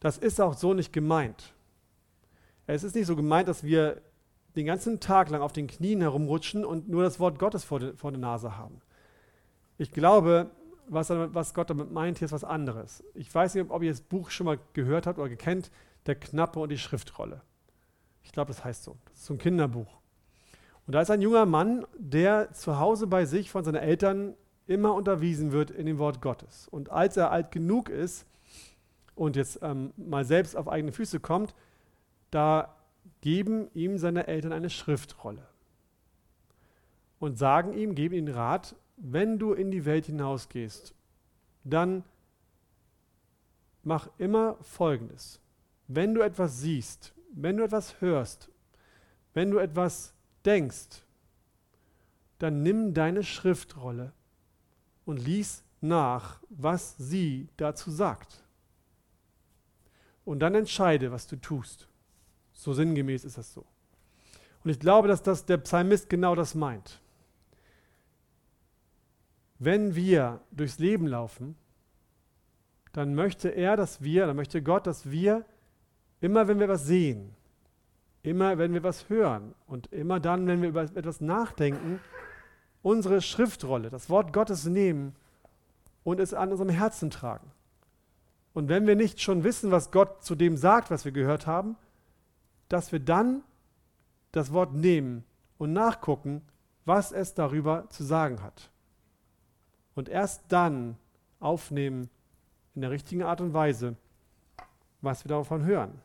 Das 0.00 0.18
ist 0.18 0.40
auch 0.40 0.54
so 0.54 0.74
nicht 0.74 0.92
gemeint. 0.92 1.54
Es 2.66 2.84
ist 2.84 2.94
nicht 2.94 3.06
so 3.06 3.16
gemeint, 3.16 3.48
dass 3.48 3.64
wir 3.64 4.00
den 4.56 4.66
ganzen 4.66 5.00
Tag 5.00 5.30
lang 5.30 5.42
auf 5.42 5.52
den 5.52 5.66
Knien 5.66 6.00
herumrutschen 6.00 6.64
und 6.64 6.88
nur 6.88 7.02
das 7.02 7.18
Wort 7.18 7.38
Gottes 7.38 7.64
vor, 7.64 7.80
de, 7.80 7.96
vor 7.96 8.12
der 8.12 8.20
Nase 8.20 8.56
haben. 8.56 8.80
Ich 9.78 9.90
glaube, 9.90 10.50
was, 10.86 11.10
was, 11.10 11.54
Gott 11.54 11.70
damit 11.70 11.90
meint, 11.90 12.18
hier 12.18 12.26
ist 12.26 12.32
was 12.32 12.44
anderes. 12.44 13.02
Ich 13.14 13.34
weiß 13.34 13.54
nicht, 13.54 13.70
ob 13.70 13.82
ihr 13.82 13.90
das 13.90 14.00
Buch 14.00 14.30
schon 14.30 14.46
mal 14.46 14.58
gehört 14.72 15.06
habt 15.06 15.18
oder 15.18 15.28
gekennt, 15.28 15.70
Der 16.06 16.14
Knappe 16.14 16.60
und 16.60 16.68
die 16.68 16.78
Schriftrolle. 16.78 17.40
Ich 18.22 18.32
glaube, 18.32 18.48
das 18.48 18.62
heißt 18.62 18.84
so. 18.84 18.96
Das 19.06 19.20
ist 19.20 19.24
so 19.24 19.34
ein 19.34 19.38
Kinderbuch. 19.38 20.03
Und 20.86 20.94
da 20.94 21.00
ist 21.00 21.10
ein 21.10 21.22
junger 21.22 21.46
Mann, 21.46 21.86
der 21.96 22.52
zu 22.52 22.78
Hause 22.78 23.06
bei 23.06 23.24
sich 23.24 23.50
von 23.50 23.64
seinen 23.64 23.76
Eltern 23.76 24.34
immer 24.66 24.94
unterwiesen 24.94 25.52
wird 25.52 25.70
in 25.70 25.86
dem 25.86 25.98
Wort 25.98 26.20
Gottes. 26.20 26.68
Und 26.68 26.90
als 26.90 27.16
er 27.16 27.30
alt 27.30 27.50
genug 27.50 27.88
ist 27.88 28.26
und 29.14 29.36
jetzt 29.36 29.60
ähm, 29.62 29.92
mal 29.96 30.24
selbst 30.24 30.56
auf 30.56 30.68
eigene 30.68 30.92
Füße 30.92 31.20
kommt, 31.20 31.54
da 32.30 32.74
geben 33.20 33.68
ihm 33.74 33.98
seine 33.98 34.26
Eltern 34.26 34.52
eine 34.52 34.70
Schriftrolle 34.70 35.46
und 37.18 37.38
sagen 37.38 37.72
ihm, 37.72 37.94
geben 37.94 38.14
ihm 38.14 38.28
Rat, 38.28 38.76
wenn 38.96 39.38
du 39.38 39.52
in 39.52 39.70
die 39.70 39.84
Welt 39.84 40.06
hinausgehst, 40.06 40.94
dann 41.64 42.04
mach 43.82 44.08
immer 44.18 44.56
Folgendes. 44.60 45.40
Wenn 45.86 46.14
du 46.14 46.22
etwas 46.22 46.60
siehst, 46.60 47.14
wenn 47.32 47.56
du 47.56 47.64
etwas 47.64 48.00
hörst, 48.00 48.50
wenn 49.32 49.50
du 49.50 49.58
etwas 49.58 50.14
denkst, 50.44 51.02
dann 52.38 52.62
nimm 52.62 52.94
deine 52.94 53.22
Schriftrolle 53.22 54.12
und 55.04 55.18
lies 55.18 55.62
nach, 55.80 56.40
was 56.48 56.96
sie 56.98 57.48
dazu 57.56 57.90
sagt. 57.90 58.42
Und 60.24 60.40
dann 60.40 60.54
entscheide, 60.54 61.12
was 61.12 61.26
du 61.26 61.36
tust. 61.36 61.88
So 62.52 62.72
sinngemäß 62.72 63.24
ist 63.24 63.36
das 63.36 63.52
so. 63.52 63.64
Und 64.62 64.70
ich 64.70 64.80
glaube, 64.80 65.08
dass 65.08 65.22
das 65.22 65.44
der 65.44 65.58
Psalmist 65.58 66.08
genau 66.08 66.34
das 66.34 66.54
meint. 66.54 67.00
Wenn 69.58 69.94
wir 69.94 70.40
durchs 70.50 70.78
Leben 70.78 71.06
laufen, 71.06 71.56
dann 72.92 73.14
möchte 73.14 73.48
er, 73.48 73.76
dass 73.76 74.02
wir, 74.02 74.26
dann 74.26 74.36
möchte 74.36 74.62
Gott, 74.62 74.86
dass 74.86 75.10
wir 75.10 75.44
immer, 76.20 76.48
wenn 76.48 76.60
wir 76.60 76.68
was 76.68 76.86
sehen, 76.86 77.34
immer, 78.24 78.58
wenn 78.58 78.72
wir 78.72 78.82
was 78.82 79.08
hören 79.08 79.54
und 79.66 79.92
immer 79.92 80.18
dann, 80.18 80.46
wenn 80.46 80.62
wir 80.62 80.70
über 80.70 80.82
etwas 80.82 81.20
nachdenken, 81.20 82.00
unsere 82.82 83.20
Schriftrolle, 83.20 83.90
das 83.90 84.10
Wort 84.10 84.32
Gottes 84.32 84.64
nehmen 84.64 85.14
und 86.02 86.18
es 86.18 86.34
an 86.34 86.50
unserem 86.50 86.70
Herzen 86.70 87.10
tragen. 87.10 87.50
Und 88.54 88.68
wenn 88.68 88.86
wir 88.86 88.96
nicht 88.96 89.20
schon 89.20 89.44
wissen, 89.44 89.70
was 89.70 89.90
Gott 89.90 90.24
zu 90.24 90.34
dem 90.34 90.56
sagt, 90.56 90.90
was 90.90 91.04
wir 91.04 91.12
gehört 91.12 91.46
haben, 91.46 91.76
dass 92.68 92.92
wir 92.92 93.00
dann 93.00 93.42
das 94.32 94.52
Wort 94.52 94.74
nehmen 94.74 95.24
und 95.58 95.72
nachgucken, 95.72 96.42
was 96.86 97.12
es 97.12 97.34
darüber 97.34 97.88
zu 97.90 98.04
sagen 98.04 98.42
hat. 98.42 98.70
Und 99.94 100.08
erst 100.08 100.44
dann 100.48 100.96
aufnehmen 101.40 102.08
in 102.74 102.80
der 102.80 102.90
richtigen 102.90 103.22
Art 103.22 103.40
und 103.40 103.52
Weise, 103.52 103.96
was 105.02 105.24
wir 105.24 105.28
davon 105.28 105.64
hören. 105.64 106.00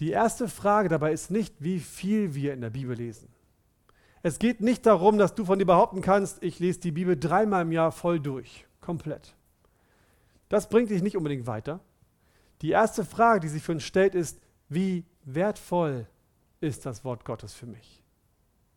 Die 0.00 0.10
erste 0.10 0.48
Frage 0.48 0.88
dabei 0.88 1.12
ist 1.12 1.30
nicht, 1.30 1.54
wie 1.58 1.80
viel 1.80 2.34
wir 2.34 2.52
in 2.52 2.60
der 2.60 2.70
Bibel 2.70 2.96
lesen. 2.96 3.28
Es 4.22 4.38
geht 4.38 4.60
nicht 4.60 4.86
darum, 4.86 5.18
dass 5.18 5.34
du 5.34 5.44
von 5.44 5.58
dir 5.58 5.64
behaupten 5.64 6.02
kannst, 6.02 6.42
ich 6.42 6.58
lese 6.58 6.80
die 6.80 6.92
Bibel 6.92 7.16
dreimal 7.18 7.62
im 7.62 7.72
Jahr 7.72 7.92
voll 7.92 8.20
durch, 8.20 8.66
komplett. 8.80 9.34
Das 10.48 10.68
bringt 10.68 10.90
dich 10.90 11.02
nicht 11.02 11.16
unbedingt 11.16 11.46
weiter. 11.46 11.80
Die 12.62 12.70
erste 12.70 13.04
Frage, 13.04 13.40
die 13.40 13.48
sich 13.48 13.62
für 13.62 13.72
uns 13.72 13.84
stellt, 13.84 14.14
ist, 14.14 14.40
wie 14.68 15.04
wertvoll 15.24 16.06
ist 16.60 16.86
das 16.86 17.04
Wort 17.04 17.24
Gottes 17.24 17.54
für 17.54 17.66
mich? 17.66 18.02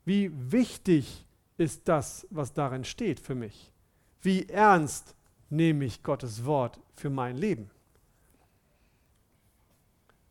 Wie 0.06 0.32
wichtig 0.52 1.26
ist 1.58 1.88
das, 1.88 2.28
was 2.30 2.54
darin 2.54 2.84
steht 2.84 3.20
für 3.20 3.36
mich? 3.36 3.72
Wie 4.22 4.48
ernst 4.50 5.16
nehme 5.50 5.86
ich 5.86 6.04
Gottes 6.04 6.46
Wort 6.46 6.80
für 6.96 7.10
mein 7.10 7.38
Leben? 7.38 7.70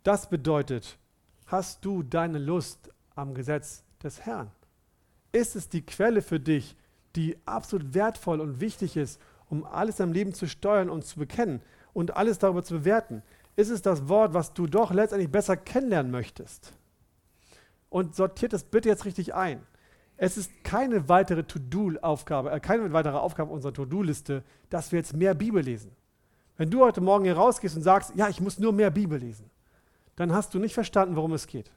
Das 0.03 0.31
bedeutet, 0.31 0.99
hast 1.47 1.85
du 1.85 2.03
deine 2.03 2.39
Lust 2.39 2.91
am 3.15 3.35
Gesetz 3.35 3.85
des 4.03 4.23
Herrn? 4.23 4.51
Ist 5.33 5.57
es 5.57 5.69
die 5.69 5.85
Quelle 5.85 6.23
für 6.23 6.41
dich, 6.41 6.75
die 7.17 7.37
absolut 7.45 7.93
wertvoll 7.93 8.41
und 8.41 8.61
wichtig 8.61 8.97
ist, 8.97 9.21
um 9.51 9.65
alles 9.65 10.01
im 10.01 10.13
Leben 10.13 10.33
zu 10.33 10.49
steuern 10.49 10.89
und 10.89 11.05
zu 11.05 11.19
bekennen 11.19 11.61
und 11.93 12.17
alles 12.17 12.39
darüber 12.39 12.63
zu 12.63 12.79
bewerten? 12.79 13.23
Ist 13.57 13.69
es 13.69 13.83
das 13.83 14.09
Wort, 14.09 14.33
was 14.33 14.55
du 14.55 14.67
doch 14.67 14.91
letztendlich 14.91 15.31
besser 15.31 15.57
kennenlernen 15.57 16.11
möchtest? 16.11 16.73
Und 17.91 18.15
sortiert 18.15 18.55
es 18.55 18.65
bitte 18.65 18.89
jetzt 18.89 19.05
richtig 19.05 19.35
ein. 19.35 19.67
Es 20.17 20.39
ist 20.39 20.65
keine 20.65 21.11
weitere 21.11 21.43
To-Do-Aufgabe, 21.43 22.53
äh, 22.53 22.61
keine 22.61 22.91
weitere 22.93 23.17
Aufgabe 23.17 23.53
unserer 23.53 23.75
To-Do-Liste, 23.75 24.45
dass 24.71 24.93
wir 24.93 24.99
jetzt 24.99 25.15
mehr 25.15 25.35
Bibel 25.35 25.63
lesen. 25.63 25.93
Wenn 26.57 26.71
du 26.71 26.81
heute 26.81 27.01
Morgen 27.01 27.25
hier 27.25 27.37
rausgehst 27.37 27.77
und 27.77 27.83
sagst, 27.83 28.13
ja, 28.15 28.29
ich 28.29 28.41
muss 28.41 28.59
nur 28.59 28.73
mehr 28.73 28.91
Bibel 28.91 29.19
lesen, 29.19 29.51
dann 30.21 30.35
hast 30.35 30.53
du 30.53 30.59
nicht 30.59 30.75
verstanden, 30.75 31.17
worum 31.17 31.33
es 31.33 31.47
geht. 31.47 31.71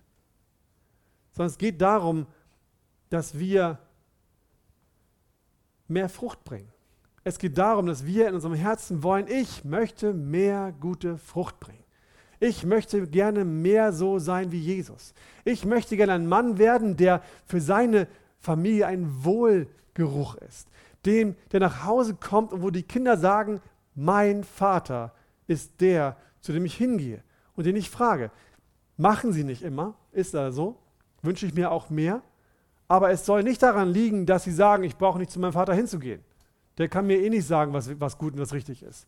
Sondern 1.32 1.50
es 1.50 1.58
geht 1.58 1.80
darum, 1.80 2.28
dass 3.10 3.40
wir 3.40 3.80
mehr 5.88 6.10
Frucht 6.10 6.44
bringen. 6.44 6.68
Es 7.24 7.40
geht 7.40 7.58
darum, 7.58 7.86
dass 7.86 8.06
wir 8.06 8.28
in 8.28 8.36
unserem 8.36 8.56
Herzen 8.56 9.02
wollen, 9.02 9.28
ich 9.30 9.64
möchte 9.64 10.14
mehr 10.14 10.74
gute 10.78 11.18
Frucht 11.18 11.62
bringen. 11.62 11.86
Ich 12.42 12.66
möchte 12.66 13.08
gerne 13.08 13.46
mehr 13.46 13.94
so 13.94 14.20
sein 14.20 14.52
wie 14.52 14.60
Jesus. 14.60 15.14
Ich 15.46 15.64
möchte 15.64 15.96
gerne 15.96 16.12
ein 16.12 16.28
Mann 16.28 16.58
werden, 16.58 16.98
der 16.98 17.22
für 17.46 17.62
seine 17.62 18.10
Familie 18.40 18.88
ein 18.88 19.24
Wohlgeruch 19.24 20.36
ist. 20.36 20.68
Dem, 21.06 21.38
der 21.54 21.62
nach 21.62 21.86
Hause 21.86 22.16
kommt 22.16 22.52
und 22.52 22.62
wo 22.62 22.72
die 22.72 22.84
Kinder 22.84 23.16
sagen, 23.16 23.62
mein 23.96 24.44
Vater 24.44 25.14
ist 25.48 25.80
der, 25.80 26.18
zu 26.42 26.52
dem 26.52 26.66
ich 26.66 26.76
hingehe 26.76 27.24
und 27.56 27.66
den 27.66 27.76
ich 27.76 27.90
frage. 27.90 28.32
Machen 28.98 29.34
sie 29.34 29.44
nicht 29.44 29.64
immer, 29.64 29.96
ist 30.12 30.34
das 30.34 30.56
so? 30.56 30.78
Wünsche 31.22 31.46
ich 31.46 31.54
mir 31.54 31.72
auch 31.72 31.90
mehr. 31.90 32.22
Aber 32.88 33.12
es 33.12 33.26
soll 33.26 33.44
nicht 33.44 33.64
daran 33.64 33.90
liegen, 33.90 34.26
dass 34.26 34.44
sie 34.44 34.52
sagen, 34.52 34.84
ich 34.84 34.98
brauche 34.98 35.18
nicht 35.18 35.32
zu 35.32 35.40
meinem 35.40 35.54
Vater 35.54 35.74
hinzugehen. 35.74 36.24
Der 36.78 36.90
kann 36.90 37.08
mir 37.08 37.22
eh 37.22 37.30
nicht 37.30 37.48
sagen, 37.48 37.74
was, 37.74 38.00
was 38.00 38.18
gut 38.18 38.34
und 38.34 38.40
was 38.40 38.54
richtig 38.54 38.84
ist. 38.84 39.08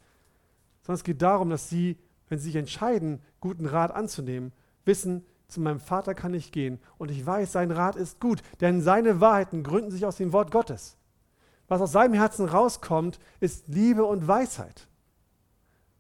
Sondern 0.82 0.96
es 0.98 1.04
geht 1.04 1.22
darum, 1.22 1.50
dass 1.50 1.70
sie, 1.70 1.98
wenn 2.30 2.40
sie 2.40 2.46
sich 2.46 2.56
entscheiden, 2.56 3.22
guten 3.40 3.66
Rat 3.66 3.92
anzunehmen, 3.92 4.52
wissen, 4.86 5.26
zu 5.48 5.62
meinem 5.62 5.80
Vater 5.80 6.16
kann 6.16 6.34
ich 6.34 6.52
gehen 6.52 6.80
und 6.98 7.12
ich 7.12 7.26
weiß, 7.26 7.52
sein 7.52 7.72
Rat 7.72 7.96
ist 7.96 8.20
gut, 8.20 8.42
denn 8.62 8.82
seine 8.82 9.22
Wahrheiten 9.22 9.64
gründen 9.64 9.92
sich 9.92 10.06
aus 10.06 10.18
dem 10.18 10.34
Wort 10.34 10.52
Gottes. 10.52 10.98
Was 11.68 11.82
aus 11.82 11.92
seinem 11.92 12.14
Herzen 12.14 12.48
rauskommt, 12.48 13.20
ist 13.40 13.68
Liebe 13.68 14.06
und 14.06 14.28
Weisheit. 14.28 14.88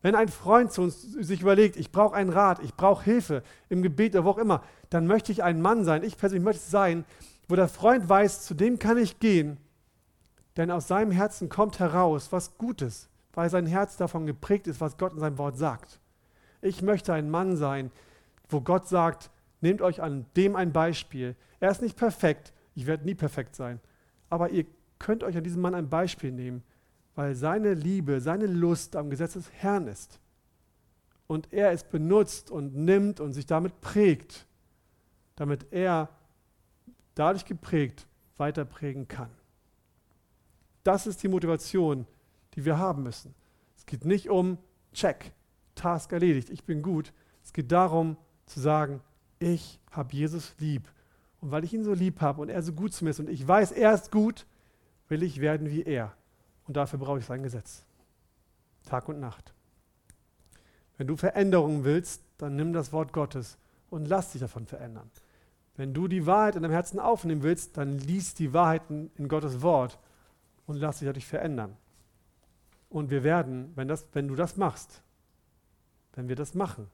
Wenn 0.05 0.13
ein 0.13 0.29
Freund 0.29 0.71
zu 0.71 0.83
uns 0.83 1.01
sich 1.01 1.41
überlegt, 1.41 1.77
ich 1.77 1.91
brauche 1.91 2.13
einen 2.13 2.29
Rat, 2.29 2.59
ich 2.61 2.75
brauche 2.75 3.03
Hilfe 3.03 3.41
im 3.69 3.81
Gebet 3.81 4.13
oder 4.13 4.23
wo 4.23 4.29
auch 4.29 4.37
immer, 4.37 4.63
dann 4.91 5.07
möchte 5.07 5.31
ich 5.31 5.41
ein 5.41 5.59
Mann 5.59 5.83
sein, 5.83 6.03
ich 6.03 6.15
persönlich 6.15 6.45
möchte 6.45 6.61
es 6.61 6.69
sein, 6.69 7.05
wo 7.47 7.55
der 7.55 7.67
Freund 7.67 8.07
weiß, 8.07 8.45
zu 8.45 8.53
dem 8.53 8.77
kann 8.77 8.99
ich 8.99 9.19
gehen, 9.19 9.57
denn 10.57 10.69
aus 10.69 10.87
seinem 10.87 11.09
Herzen 11.09 11.49
kommt 11.49 11.79
heraus 11.79 12.31
was 12.31 12.55
Gutes, 12.59 13.09
weil 13.33 13.49
sein 13.49 13.65
Herz 13.65 13.97
davon 13.97 14.27
geprägt 14.27 14.67
ist, 14.67 14.79
was 14.79 14.99
Gott 14.99 15.13
in 15.13 15.19
seinem 15.21 15.39
Wort 15.39 15.57
sagt. 15.57 15.99
Ich 16.61 16.83
möchte 16.83 17.11
ein 17.11 17.31
Mann 17.31 17.57
sein, 17.57 17.89
wo 18.47 18.61
Gott 18.61 18.87
sagt, 18.87 19.31
nehmt 19.61 19.81
euch 19.81 20.03
an 20.03 20.27
dem 20.37 20.55
ein 20.55 20.71
Beispiel. 20.71 21.35
Er 21.59 21.71
ist 21.71 21.81
nicht 21.81 21.97
perfekt, 21.97 22.53
ich 22.75 22.85
werde 22.85 23.05
nie 23.05 23.15
perfekt 23.15 23.55
sein, 23.55 23.79
aber 24.29 24.51
ihr 24.51 24.67
könnt 24.99 25.23
euch 25.23 25.35
an 25.35 25.43
diesem 25.43 25.63
Mann 25.63 25.73
ein 25.73 25.89
Beispiel 25.89 26.31
nehmen 26.31 26.61
weil 27.15 27.33
seine 27.33 27.73
Liebe, 27.73 28.19
seine 28.21 28.45
Lust 28.45 28.95
am 28.95 29.09
Gesetz 29.09 29.33
des 29.33 29.51
Herrn 29.51 29.87
ist. 29.87 30.19
Und 31.27 31.51
er 31.51 31.71
es 31.71 31.83
benutzt 31.83 32.51
und 32.51 32.75
nimmt 32.75 33.19
und 33.19 33.33
sich 33.33 33.45
damit 33.45 33.81
prägt, 33.81 34.45
damit 35.35 35.71
er 35.71 36.09
dadurch 37.15 37.45
geprägt 37.45 38.07
weiter 38.37 38.65
prägen 38.65 39.07
kann. 39.07 39.29
Das 40.83 41.07
ist 41.07 41.23
die 41.23 41.29
Motivation, 41.29 42.05
die 42.53 42.65
wir 42.65 42.77
haben 42.77 43.03
müssen. 43.03 43.33
Es 43.77 43.85
geht 43.85 44.05
nicht 44.05 44.29
um 44.29 44.57
Check, 44.93 45.31
Task 45.73 46.11
erledigt, 46.11 46.49
ich 46.49 46.63
bin 46.63 46.81
gut. 46.81 47.11
Es 47.43 47.53
geht 47.53 47.71
darum 47.71 48.17
zu 48.45 48.59
sagen, 48.59 49.01
ich 49.39 49.79
habe 49.91 50.13
Jesus 50.13 50.55
lieb. 50.59 50.91
Und 51.41 51.51
weil 51.51 51.63
ich 51.63 51.73
ihn 51.73 51.83
so 51.83 51.93
lieb 51.93 52.21
habe 52.21 52.41
und 52.41 52.49
er 52.49 52.61
so 52.61 52.73
gut 52.73 52.93
zu 52.93 53.03
mir 53.03 53.11
ist 53.11 53.19
und 53.19 53.29
ich 53.29 53.47
weiß, 53.47 53.71
er 53.71 53.93
ist 53.93 54.11
gut, 54.11 54.45
will 55.07 55.23
ich 55.23 55.41
werden 55.41 55.69
wie 55.69 55.83
er. 55.83 56.15
Und 56.67 56.77
dafür 56.77 56.99
brauche 56.99 57.19
ich 57.19 57.25
sein 57.25 57.43
Gesetz. 57.43 57.85
Tag 58.85 59.07
und 59.09 59.19
Nacht. 59.19 59.53
Wenn 60.97 61.07
du 61.07 61.15
Veränderungen 61.15 61.83
willst, 61.83 62.23
dann 62.37 62.55
nimm 62.55 62.73
das 62.73 62.91
Wort 62.93 63.13
Gottes 63.13 63.57
und 63.89 64.07
lass 64.07 64.31
dich 64.31 64.41
davon 64.41 64.65
verändern. 64.65 65.09
Wenn 65.77 65.93
du 65.93 66.07
die 66.07 66.25
Wahrheit 66.25 66.55
in 66.55 66.63
deinem 66.63 66.71
Herzen 66.71 66.99
aufnehmen 66.99 67.43
willst, 67.43 67.77
dann 67.77 67.97
lies 67.97 68.33
die 68.33 68.53
Wahrheiten 68.53 69.11
in 69.15 69.27
Gottes 69.27 69.61
Wort 69.61 69.99
und 70.65 70.77
lass 70.77 70.99
dich 70.99 71.07
dadurch 71.07 71.27
verändern. 71.27 71.75
Und 72.89 73.09
wir 73.09 73.23
werden, 73.23 73.73
wenn, 73.75 73.87
das, 73.87 74.05
wenn 74.13 74.27
du 74.27 74.35
das 74.35 74.55
machst, 74.55 75.01
wenn 76.13 76.29
wir 76.29 76.35
das 76.35 76.53
machen, 76.53 76.87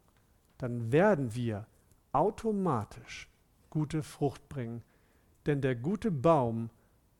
dann 0.58 0.92
werden 0.92 1.36
wir 1.36 1.68
automatisch 2.12 3.30
gute 3.70 4.02
Frucht 4.02 4.50
bringen. 4.50 4.84
Denn 5.46 5.62
der 5.62 5.76
gute 5.76 6.12
Baum 6.12 6.70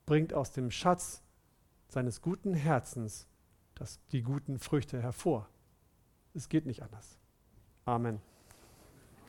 bringt 0.06 0.34
aus 0.34 0.52
dem 0.52 0.72
Schatz 0.72 1.22
seines 1.92 2.22
guten 2.22 2.54
Herzens 2.54 3.28
das, 3.76 4.00
die 4.12 4.22
guten 4.22 4.60
Früchte 4.60 5.02
hervor. 5.02 5.50
Es 6.34 6.48
geht 6.48 6.66
nicht 6.66 6.84
anders. 6.84 7.18
Amen. 7.84 8.22